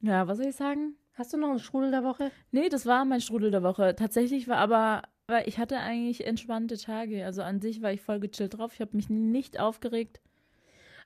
[0.00, 0.96] ja, was soll ich sagen?
[1.14, 2.30] Hast du noch einen Strudel der Woche?
[2.50, 3.94] Nee, das war mein Strudel der Woche.
[3.94, 7.24] Tatsächlich war aber weil ich hatte eigentlich entspannte Tage.
[7.24, 8.72] Also an sich war ich voll gechillt drauf.
[8.74, 10.20] Ich habe mich nicht aufgeregt.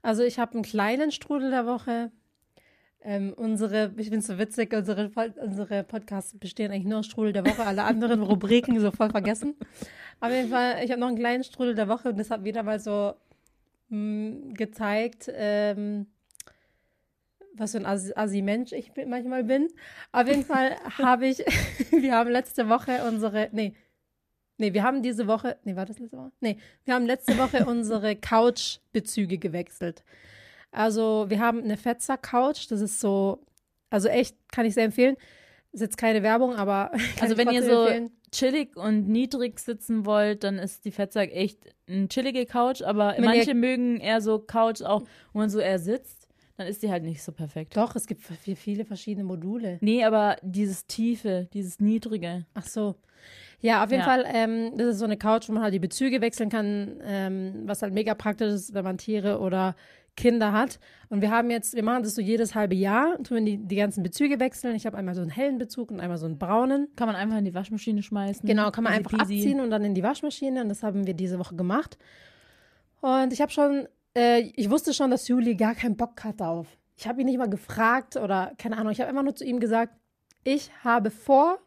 [0.02, 2.10] Also ich habe einen kleinen Strudel der Woche.
[3.00, 5.10] Ähm, unsere, ich finde es so witzig, unsere,
[5.42, 9.54] unsere Podcasts bestehen eigentlich nur aus Strudel der Woche, alle anderen Rubriken so voll vergessen.
[10.20, 12.80] Auf jeden ich habe noch einen kleinen Strudel der Woche und das hat wieder mal
[12.80, 13.12] so
[13.90, 16.06] mh, mm, gezeigt, ähm,
[17.54, 19.68] was für ein Assi-Mensch ich manchmal bin.
[20.12, 21.38] Auf jeden Fall habe ich,
[21.90, 23.74] wir haben letzte Woche unsere, nee,
[24.56, 26.30] Nee, wir haben diese Woche, nee, war das letzte Woche?
[26.40, 30.04] Nee, wir haben letzte Woche unsere Couch-Bezüge gewechselt.
[30.70, 33.44] Also, wir haben eine Fetzer-Couch, das ist so,
[33.90, 35.16] also echt, kann ich sehr empfehlen.
[35.72, 36.90] Ist jetzt keine Werbung, aber.
[37.20, 38.10] Also wenn ihr so empfehlen.
[38.30, 43.24] chillig und niedrig sitzen wollt, dann ist die Fettsack echt eine chillige Couch, aber Wenn
[43.24, 45.02] manche mögen eher so Couch auch,
[45.32, 47.76] wo man so eher sitzt, dann ist die halt nicht so perfekt.
[47.76, 49.78] Doch, es gibt viel- viele verschiedene Module.
[49.80, 52.46] Nee, aber dieses Tiefe, dieses Niedrige.
[52.54, 52.94] Ach so.
[53.60, 54.08] Ja, auf jeden Ja.
[54.08, 57.62] Fall, ähm, das ist so eine Couch, wo man halt die Bezüge wechseln kann, ähm,
[57.66, 59.74] was halt mega praktisch ist, wenn man Tiere oder
[60.16, 60.78] Kinder hat.
[61.08, 63.76] Und wir haben jetzt, wir machen das so jedes halbe Jahr, tun wir die, die
[63.76, 64.76] ganzen Bezüge wechseln.
[64.76, 66.88] Ich habe einmal so einen hellen Bezug und einmal so einen braunen.
[66.94, 68.46] Kann man einfach in die Waschmaschine schmeißen.
[68.46, 69.34] Genau, kann man Easy einfach peasy.
[69.38, 70.62] abziehen und dann in die Waschmaschine.
[70.62, 71.98] Und das haben wir diese Woche gemacht.
[73.00, 76.68] Und ich habe schon, äh, ich wusste schon, dass Juli gar keinen Bock hat darauf.
[76.96, 78.92] Ich habe ihn nicht mal gefragt oder keine Ahnung.
[78.92, 79.94] Ich habe einfach nur zu ihm gesagt,
[80.44, 81.58] ich habe vor,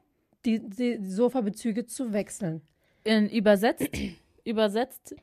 [0.48, 2.62] die, die Sofabezüge zu wechseln.
[3.04, 3.90] In, übersetzt,
[4.46, 5.16] übersetzt,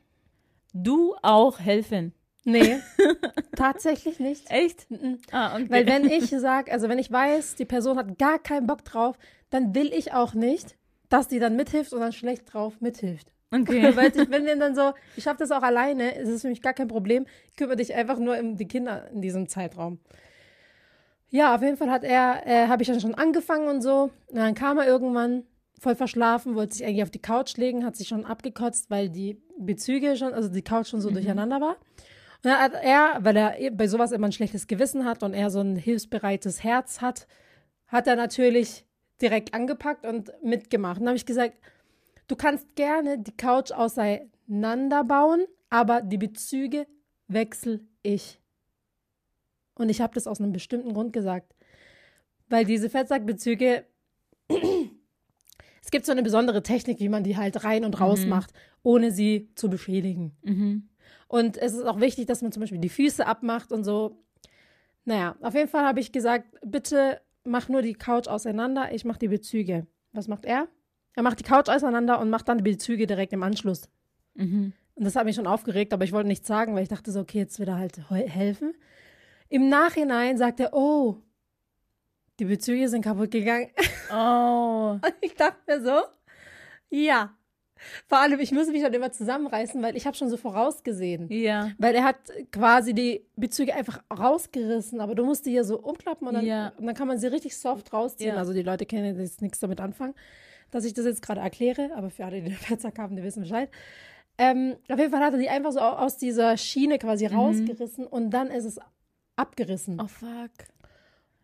[0.73, 2.13] du auch helfen.
[2.45, 2.77] Nee,
[3.57, 4.51] tatsächlich nicht.
[4.51, 4.91] Echt?
[4.91, 5.19] Mhm.
[5.33, 5.67] Ah, okay.
[5.71, 9.17] Weil wenn ich sage, also wenn ich weiß, die Person hat gar keinen Bock drauf,
[9.49, 10.77] dann will ich auch nicht,
[11.09, 13.33] dass die dann mithilft und dann schlecht drauf mithilft.
[13.51, 13.91] okay.
[13.97, 16.75] Weil ich bin dann so, ich schaffe das auch alleine, es ist für mich gar
[16.75, 17.25] kein Problem.
[17.57, 20.01] Kümmere dich einfach nur um die Kinder in diesem Zeitraum.
[21.35, 24.13] Ja, auf jeden Fall hat er, äh, habe ich dann schon angefangen und so.
[24.29, 25.43] Und dann kam er irgendwann
[25.81, 29.43] voll verschlafen, wollte sich eigentlich auf die Couch legen, hat sich schon abgekotzt, weil die
[29.59, 31.71] Bezüge schon, also die Couch schon so durcheinander war.
[31.71, 35.35] Und dann hat er, weil er eh bei sowas immer ein schlechtes Gewissen hat und
[35.35, 37.27] er so ein hilfsbereites Herz hat,
[37.89, 38.87] hat er natürlich
[39.21, 40.99] direkt angepackt und mitgemacht.
[40.99, 41.57] Und dann habe ich gesagt,
[42.29, 46.87] du kannst gerne die Couch auseinanderbauen, aber die Bezüge
[47.27, 48.41] wechsel ich.
[49.77, 51.55] Und ich habe das aus einem bestimmten Grund gesagt.
[52.49, 53.85] Weil diese Fettsackbezüge,
[55.83, 58.29] es gibt so eine besondere Technik, wie man die halt rein und raus Mhm.
[58.31, 58.53] macht,
[58.83, 60.37] ohne sie zu beschädigen.
[60.43, 60.89] mhm.
[61.27, 64.23] Und es ist auch wichtig, dass man zum Beispiel die Füße abmacht und so.
[65.05, 69.19] Naja, auf jeden Fall habe ich gesagt, bitte mach nur die Couch auseinander, ich mache
[69.19, 69.87] die Bezüge.
[70.13, 70.69] Was macht er?
[71.15, 73.89] Er macht die Couch auseinander und macht dann die Bezüge direkt im Anschluss.
[74.35, 74.73] Mhm.
[74.95, 77.21] Und das hat mich schon aufgeregt, aber ich wollte nichts sagen, weil ich dachte so,
[77.21, 78.75] okay, jetzt wird er halt helfen.
[79.49, 81.17] Im Nachhinein sagt er, oh,
[82.41, 83.69] die Bezüge sind kaputt gegangen.
[84.13, 84.93] Oh.
[85.03, 86.03] Und ich dachte mir so,
[86.91, 87.35] ja.
[88.07, 91.27] Vor allem, ich muss mich dann immer zusammenreißen, weil ich habe schon so vorausgesehen.
[91.33, 91.71] Ja.
[91.79, 92.17] Weil er hat
[92.53, 96.73] quasi die Bezüge einfach rausgerissen, aber du musst die hier so umklappen und dann, Ja.
[96.79, 98.35] und dann kann man sie richtig soft rausziehen.
[98.35, 98.37] Ja.
[98.37, 100.15] Also die Leute können jetzt nichts damit anfangen,
[100.71, 103.43] dass ich das jetzt gerade erkläre, aber für alle, die den Fettsack haben, die wissen
[103.43, 103.71] Bescheid.
[104.37, 107.35] Ähm, auf jeden Fall hat er die einfach so au- aus dieser Schiene quasi Mhm.
[107.37, 108.79] rausgerissen und dann ist es
[109.37, 110.01] abgerissen.
[110.01, 110.51] Oh, fuck.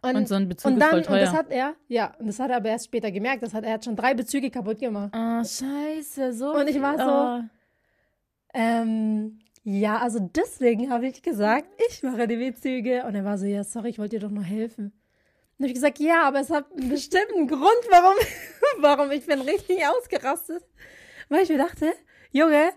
[0.03, 1.39] Und so ein Bezug und ist dann, voll und das teuer.
[1.39, 3.85] hat er, ja, und das hat er aber erst später gemerkt, das hat, er hat
[3.85, 5.11] schon drei Bezüge kaputt gemacht.
[5.13, 6.55] Ah, scheiße, so.
[6.55, 7.49] Und ich war so- Oh.
[8.55, 13.05] Ähm, ja, also deswegen habe ich gesagt, ich mache die Bezüge.
[13.05, 14.87] Und er war so, ja, sorry, ich wollte dir doch nur helfen.
[15.59, 18.15] Und habe ich gesagt, ja, aber es hat einen bestimmten Grund, warum,
[18.81, 20.65] warum ich bin richtig ausgerastet.
[21.29, 21.93] Weil ich mir dachte,
[22.33, 22.71] Junge,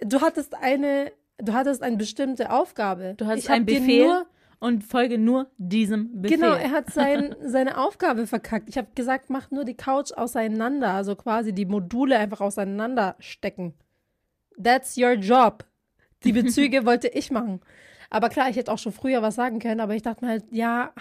[0.00, 1.12] du hattest eine,
[1.42, 3.14] du hattest eine bestimmte Aufgabe.
[3.16, 4.26] Du hattest einen dir Befehl Nur,
[4.60, 6.38] und folge nur diesem Befehl.
[6.38, 8.68] Genau, er hat sein, seine Aufgabe verkackt.
[8.68, 13.74] Ich habe gesagt, mach nur die Couch auseinander, also quasi die Module einfach auseinander stecken.
[14.62, 15.64] That's your job.
[16.24, 17.60] Die Bezüge wollte ich machen.
[18.10, 20.44] Aber klar, ich hätte auch schon früher was sagen können, aber ich dachte mir halt,
[20.50, 20.92] ja,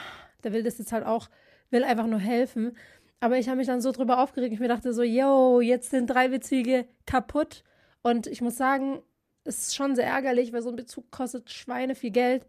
[0.44, 1.30] der will das jetzt halt auch,
[1.70, 2.78] will einfach nur helfen.
[3.20, 4.54] Aber ich habe mich dann so drüber aufgeregt.
[4.54, 7.64] Ich mir dachte so, yo, jetzt sind drei Bezüge kaputt.
[8.02, 9.02] Und ich muss sagen,
[9.50, 12.46] es ist schon sehr ärgerlich, weil so ein Bezug kostet Schweine viel Geld.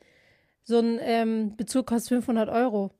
[0.63, 2.93] So ein ähm, Bezug kostet 500 Euro.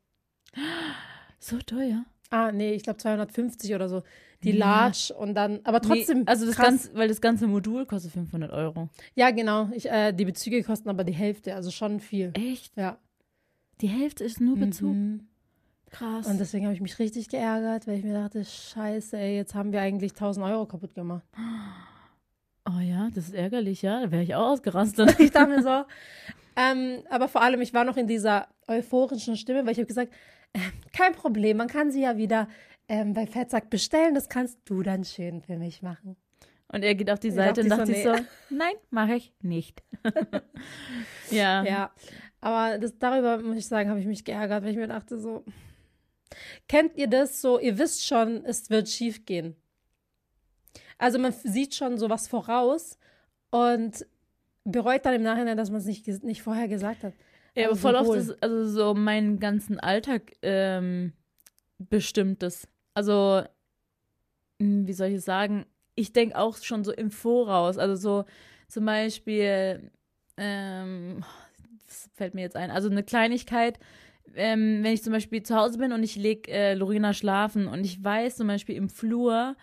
[1.39, 2.05] so teuer.
[2.31, 4.03] Ah, nee, ich glaube 250 oder so.
[4.43, 4.87] Die Ja.
[4.87, 6.21] Large und dann, aber trotzdem.
[6.21, 6.67] Nee, also das krass.
[6.67, 8.89] ganze, weil das ganze Modul kostet 500 Euro.
[9.15, 9.69] Ja, genau.
[9.73, 12.33] Ich, äh, die Bezüge kosten aber die Hälfte, also schon viel.
[12.35, 12.77] Echt?
[12.77, 12.99] Ja.
[13.83, 14.95] Die Hälfte ist nur Bezug.
[14.95, 15.27] Mhm.
[15.91, 16.27] Krass.
[16.27, 19.73] Und deswegen habe ich mich richtig geärgert, weil ich mir dachte, scheiße, ey, jetzt haben
[19.73, 21.27] wir eigentlich 1000 Euro kaputt gemacht.
[22.71, 24.03] oh ja, das ist ärgerlich, ja.
[24.03, 25.15] Da wäre ich auch ausgerastet.
[25.19, 25.85] Ich dachte mir so.
[26.57, 30.13] Ähm, aber vor allem, ich war noch in dieser euphorischen Stimme, weil ich habe gesagt,
[30.53, 30.59] äh,
[30.93, 32.49] kein Problem, man kann sie ja wieder
[32.89, 36.17] ähm, bei Fettsack bestellen, das kannst du dann schön für mich machen.
[36.69, 38.15] Und er geht auf die Seite und dachte so, sich so,
[38.51, 39.83] nein, mache ich nicht.
[41.31, 41.65] ja.
[41.65, 41.91] Ja,
[42.41, 45.45] aber das, darüber muss ich sagen, habe ich mich geärgert, weil ich mir dachte so,
[46.69, 49.57] kennt ihr das so, ihr wisst schon, es wird schief gehen.
[51.01, 52.99] Also man sieht schon sowas voraus
[53.51, 54.07] und
[54.65, 57.15] bereut dann im Nachhinein, dass man es nicht, nicht vorher gesagt hat.
[57.55, 61.13] Ja, aber Also voll oft ist also so meinen ganzen Alltag ähm,
[61.79, 62.69] bestimmt das.
[62.95, 63.43] Also,
[64.59, 65.67] mh, wie soll ich es sagen?
[65.95, 67.79] Ich denke auch schon so im Voraus.
[67.79, 68.25] Also so
[68.69, 69.91] zum Beispiel,
[70.37, 71.25] ähm,
[71.87, 73.79] das fällt mir jetzt ein, also eine Kleinigkeit.
[74.35, 77.85] ähm, wenn ich zum Beispiel zu Hause bin und ich lege äh, Lorena schlafen und
[77.85, 79.57] ich weiß zum Beispiel im Flur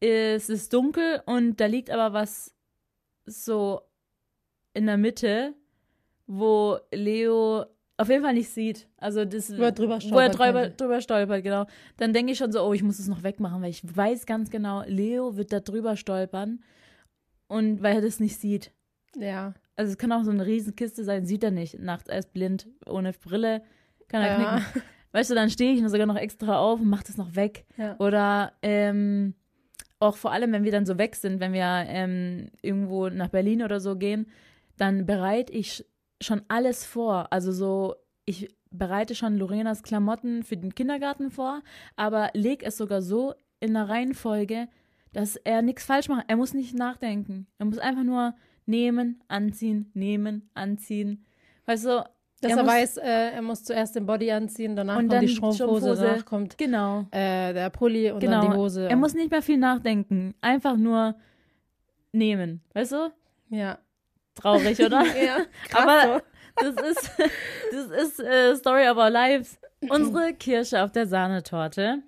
[0.00, 2.54] ist es dunkel und da liegt aber was
[3.26, 3.82] so
[4.74, 5.54] in der Mitte,
[6.26, 7.64] wo Leo
[7.96, 8.88] auf jeden Fall nicht sieht.
[8.96, 11.66] Also das, Wo er drüber wo er stolpert drüber, stolpert, genau.
[11.98, 14.48] Dann denke ich schon so, oh, ich muss es noch wegmachen, weil ich weiß ganz
[14.48, 16.62] genau, Leo wird da drüber stolpern
[17.46, 18.72] und weil er das nicht sieht.
[19.16, 19.52] Ja.
[19.76, 21.78] Also es kann auch so eine Riesenkiste sein, sieht er nicht.
[21.78, 23.62] Nachts er ist blind, ohne Brille,
[24.08, 24.56] kann er Ja.
[24.60, 24.82] knicken.
[25.12, 27.66] Weißt du, dann stehe ich sogar noch extra auf und mache das noch weg.
[27.76, 27.96] Ja.
[27.98, 29.34] Oder ähm,
[30.00, 33.62] auch vor allem, wenn wir dann so weg sind, wenn wir ähm, irgendwo nach Berlin
[33.62, 34.26] oder so gehen,
[34.76, 35.84] dann bereite ich
[36.22, 37.32] schon alles vor.
[37.32, 37.94] Also so,
[38.24, 41.62] ich bereite schon Lorenas Klamotten für den Kindergarten vor,
[41.96, 44.68] aber leg es sogar so in der Reihenfolge,
[45.12, 46.24] dass er nichts falsch macht.
[46.28, 47.46] Er muss nicht nachdenken.
[47.58, 48.34] Er muss einfach nur
[48.64, 51.26] nehmen, anziehen, nehmen, anziehen.
[51.66, 52.04] Weißt du,
[52.42, 55.22] Dass Er er, muss- weiß, äh, er muss zuerst den Body anziehen, danach Und kommt
[55.22, 56.02] die Strumpfhose, Strumpfhose.
[56.02, 57.06] danach kommt genau.
[57.10, 58.40] äh, der Pulli und Genau.
[58.40, 58.88] dann die Hose.
[58.88, 60.34] Er muss nicht mehr viel nachdenken.
[60.40, 61.16] Einfach nur
[62.12, 62.62] nehmen.
[62.74, 63.12] Weißt du?
[63.50, 63.78] ja.
[64.36, 65.02] Traurig, oder?
[65.22, 65.38] ja,
[65.74, 66.22] Aber
[66.56, 67.10] das ist,
[67.72, 69.58] das ist äh, Story of our lives.
[69.88, 72.02] Unsere Kirsche auf der Sahnetorte.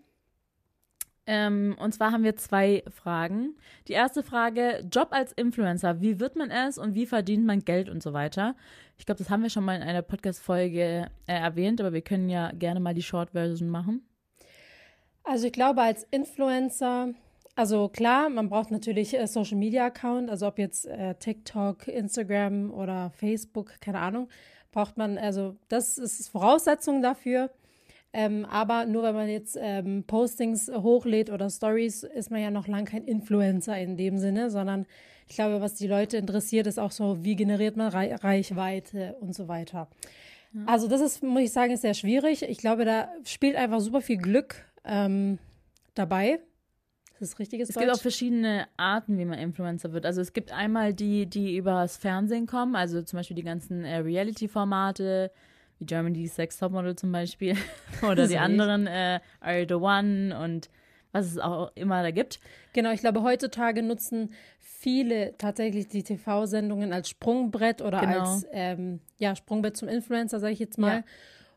[1.32, 3.56] Ähm, und zwar haben wir zwei Fragen.
[3.88, 6.02] Die erste Frage: Job als Influencer.
[6.02, 8.54] Wie wird man es und wie verdient man Geld und so weiter?
[8.98, 12.28] Ich glaube, das haben wir schon mal in einer Podcast-Folge äh, erwähnt, aber wir können
[12.28, 14.06] ja gerne mal die Short-Version machen.
[15.24, 17.14] Also ich glaube, als Influencer,
[17.54, 22.70] also klar, man braucht natürlich äh, Social Media Account, also ob jetzt äh, TikTok, Instagram
[22.70, 24.28] oder Facebook, keine Ahnung,
[24.70, 27.50] braucht man, also das ist Voraussetzung dafür.
[28.12, 32.68] Ähm, aber nur wenn man jetzt ähm, Postings hochlädt oder Stories, ist man ja noch
[32.68, 34.86] lang kein Influencer in dem Sinne, sondern
[35.28, 39.34] ich glaube, was die Leute interessiert, ist auch so, wie generiert man Rei Reichweite und
[39.34, 39.88] so weiter.
[40.66, 42.42] Also das ist, muss ich sagen, ist sehr schwierig.
[42.42, 45.38] Ich glaube, da spielt einfach super viel Glück ähm,
[45.94, 46.40] dabei.
[47.18, 47.84] Das ist richtiges Es Deutsch.
[47.84, 50.04] gibt auch verschiedene Arten, wie man Influencer wird.
[50.04, 53.98] Also es gibt einmal die, die übers Fernsehen kommen, also zum Beispiel die ganzen äh,
[53.98, 55.30] Reality-Formate,
[55.82, 57.56] wie Germany's Sex Topmodel zum Beispiel,
[58.08, 60.70] oder die anderen, äh, Are the One und
[61.12, 62.40] was es auch immer da gibt.
[62.72, 68.20] Genau, ich glaube, heutzutage nutzen viele tatsächlich die TV-Sendungen als Sprungbrett oder Genau.
[68.20, 70.96] als ähm, ja, Sprungbrett zum Influencer, sage ich jetzt mal.
[70.98, 71.02] Ja.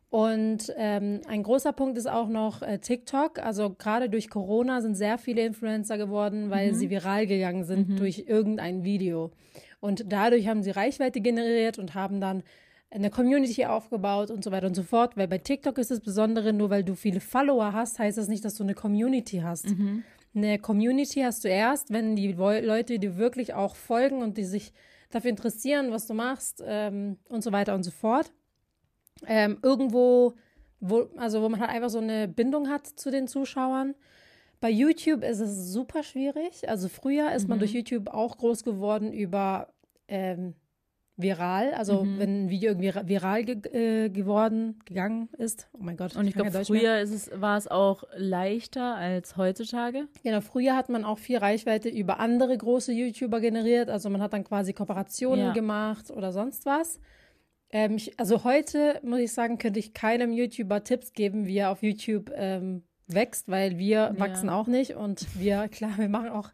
[0.10, 3.40] Und ähm, ein großer Punkt ist auch noch äh, TikTok.
[3.40, 6.76] Also gerade durch Corona sind sehr viele Influencer geworden, weil Mhm.
[6.76, 9.32] sie viral gegangen sind durch irgendein Video.
[9.80, 12.44] Und dadurch haben sie Reichweite generiert und haben dann
[12.90, 15.18] eine Community aufgebaut und so weiter und so fort.
[15.18, 18.46] Weil bei TikTok ist das Besondere, nur weil du viele Follower hast, heißt das nicht,
[18.46, 19.68] dass du eine Community hast.
[20.34, 24.74] Eine Community hast du erst, wenn die Leute dir wirklich auch folgen und die sich
[25.10, 28.32] dafür interessieren, was du machst ähm, und so weiter und so fort.
[29.26, 30.34] Ähm, irgendwo,
[30.82, 33.96] wo, also wo man halt einfach so eine Bindung hat zu den Zuschauern.
[34.60, 36.68] Bei YouTube ist es super schwierig.
[36.68, 39.74] Also früher ist man durch YouTube auch groß geworden über
[40.08, 40.56] ähm,
[41.18, 43.56] viral, also wenn ein Video irgendwie ra- viral ge
[44.06, 45.70] äh, geworden, gegangen ist.
[45.74, 46.16] Oh mein Gott.
[46.16, 50.08] Und ich glaube, früher ist es, war es auch leichter als heutzutage.
[50.24, 53.90] Genau, früher hat man auch viel Reichweite über andere große YouTuber generiert.
[53.90, 55.54] Also man hat dann quasi Kooperationen Ja.
[55.54, 57.00] gemacht oder sonst was.
[57.72, 61.72] Ähm, ich, also heute, muss ich sagen, könnte ich keinem YouTuber Tipps geben, wie er
[61.72, 64.96] auf YouTube ähm, wächst, weil wir wachsen auch nicht.
[64.96, 66.50] Und wir, klar, wir machen auch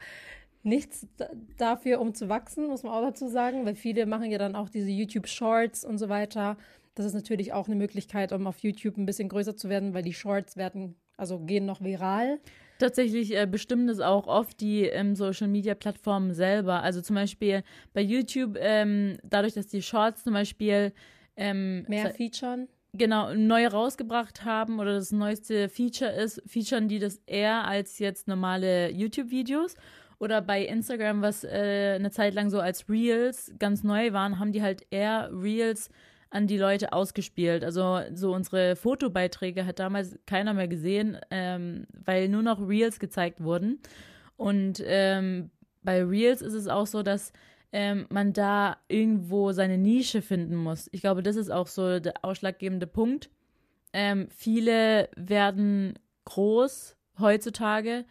[0.64, 4.38] nichts da- dafür, um zu wachsen, muss man auch dazu sagen, weil viele machen ja
[4.38, 6.58] dann auch diese YouTube-Shorts und so weiter.
[6.96, 10.04] Das ist natürlich auch eine Möglichkeit, um auf YouTube ein bisschen größer zu werden, weil
[10.04, 12.40] die Shorts werden, also gehen noch viral.
[12.80, 16.82] Tatsächlich äh, bestimmen das auch oft die ähm, Social Media Plattformen selber.
[16.84, 20.92] Also zum Beispiel bei YouTube, ähm, dadurch, dass die Shorts zum Beispiel
[21.38, 22.68] ähm, Mehr featuren.
[22.94, 28.28] genau neu rausgebracht haben oder das neueste Feature ist, featuren die das eher als jetzt
[28.28, 29.76] normale YouTube-Videos.
[30.22, 34.52] Oder bei Instagram, was äh, eine Zeit lang so als Reels ganz neu waren, haben
[34.52, 35.90] die halt eher Reels
[36.30, 37.64] an die Leute ausgespielt.
[37.64, 43.42] Also so unsere Fotobeiträge hat damals keiner mehr gesehen, ähm, weil nur noch Reels gezeigt
[43.42, 43.80] wurden.
[44.38, 45.50] Und ähm,
[45.82, 47.34] bei Reels ist es auch so, dass
[47.72, 50.88] ähm, man da irgendwo seine Nische finden muss.
[50.92, 53.32] Ich glaube, das ist auch so der ausschlaggebende Punkt.
[53.92, 58.06] Ähm, viele werden groß heutzutage,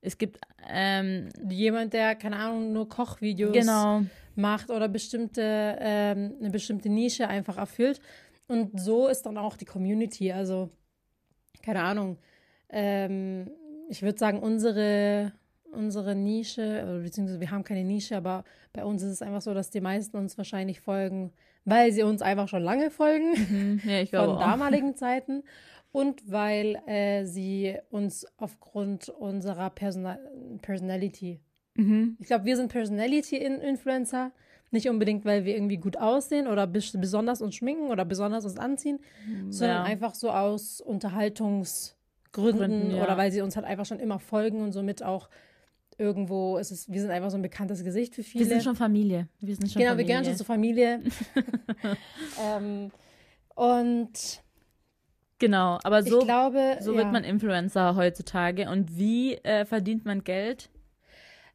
[0.00, 0.38] es gibt,
[0.68, 4.02] ähm, Jemand, der, keine Ahnung, nur Kochvideos genau,
[4.34, 8.00] macht oder bestimmte, ähm, eine bestimmte Nische einfach erfüllt.
[8.48, 10.32] Und so ist dann auch die Community.
[10.32, 10.70] Also,
[11.62, 12.18] keine Ahnung.
[12.68, 13.50] Ähm,
[13.88, 15.32] ich würde sagen, unsere,
[15.72, 19.70] unsere Nische, beziehungsweise wir haben keine Nische, aber bei uns ist es einfach so, dass
[19.70, 21.32] die meisten uns wahrscheinlich folgen,
[21.64, 23.80] weil sie uns einfach schon lange folgen, Mhm.
[23.84, 24.40] Ja, von glaube auch.
[24.40, 25.42] damaligen Zeiten.
[25.92, 30.18] Und weil äh, sie uns aufgrund unserer Persona
[30.62, 31.40] Personality
[31.78, 32.16] Mhm.
[32.20, 34.32] ich glaube, wir sind Personality-Influencer.
[34.70, 38.58] Nicht unbedingt, weil wir irgendwie gut aussehen oder bes besonders uns schminken oder besonders uns
[38.58, 38.98] anziehen,
[39.48, 39.82] sondern Ja.
[39.84, 41.96] einfach so aus Unterhaltungsgründen
[42.32, 43.02] Gründen, ja.
[43.02, 45.28] oder weil sie uns halt einfach schon immer folgen und somit auch
[45.98, 48.44] irgendwo ist es, wir sind einfach so ein bekanntes Gesicht für viele.
[48.44, 49.28] Wir sind schon Familie.
[49.40, 49.96] Wir sind schon genau, Familie.
[49.96, 51.00] wir gehören schon zur Familie.
[52.42, 52.90] ähm,
[53.54, 54.42] und
[55.38, 56.98] Genau, aber so, glaube, so ja.
[56.98, 58.70] wird man Influencer heutzutage.
[58.70, 60.70] Und wie äh, verdient man Geld?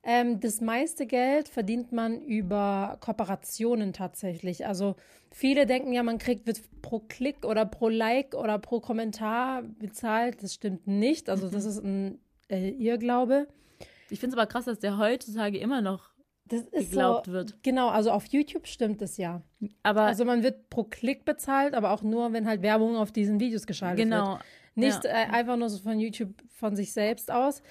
[0.03, 4.65] Ähm, das meiste Geld verdient man über Kooperationen tatsächlich.
[4.65, 4.95] Also
[5.31, 10.41] viele denken ja, man kriegt wird pro Klick oder pro Like oder pro Kommentar bezahlt.
[10.41, 11.29] Das stimmt nicht.
[11.29, 13.47] Also das ist ein äh, Irrglaube.
[14.09, 16.09] Ich finde es aber krass, dass der heutzutage immer noch
[16.47, 17.61] Das ist geglaubt so, wird.
[17.63, 19.43] Genau, also auf YouTube stimmt es ja.
[19.83, 23.39] Aber Also man wird pro Klick bezahlt, aber auch nur, wenn halt Werbung auf diesen
[23.39, 24.09] Videos geschaltet wird.
[24.09, 24.39] genau.
[24.73, 25.11] Nicht Ja.
[25.11, 27.61] äh, einfach nur so von YouTube von sich selbst aus.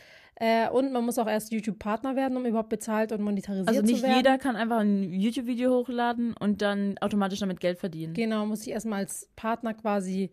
[0.42, 3.98] Äh, und man muss auch erst YouTube-Partner werden, um überhaupt bezahlt und monetarisiert Also nicht
[3.98, 4.16] zu werden.
[4.16, 8.14] jeder kann einfach ein YouTube-Video hochladen und dann automatisch damit Geld verdienen.
[8.14, 10.30] Genau, muss ich erstmal als Partner quasi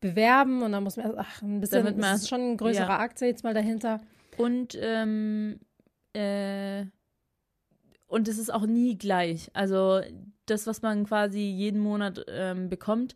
[0.00, 2.56] bewerben und dann muss man erst, ach, ein bisschen, Damit man das ist schon ein
[2.56, 2.98] größerer ja.
[2.98, 4.00] Akt jetzt mal dahinter.
[4.36, 5.60] Und ähm,
[6.12, 6.84] äh,
[8.08, 9.50] und es ist auch nie gleich.
[9.52, 10.00] Also
[10.46, 13.14] das, was man quasi jeden Monat ähm, bekommt,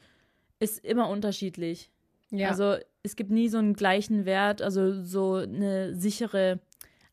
[0.61, 1.91] ist immer unterschiedlich.
[2.31, 6.61] Ja, Also es gibt nie so einen gleichen Wert, also so eine sichere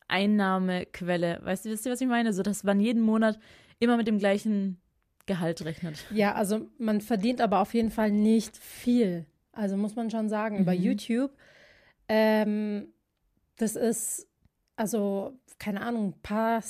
[0.08, 1.40] Einnahmequelle.
[1.42, 2.32] Weißt du, wisst ihr, was ich meine?
[2.32, 3.38] So, dass man jeden Monat
[3.78, 4.78] immer mit dem gleichen
[5.26, 6.04] Gehalt rechnet.
[6.10, 9.26] ja, also man verdient aber auf jeden Fall nicht viel.
[9.52, 10.80] Also muss man schon sagen, über Mhm.
[10.82, 11.32] YouTube.
[12.08, 12.88] Ähm,
[13.56, 14.27] das ist,
[14.78, 16.62] also, keine Ahnung, paar,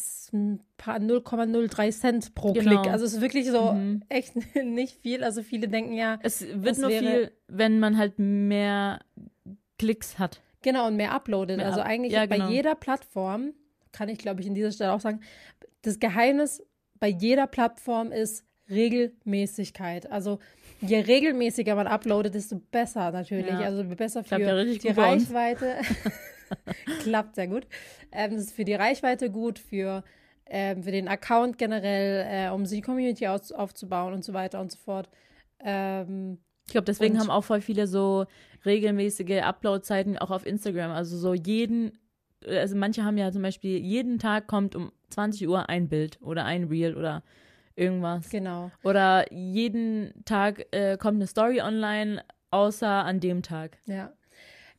[0.78, 2.80] paar 0,03 Cent pro Genau.
[2.82, 2.92] Klick.
[2.92, 4.02] Also es ist wirklich so Mhm.
[4.08, 4.34] echt
[4.64, 5.22] nicht viel.
[5.22, 9.00] Also viele denken ja, Es wird nur viel, wenn man halt mehr
[9.78, 10.40] Klicks hat.
[10.62, 11.58] Genau, und mehr uploadet.
[11.58, 12.50] Mehr also eigentlich ja, bei genau.
[12.50, 13.52] jeder Plattform,
[13.92, 15.20] kann ich glaube ich in dieser Stelle auch sagen,
[15.82, 16.62] das Geheimnis
[16.98, 20.10] bei jeder Plattform ist Regelmäßigkeit.
[20.10, 20.38] Also
[20.80, 23.48] je regelmäßiger man uploadet, desto besser natürlich.
[23.48, 23.60] Ja.
[23.60, 25.02] Also besser für Klappt ja die bei.
[25.02, 25.76] Reichweite.
[27.02, 27.66] Klappt sehr gut.
[28.12, 30.02] Ähm, das ist für die Reichweite gut, für,
[30.46, 34.60] ähm, für den Account generell, äh, um sich die Community aus, aufzubauen und so weiter
[34.60, 35.08] und so fort.
[35.60, 38.26] Ähm, Ich glaube, deswegen Und- haben auch voll viele so
[38.66, 40.90] regelmäßige Upload-Zeiten auch auf Instagram.
[40.90, 41.92] Also so jeden,
[42.46, 46.44] also manche haben ja zum Beispiel, jeden Tag kommt um 20 Uhr ein Bild oder
[46.44, 47.22] ein Reel oder
[47.76, 48.28] irgendwas.
[48.28, 48.70] genau.
[48.84, 53.78] Oder jeden Tag äh, kommt eine Story online, außer an dem Tag.
[53.86, 54.12] Ja.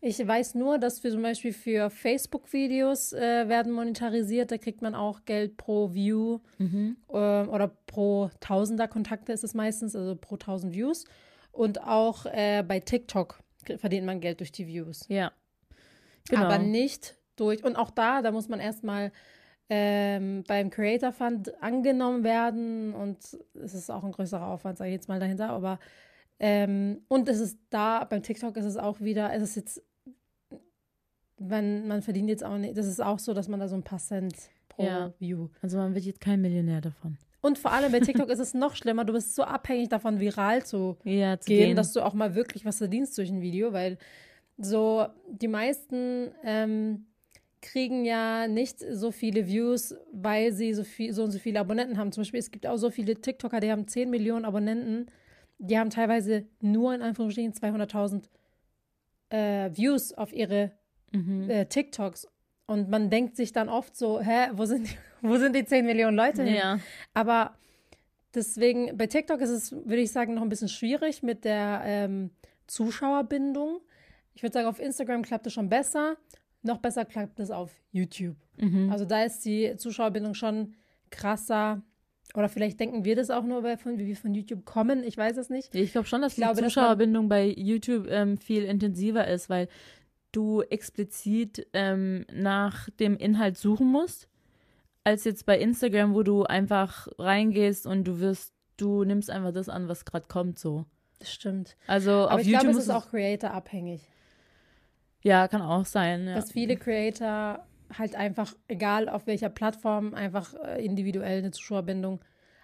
[0.02, 4.50] Ich weiß nur, dass wir zum Beispiel für Facebook-Videos äh, werden monetarisiert.
[4.50, 6.96] Da kriegt man auch Geld pro View Mhm.
[7.14, 11.04] ähm, oder pro Tausender Kontakte ist es meistens, also pro tausend Views.
[11.52, 13.40] Und auch äh, bei TikTok
[13.78, 15.06] verdient man Geld durch die Views.
[15.10, 15.34] Ja.
[16.30, 16.46] Genau.
[16.46, 17.64] Aber nicht durch.
[17.64, 19.12] Und auch da, da muss man erstmal
[19.70, 22.94] ähm, beim Creator Fund angenommen werden.
[22.94, 23.18] Und
[23.54, 25.50] es ist auch ein größerer Aufwand, sage ich jetzt mal dahinter.
[25.50, 25.80] Aber
[26.40, 29.84] ähm, und es ist da, beim TikTok ist es auch wieder, es ist jetzt,
[31.40, 33.84] wenn man verdient jetzt auch nicht, das ist auch so, dass man da so ein
[33.84, 34.36] paar Cent
[34.68, 35.14] pro Ja.
[35.20, 35.48] View.
[35.62, 37.18] also man wird jetzt kein Millionär davon.
[37.42, 40.66] Und vor allem bei TikTok ist es noch schlimmer, du bist so abhängig davon, viral
[40.66, 41.76] zu Ja, zu gehen, gehen.
[41.78, 43.98] dass du auch mal wirklich was verdienst durch ein Video, weil
[44.58, 47.06] so die meisten ähm,
[47.62, 51.98] kriegen ja nicht so viele Views, weil sie so, viel, so und so viele Abonnenten
[51.98, 52.12] haben.
[52.12, 55.06] Zum Beispiel, es gibt auch so viele TikToker, die haben 10 Millionen Abonnenten,
[55.60, 58.24] die haben teilweise nur in Anführungsstrichen 200.000
[59.30, 60.72] äh, Views auf ihre
[61.12, 61.50] mhm.
[61.50, 62.28] äh, TikToks.
[62.66, 64.98] Und man denkt sich dann oft so, hä, wo sind, die-
[65.28, 66.56] wo sind die 10 Millionen Leute hin?
[66.56, 66.80] Ja.
[67.14, 67.56] Aber
[68.36, 72.30] deswegen, bei TikTok ist es, würde ich sagen, noch ein bisschen schwierig mit der ähm,
[72.68, 73.80] Zuschauerbindung.
[74.34, 76.18] Ich würde sagen, auf Instagram klappt es schon besser.
[76.62, 78.36] Noch besser klappt es auf YouTube.
[78.58, 78.90] Mhm.
[78.92, 80.76] Also da ist die Zuschauerbindung schon
[81.10, 81.82] krasser.
[82.36, 85.04] Oder vielleicht denken wir das auch nur, weil von, wie wir von YouTube kommen.
[85.04, 85.74] Ich weiß es nicht.
[85.74, 89.50] Ich glaube schon, dass Ich glaube, die man- Zuschauerbindung bei YouTube ähm, viel intensiver ist,
[89.50, 89.68] weil
[90.32, 94.28] du explizit ähm, nach dem Inhalt suchen musst,
[95.04, 99.70] als jetzt bei Instagram, wo du einfach reingehst und du wirst, du nimmst einfach das
[99.70, 100.86] an, was gerade kommt, so.
[101.20, 101.76] Das stimmt.
[101.88, 104.02] Also Aber auf ich YouTube glaube, es ist auch Creator-abhängig.
[105.22, 106.36] ja, kann auch sein, ja.
[106.36, 107.66] Dass viele Creator
[107.98, 112.22] halt einfach, egal auf welcher Plattform, einfach äh, individuell eine Zuschauerbindung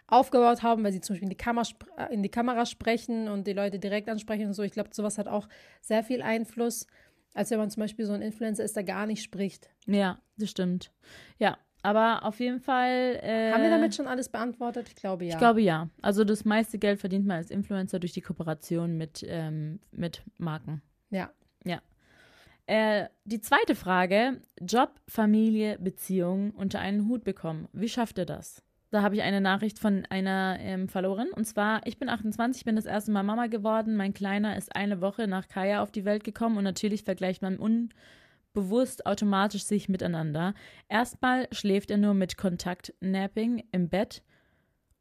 [0.07, 3.47] aufgebaut haben, weil sie zum Beispiel in die, Kamera, äh, in die Kamera sprechen und
[3.47, 4.61] die Leute direkt ansprechen und so.
[4.63, 5.47] Ich glaube, sowas hat auch
[5.81, 6.85] sehr viel Einfluss,
[7.35, 9.69] als wenn man zum Beispiel so ein Influencer ist, der gar nicht spricht.
[9.85, 10.91] Ja, das stimmt.
[11.37, 13.19] Ja, aber auf jeden Fall.
[13.21, 14.87] Äh, Haben wir damit schon alles beantwortet?
[14.87, 15.33] Ich glaube ja.
[15.33, 15.89] Ich glaube ja.
[16.01, 20.81] Also das meiste Geld verdient man als Influencer durch die Kooperation mit, ähm, mit Marken.
[21.11, 21.29] Ja.
[21.63, 21.81] Ja.
[22.65, 27.67] Äh, die zweite Frage: Job, Familie, Beziehung unter einen Hut bekommen.
[27.71, 28.63] Wie schafft ihr das?
[28.95, 31.27] Da habe ich eine Nachricht von einer ähm, verloren.
[31.35, 33.97] Und zwar, ich bin 28, bin das erste Mal Mama geworden.
[33.97, 37.57] Mein Kleiner ist eine Woche nach Kaya auf die Welt gekommen und natürlich vergleicht man
[37.57, 40.53] unbewusst automatisch sich miteinander.
[40.87, 44.23] Erstmal schläft er nur mit Kontakt-Napping im Bett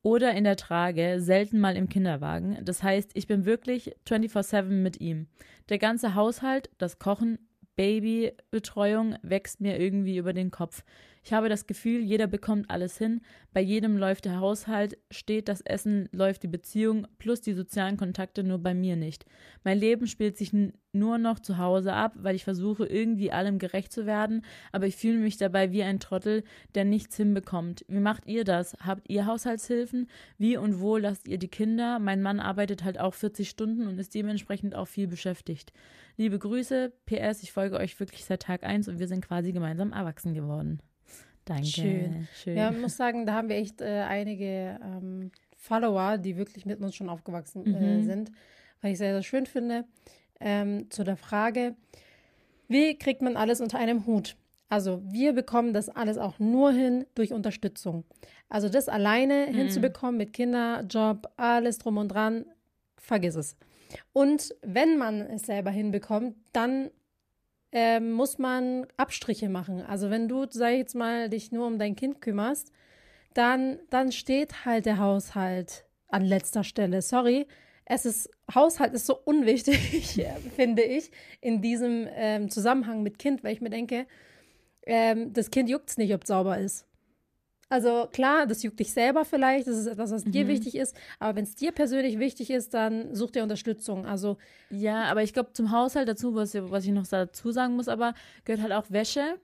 [0.02, 2.58] oder in der Trage, selten mal im Kinderwagen.
[2.64, 5.28] Das heißt, ich bin wirklich 24-7 mit ihm.
[5.68, 7.38] Der ganze Haushalt, das Kochen,
[7.76, 10.82] Babybetreuung wächst mir irgendwie über den Kopf.
[11.26, 13.22] Ich habe das Gefühl, jeder bekommt alles hin.
[13.54, 18.44] Bei jedem läuft der Haushalt, steht das Essen, läuft die Beziehung, plus die sozialen Kontakte
[18.44, 19.24] nur bei mir nicht.
[19.62, 20.52] Mein Leben spielt sich
[20.92, 24.96] nur noch zu Hause ab, weil ich versuche, irgendwie allem gerecht zu werden, aber ich
[24.96, 26.44] fühle mich dabei wie ein Trottel,
[26.74, 27.86] der nichts hinbekommt.
[27.88, 28.76] Wie macht ihr das?
[28.80, 30.10] Habt ihr Haushaltshilfen?
[30.36, 32.00] Wie und wo lasst ihr die Kinder?
[32.00, 35.72] Mein Mann arbeitet halt auch 40 Stunden und ist dementsprechend auch viel beschäftigt.
[36.18, 39.92] Liebe Grüße, PS, ich folge euch wirklich seit Tag 1 und wir sind quasi gemeinsam
[39.92, 40.82] erwachsen geworden.
[41.44, 41.66] Danke.
[41.66, 42.28] Schön.
[42.34, 42.56] Schön.
[42.56, 46.80] Ja, ich muss sagen, da haben wir echt äh, einige ähm, Follower, die wirklich mit
[46.80, 48.04] uns schon aufgewachsen äh, mhm.
[48.04, 48.32] sind,
[48.80, 49.84] weil ich sehr, sehr schön finde.
[50.40, 51.74] Ähm, zu der Frage,
[52.68, 54.36] wie kriegt man alles unter einem Hut?
[54.68, 58.04] Also wir bekommen das alles auch nur hin durch Unterstützung.
[58.48, 59.54] Also das alleine mhm.
[59.54, 62.46] hinzubekommen mit Kinderjob, alles drum und dran,
[62.96, 63.56] vergiss es.
[64.12, 66.90] Und wenn man es selber hinbekommt, dann
[67.74, 69.82] äh, muss man Abstriche machen.
[69.82, 72.72] Also wenn du, sag ich jetzt mal, dich nur um dein Kind kümmerst,
[73.34, 77.02] dann, dann steht halt der Haushalt an letzter Stelle.
[77.02, 77.46] Sorry,
[77.84, 80.24] es ist, Haushalt ist so unwichtig,
[80.56, 81.10] finde ich,
[81.40, 84.06] in diesem ähm, Zusammenhang mit Kind, weil ich mir denke,
[84.86, 86.86] ähm, das Kind juckt es nicht, ob es sauber ist.
[87.74, 90.30] Also klar, das juckt dich selber vielleicht, das ist etwas, was mhm.
[90.30, 94.06] dir wichtig ist, aber wenn es dir persönlich wichtig ist, dann such dir Unterstützung.
[94.06, 94.36] Also
[94.70, 98.14] ja, aber ich glaube zum Haushalt dazu, was, was ich noch dazu sagen muss, aber
[98.44, 99.40] gehört halt auch Wäsche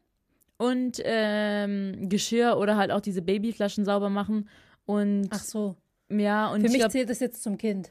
[0.58, 4.48] und ähm, Geschirr oder halt auch diese Babyflaschen sauber machen
[4.86, 5.74] und ach so.
[6.08, 7.90] Ja und für mich glaub, zählt das jetzt zum Kind.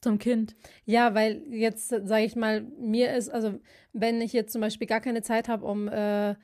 [0.00, 0.56] Zum Kind.
[0.84, 3.54] Ja, weil jetzt sage ich mal, mir ist also
[3.92, 6.34] wenn ich jetzt zum Beispiel gar keine Zeit habe, um äh,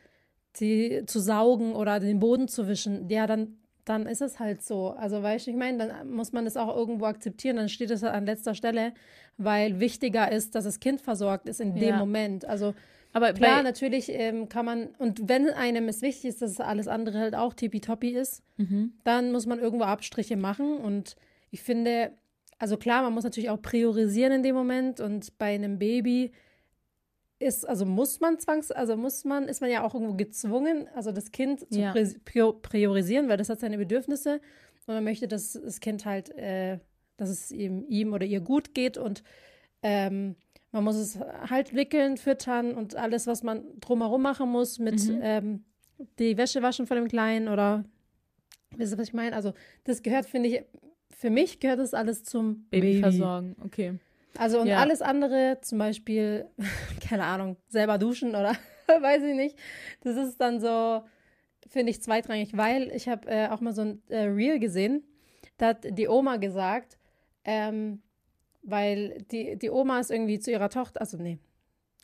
[0.52, 4.90] sie zu saugen oder den Boden zu wischen, ja, dann, dann ist es halt so.
[4.90, 8.02] Also, weißt du, ich meine, dann muss man das auch irgendwo akzeptieren, dann steht es
[8.02, 8.92] halt an letzter Stelle,
[9.36, 11.86] weil wichtiger ist, dass das Kind versorgt ist in ja.
[11.86, 12.44] dem Moment.
[12.44, 12.74] Also,
[13.12, 17.18] aber klar, natürlich ähm, kann man, und wenn einem es wichtig ist, dass alles andere
[17.18, 18.92] halt auch tippitoppi ist, mhm.
[19.02, 20.76] dann muss man irgendwo Abstriche machen.
[20.76, 21.16] Und
[21.50, 22.12] ich finde,
[22.58, 25.00] also klar, man muss natürlich auch priorisieren in dem Moment.
[25.00, 26.30] Und bei einem Baby
[27.40, 31.10] ist, also muss man zwangs, also muss man, ist man ja auch irgendwo gezwungen, also
[31.10, 31.94] das Kind zu ja.
[32.62, 34.40] priorisieren, weil das hat seine Bedürfnisse
[34.86, 36.78] und man möchte, dass das Kind halt, äh,
[37.16, 39.24] dass es ihm, ihm oder ihr gut geht und
[39.82, 40.36] ähm,
[40.70, 45.20] man muss es halt wickeln, füttern und alles, was man drumherum machen muss, mit mhm.
[45.22, 45.64] ähm,
[46.18, 47.84] die Wäsche waschen von dem Kleinen oder
[48.76, 49.34] wisst ihr, was ich meine?
[49.34, 50.62] Also das gehört, finde ich,
[51.08, 53.66] für mich gehört das alles zum Babyversorgen, Baby.
[53.66, 53.98] okay.
[54.38, 54.78] Also und ja.
[54.78, 56.46] alles andere, zum Beispiel,
[57.08, 58.56] keine Ahnung, selber duschen oder
[58.86, 59.58] weiß ich nicht,
[60.02, 61.02] das ist dann so,
[61.68, 65.04] finde ich zweitrangig, weil ich habe äh, auch mal so ein äh, Reel gesehen,
[65.58, 66.96] da hat die Oma gesagt,
[67.44, 68.02] ähm,
[68.62, 71.38] weil die, die Oma ist irgendwie zu ihrer Tochter, also nee,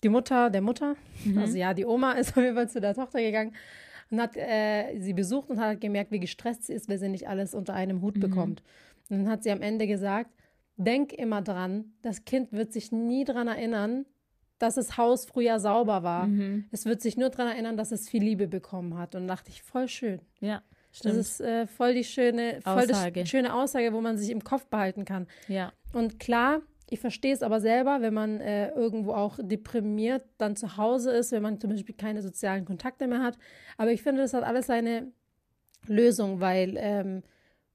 [0.03, 1.39] die Mutter der Mutter, mhm.
[1.39, 3.55] also ja, die Oma ist auf jeden Fall zu der Tochter gegangen
[4.11, 7.29] und hat äh, sie besucht und hat gemerkt, wie gestresst sie ist, weil sie nicht
[7.29, 8.20] alles unter einem Hut mhm.
[8.20, 8.62] bekommt.
[9.09, 10.31] Und dann hat sie am Ende gesagt,
[10.77, 14.07] denk immer dran, das Kind wird sich nie daran erinnern,
[14.59, 16.27] dass das Haus früher sauber war.
[16.27, 16.66] Mhm.
[16.70, 19.14] Es wird sich nur daran erinnern, dass es viel Liebe bekommen hat.
[19.14, 20.20] Und dachte ich, voll schön.
[20.41, 20.62] Ja.
[20.93, 21.16] Stimmt.
[21.16, 24.66] Das ist äh, voll die schöne, voll die schöne Aussage, wo man sich im Kopf
[24.66, 25.27] behalten kann.
[25.47, 25.72] Ja.
[25.93, 30.79] Und klar, ich verstehe es aber selber, wenn man äh, irgendwo auch deprimiert dann zu
[30.79, 33.37] Hause ist, wenn man zum Beispiel keine sozialen Kontakte mehr hat.
[33.77, 35.12] Aber ich finde, das hat alles seine
[35.87, 37.22] Lösung, weil ähm,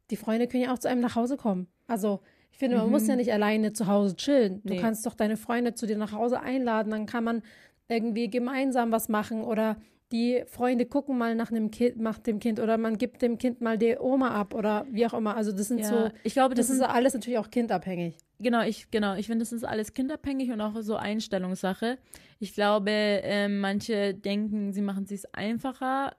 [0.09, 1.67] die Freunde können ja auch zu einem nach Hause kommen.
[1.87, 2.21] Also
[2.51, 2.91] ich finde, man mhm.
[2.91, 3.19] muss ja mhm.
[3.19, 4.61] nicht alleine zu Hause chillen.
[4.63, 4.79] Du nee.
[4.79, 7.41] kannst doch deine Freunde zu dir nach Hause einladen, dann kann man
[7.87, 9.77] irgendwie gemeinsam was machen oder
[10.11, 13.61] die Freunde gucken mal nach einem Kind, macht dem Kind oder man gibt dem Kind
[13.61, 15.37] mal die Oma ab oder wie auch immer.
[15.37, 18.17] Also das sind ja, so, ich glaube, das, das ist alles natürlich auch kindabhängig.
[18.39, 21.97] Genau, ich genau, ich finde, das ist alles kindabhängig und auch so Einstellungssache.
[22.39, 26.15] Ich glaube, äh, manche denken, sie machen es sich einfacher,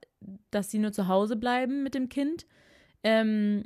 [0.50, 2.46] dass sie nur zu Hause bleiben mit dem Kind.
[3.04, 3.64] Ähm,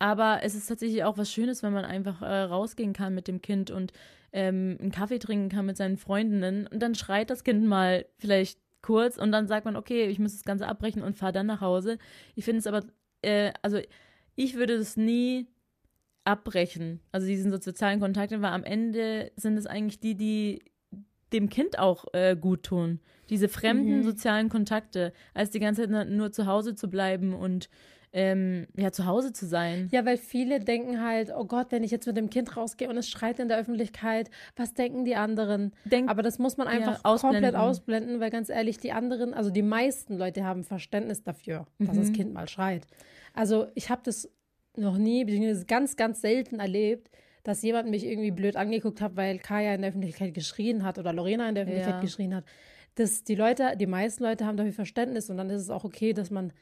[0.00, 3.42] Aber es ist tatsächlich auch was Schönes, wenn man einfach äh, rausgehen kann mit dem
[3.42, 3.92] Kind und
[4.32, 6.66] ähm, einen Kaffee trinken kann mit seinen Freundinnen.
[6.66, 10.32] Und dann schreit das Kind mal vielleicht kurz und dann sagt man, okay, ich muss
[10.32, 11.98] das Ganze abbrechen und fahre dann nach Hause.
[12.34, 12.82] Ich finde es aber,
[13.20, 13.78] äh, also
[14.36, 15.46] ich würde es nie
[16.24, 20.62] abbrechen, also diesen so sozialen Kontakte, weil am Ende sind es eigentlich die, die
[21.34, 23.00] dem Kind auch äh, gut tun.
[23.28, 24.02] Diese fremden mhm.
[24.02, 27.68] sozialen Kontakte, als die ganze Zeit nur zu Hause zu bleiben und
[28.12, 29.88] ähm, ja, zu Hause zu sein.
[29.92, 32.96] Ja, weil viele denken halt, oh Gott, wenn ich jetzt mit dem Kind rausgehe und
[32.96, 35.72] es schreit in der Öffentlichkeit, was denken die anderen?
[35.84, 37.42] Denk, Aber das muss man einfach ja, ausblenden.
[37.42, 41.96] komplett ausblenden, weil ganz ehrlich, die anderen, also die meisten Leute haben Verständnis dafür, dass
[41.96, 42.00] mhm.
[42.00, 42.86] das Kind mal schreit.
[43.32, 44.28] Also ich habe das
[44.76, 47.10] noch nie, beziehungsweise ganz, ganz selten erlebt,
[47.44, 51.12] dass jemand mich irgendwie blöd angeguckt hat, weil Kaya in der Öffentlichkeit geschrien hat oder
[51.12, 52.00] Lorena in der Öffentlichkeit ja.
[52.00, 52.44] geschrien hat.
[52.96, 56.12] Das, die Leute, die meisten Leute haben dafür Verständnis und dann ist es auch okay,
[56.12, 56.52] dass man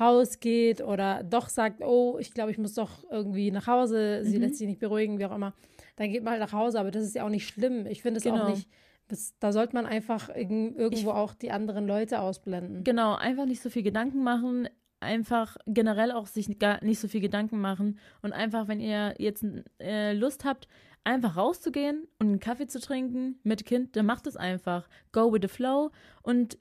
[0.00, 4.42] rausgeht oder doch sagt, oh, ich glaube, ich muss doch irgendwie nach Hause, sie mhm.
[4.42, 5.54] lässt sich nicht beruhigen, wie auch immer.
[5.96, 7.86] Dann geht man halt nach Hause, aber das ist ja auch nicht schlimm.
[7.86, 8.44] Ich finde es genau.
[8.44, 8.68] auch nicht.
[9.08, 12.84] Das, da sollte man einfach irgendwo ich, auch die anderen Leute ausblenden.
[12.84, 14.68] Genau, einfach nicht so viel Gedanken machen
[15.04, 19.44] einfach generell auch sich gar nicht so viel Gedanken machen und einfach, wenn ihr jetzt
[19.78, 20.66] äh, Lust habt,
[21.04, 24.88] einfach rauszugehen und einen Kaffee zu trinken mit Kind, dann macht es einfach.
[25.12, 25.90] Go with the flow
[26.22, 26.58] und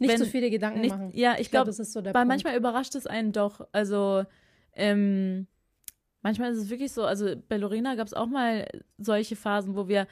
[0.00, 1.10] nicht wenn, so viele Gedanken nicht, machen.
[1.12, 2.28] Ja, ich, glaube, glaub, so weil Punkt.
[2.28, 3.66] manchmal überrascht es einen doch.
[3.72, 4.24] Also,
[4.74, 5.46] ähm,
[6.22, 8.68] manchmal ist es wirklich so, also bei Lorena gab es auch mal
[8.98, 10.06] solche Phasen, wo wir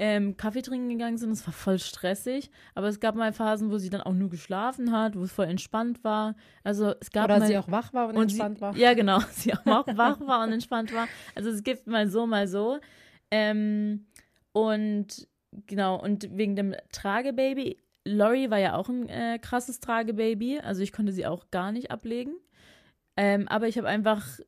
[0.00, 1.30] ähm, Kaffee trinken gegangen sind.
[1.30, 4.92] Es war voll stressig, aber es gab mal Phasen, wo sie dann auch nur geschlafen
[4.92, 6.36] hat, wo es voll entspannt war.
[6.64, 8.76] Also es gab Oder mal, sie auch wach war und, und entspannt sie, war.
[8.76, 11.06] Ja, genau, sie auch wach war und entspannt war.
[11.34, 12.80] Also es gibt mal so, mal so.
[13.30, 14.06] Ähm,
[14.52, 15.28] und
[15.66, 17.76] genau, und wegen dem Tragebaby,
[18.10, 21.90] Lori war ja auch ein äh, krasses Tragebaby, also ich konnte sie auch gar nicht
[21.90, 22.34] ablegen.
[23.16, 24.40] Ähm, aber ich habe einfach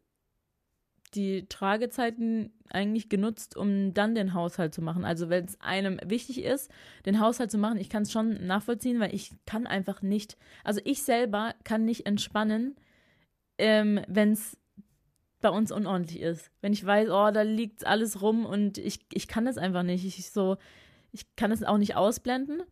[1.14, 5.04] die Tragezeiten eigentlich genutzt, um dann den Haushalt zu machen.
[5.04, 6.70] Also wenn es einem wichtig ist,
[7.04, 10.80] den Haushalt zu machen, ich kann es schon nachvollziehen, weil ich kann einfach nicht, also
[10.84, 12.76] ich selber kann nicht entspannen,
[13.58, 14.56] ähm, wenn es
[15.42, 16.50] bei uns unordentlich ist.
[16.62, 20.06] Wenn ich weiß, oh, da liegt alles rum und ich, ich kann das einfach nicht.
[20.06, 20.56] Ich so,
[21.10, 22.62] ich kann es auch nicht ausblenden.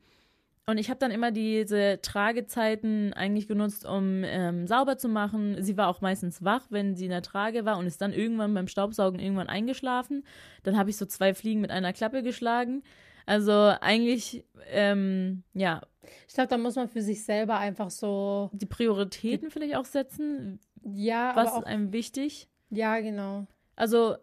[0.66, 5.62] Und ich habe dann immer diese Tragezeiten eigentlich genutzt, um ähm, sauber zu machen.
[5.62, 8.54] Sie war auch meistens wach, wenn sie in der Trage war und ist dann irgendwann
[8.54, 10.24] beim Staubsaugen irgendwann eingeschlafen.
[10.62, 12.82] Dann habe ich so zwei Fliegen mit einer Klappe geschlagen.
[13.26, 15.82] Also eigentlich, ähm, ja.
[16.28, 19.84] Ich glaube, da muss man für sich selber einfach so die Prioritäten die, vielleicht auch
[19.84, 20.61] setzen.
[20.84, 22.48] Ja, was ist einem wichtig?
[22.70, 23.46] Ja, genau.
[23.76, 24.16] Also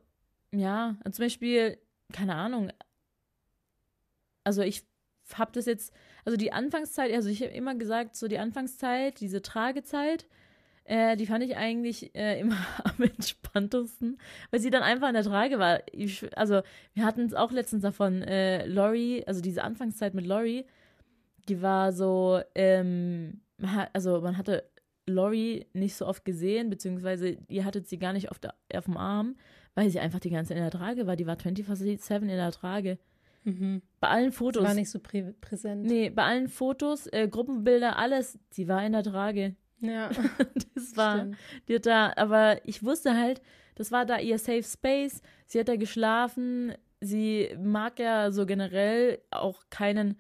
[0.53, 1.77] ja, zum Beispiel
[2.11, 2.71] keine Ahnung.
[4.43, 4.85] Also ich
[5.33, 5.93] habe das jetzt
[6.28, 10.28] also die Anfangszeit, also ich habe immer gesagt, so die Anfangszeit, diese Tragezeit,
[10.84, 14.17] äh, die fand ich eigentlich äh, immer am entspanntesten,
[14.51, 15.80] weil sie dann einfach in der Trage war.
[15.89, 16.63] Ich, also
[16.93, 20.65] wir hatten es auch letztens davon, äh, Lori, also diese Anfangszeit mit Lori,
[21.47, 23.39] die war so, ähm,
[23.93, 24.69] also man hatte
[25.05, 29.38] Lori nicht so oft gesehen, beziehungsweise ihr hattet sie gar nicht oft auf dem Arm,
[29.75, 31.15] weil sie einfach die ganze Zeit in der Trage war.
[31.15, 32.97] Die war 24-7 in der Trage.
[33.48, 33.82] Mhm.
[34.02, 34.62] Bei allen Fotos.
[34.62, 35.86] Sie war nicht so prä präsent.
[35.86, 39.56] Nee, bei allen Fotos, äh, Gruppenbilder, alles, sie war in der Trage.
[39.80, 40.10] Ja.
[40.76, 41.38] das war, Stimmt.
[41.70, 43.41] die hat da, aber ich wusste halt,
[43.76, 45.22] das war da ihr Safe Space.
[45.45, 46.74] Sie hat da geschlafen.
[47.00, 50.18] Sie mag ja so generell auch keinen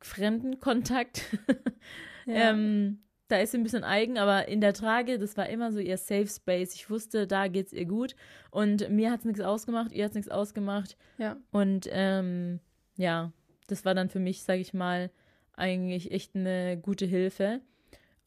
[0.00, 1.22] fremden Kontakt.
[2.26, 2.50] ja.
[2.50, 2.98] ähm,
[3.28, 5.96] da ist sie ein bisschen eigen, aber in der Trage, das war immer so ihr
[5.96, 6.74] Safe Space.
[6.74, 8.14] Ich wusste, da geht's ihr gut.
[8.50, 10.96] Und mir hat's nichts ausgemacht, ihr hat's nichts ausgemacht.
[11.18, 11.36] Ja.
[11.50, 12.60] Und ähm,
[12.96, 13.32] ja,
[13.66, 15.10] das war dann für mich, sage ich mal,
[15.54, 17.60] eigentlich echt eine gute Hilfe.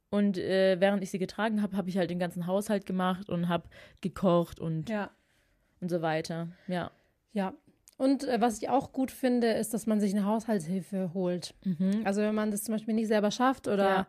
[0.10, 3.48] Und äh, während ich sie getragen habe, habe ich halt den ganzen Haushalt gemacht und
[3.48, 3.70] habe
[4.02, 5.12] gekocht und, ja.
[5.80, 6.50] und so weiter.
[6.68, 6.92] Ja.
[7.32, 7.54] Ja.
[7.98, 11.54] Und äh, was ich auch gut finde, ist, dass man sich eine Haushaltshilfe holt.
[11.64, 12.02] Mhm.
[12.04, 14.08] Also wenn man das zum Beispiel nicht selber schafft oder ja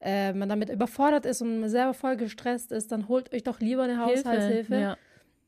[0.00, 3.82] äh, man damit überfordert ist und selber voll gestresst ist, dann holt euch doch lieber
[3.82, 4.78] eine Haushaltshilfe.
[4.78, 4.96] Ja.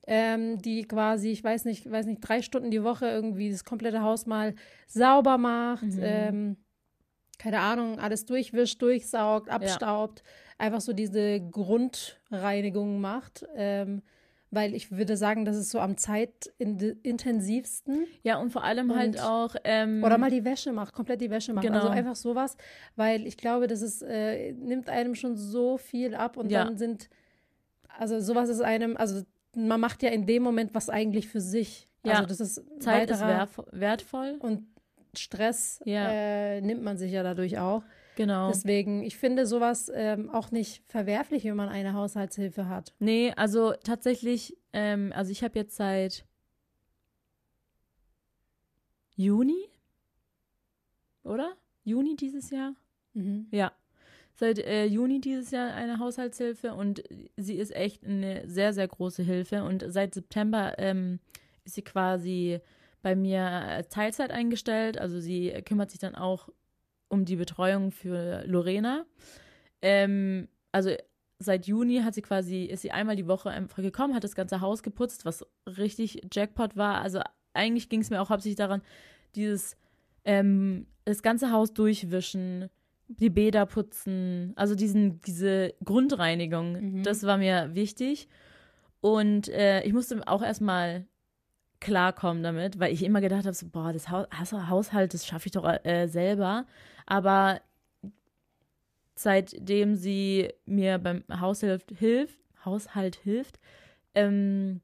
[0.05, 4.03] Ähm, die quasi, ich weiß nicht, weiß nicht, drei Stunden die Woche irgendwie das komplette
[4.03, 4.57] Haus mal
[4.88, 6.00] sauber macht, mhm.
[6.03, 6.57] ähm,
[7.38, 10.66] keine Ahnung, alles durchwischt, durchsaugt, abstaubt, ja.
[10.66, 13.46] einfach so diese Grundreinigung macht.
[13.54, 14.03] Ähm,
[14.53, 18.07] weil ich würde sagen, das ist so am zeitintensivsten.
[18.22, 19.57] Ja, und vor allem halt und, halt auch.
[19.64, 21.64] Ähm, oder mal die Wäsche macht, komplett die Wäsche macht.
[21.64, 21.87] Also genau.
[21.87, 22.58] Also einfach sowas,
[22.95, 26.64] weil ich glaube, das ist, äh, nimmt einem schon so viel ab und ja.
[26.64, 27.08] dann sind,
[27.99, 29.22] also sowas ist einem, also
[29.57, 31.88] man macht ja in dem Moment was eigentlich für sich.
[32.04, 34.37] Ja, also das ist Zeit ist wertvoll.
[34.38, 34.66] Und
[35.16, 36.11] Stress ja.
[36.11, 37.84] äh, nimmt man sich ja dadurch auch.
[38.17, 38.49] Genau.
[38.49, 42.95] Deswegen, ich finde sowas ähm, auch nicht verwerflich, wenn man eine Haushaltshilfe hat.
[42.99, 46.25] Nee, also tatsächlich, ähm, also ich habe jetzt seit
[49.17, 49.68] Juni,
[51.25, 51.55] oder?
[51.84, 52.75] Juni dieses Jahr?
[53.14, 53.47] Mhm.
[53.51, 53.72] Ja.
[54.34, 57.03] Seit äh, Juni dieses Jahr eine Haushaltshilfe und
[57.37, 59.63] sie ist echt eine sehr, sehr große Hilfe.
[59.64, 61.21] Und seit September ähm,
[61.64, 62.61] ist sie quasi
[63.03, 64.99] bei mir als Teilzeit eingestellt.
[64.99, 66.49] Also sie kümmert sich dann auch
[67.13, 69.05] um die Betreuung für Lorena.
[69.83, 70.91] Ähm, also
[71.39, 74.61] seit Juni hat sie quasi, ist sie einmal die Woche einfach gekommen, hat das ganze
[74.63, 77.03] Haus geputzt, was richtig Jackpot war.
[77.03, 77.21] Also
[77.53, 78.80] eigentlich ging es mir auch hauptsächlich daran,
[79.34, 79.76] dieses
[80.25, 82.71] ähm, das ganze Haus durchwischen,
[83.09, 87.03] die Bäder putzen, also diesen, diese Grundreinigung, Mhm.
[87.03, 88.29] das war mir wichtig.
[89.03, 91.05] Und äh, ich musste auch erstmal
[91.80, 95.53] klarkommen damit, weil ich immer gedacht habe, so, boah, das Haus, Haushalt, das schaffe ich
[95.53, 96.64] doch äh, selber.
[97.07, 97.61] Aber
[99.14, 103.58] seitdem sie mir beim Haushalt hilft, Haushalt hilft,
[104.14, 104.80] ähm,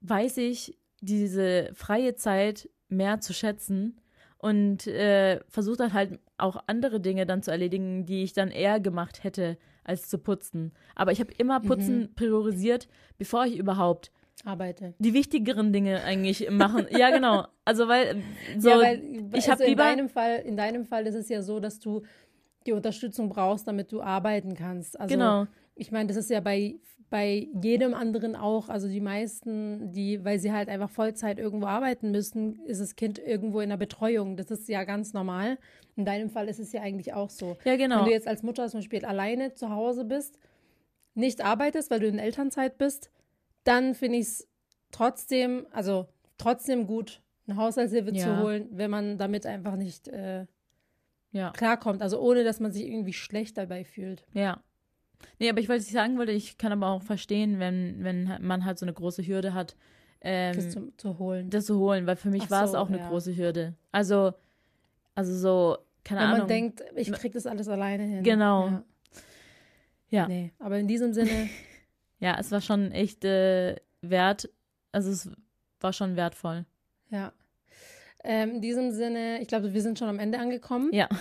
[0.00, 4.00] weiß ich diese freie Zeit mehr zu schätzen
[4.38, 8.80] und äh, versuche dann halt auch andere Dinge dann zu erledigen, die ich dann eher
[8.80, 10.72] gemacht hätte, als zu putzen.
[10.94, 12.88] Aber ich habe immer Putzen priorisiert,
[13.18, 14.12] bevor ich überhaupt
[14.44, 14.94] Arbeite.
[14.98, 16.86] die wichtigeren Dinge eigentlich machen.
[16.90, 17.46] ja, genau.
[17.64, 18.22] Also weil
[18.58, 19.02] so ja, weil
[19.32, 21.80] ich also habe in lieber deinem Fall, in deinem Fall ist es ja so, dass
[21.80, 22.02] du
[22.66, 24.98] die Unterstützung brauchst, damit du arbeiten kannst.
[24.98, 25.46] Also genau.
[25.74, 26.76] ich meine, das ist ja bei,
[27.10, 28.68] bei jedem anderen auch.
[28.68, 33.18] Also die meisten, die, weil sie halt einfach Vollzeit irgendwo arbeiten müssen, ist das Kind
[33.18, 34.36] irgendwo in der Betreuung.
[34.36, 35.58] Das ist ja ganz normal.
[35.94, 37.56] In deinem Fall ist es ja eigentlich auch so.
[37.64, 38.04] Ja, Wenn genau.
[38.04, 40.38] du jetzt als Mutter zum Beispiel alleine zu Hause bist,
[41.14, 43.10] nicht arbeitest, weil du in Elternzeit bist,
[43.66, 44.48] dann finde ich es
[44.92, 46.06] trotzdem, also
[46.38, 48.24] trotzdem gut, eine Haushaltshilfe Ja.
[48.24, 50.46] zu holen, wenn man damit einfach nicht äh,
[51.32, 51.50] Ja.
[51.50, 52.02] klarkommt.
[52.02, 54.24] Also ohne, dass man sich irgendwie schlecht dabei fühlt.
[54.32, 54.60] Ja.
[55.38, 58.78] Nee, aber ich wollte sagen wollte, ich kann aber auch verstehen, wenn, wenn man halt
[58.78, 59.76] so eine große Hürde hat,
[60.20, 61.50] ähm, Das zu, zu holen.
[61.50, 63.08] das zu holen, weil für mich Ach war es so, auch eine ja.
[63.08, 63.74] große Hürde.
[63.92, 64.32] Also,
[65.14, 66.38] also so, keine Wenn Ahnung.
[66.40, 68.22] man denkt, ich krieg das alles alleine hin.
[68.22, 68.68] Genau.
[68.68, 68.82] Ja.
[70.08, 70.28] Ja.
[70.28, 71.30] Nee, aber in diesem Sinne,
[72.20, 74.48] ja, es war schon echt äh, wert,
[74.92, 75.30] also es
[75.80, 76.64] war schon wertvoll.
[77.10, 77.32] ja.
[78.28, 80.90] Ähm, in diesem Sinne, ich glaube, wir sind schon am Ende angekommen.
[80.92, 81.08] Ja.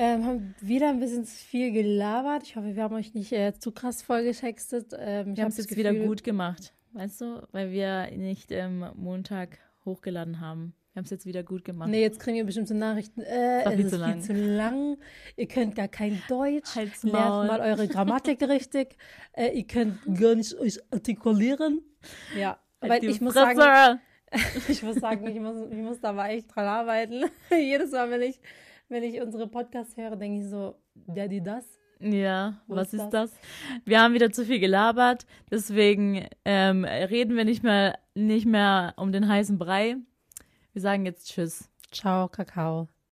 [0.00, 2.44] Ähm, haben wieder ein bisschen zu viel gelabert.
[2.44, 4.92] Ich hoffe, wir haben euch nicht äh, zu krass vollgetextet.
[4.96, 8.08] Ähm, ich Wir haben hab es jetzt wieder Gefühl- gut gemacht, weißt du, weil wir
[8.16, 10.72] nicht ähm, Montag hochgeladen haben.
[10.98, 11.90] Wir haben es jetzt wieder gut gemacht.
[11.90, 13.20] Nee, jetzt kriegen wir bestimmte Nachrichten.
[13.20, 14.20] Äh, es ist zu viel lang.
[14.20, 14.98] zu lang.
[15.36, 16.74] Ihr könnt gar kein Deutsch.
[16.74, 17.46] Halt's Lernt Maul.
[17.46, 18.96] mal eure Grammatik richtig.
[19.30, 21.82] Äh, ihr könnt gar nicht euch artikulieren.
[22.36, 24.00] Ja, Halt weil ich muss sagen,
[24.68, 27.26] ich muss sagen, ich muss, ich muss da mal echt dran arbeiten.
[27.52, 28.40] Jedes Mal, wenn ich,
[28.88, 31.64] wenn ich unsere Podcasts höre, denke ich so, der, die das.
[32.00, 33.32] Ja, Wo was ist ist das?
[33.84, 39.12] Wir haben wieder zu viel gelabert, deswegen ähm, reden wir nicht mehr, nicht mehr um
[39.12, 39.96] den heißen Brei.
[40.78, 41.68] Wir sagen jetzt Tschüss.
[41.90, 42.86] Ciao, Kakao.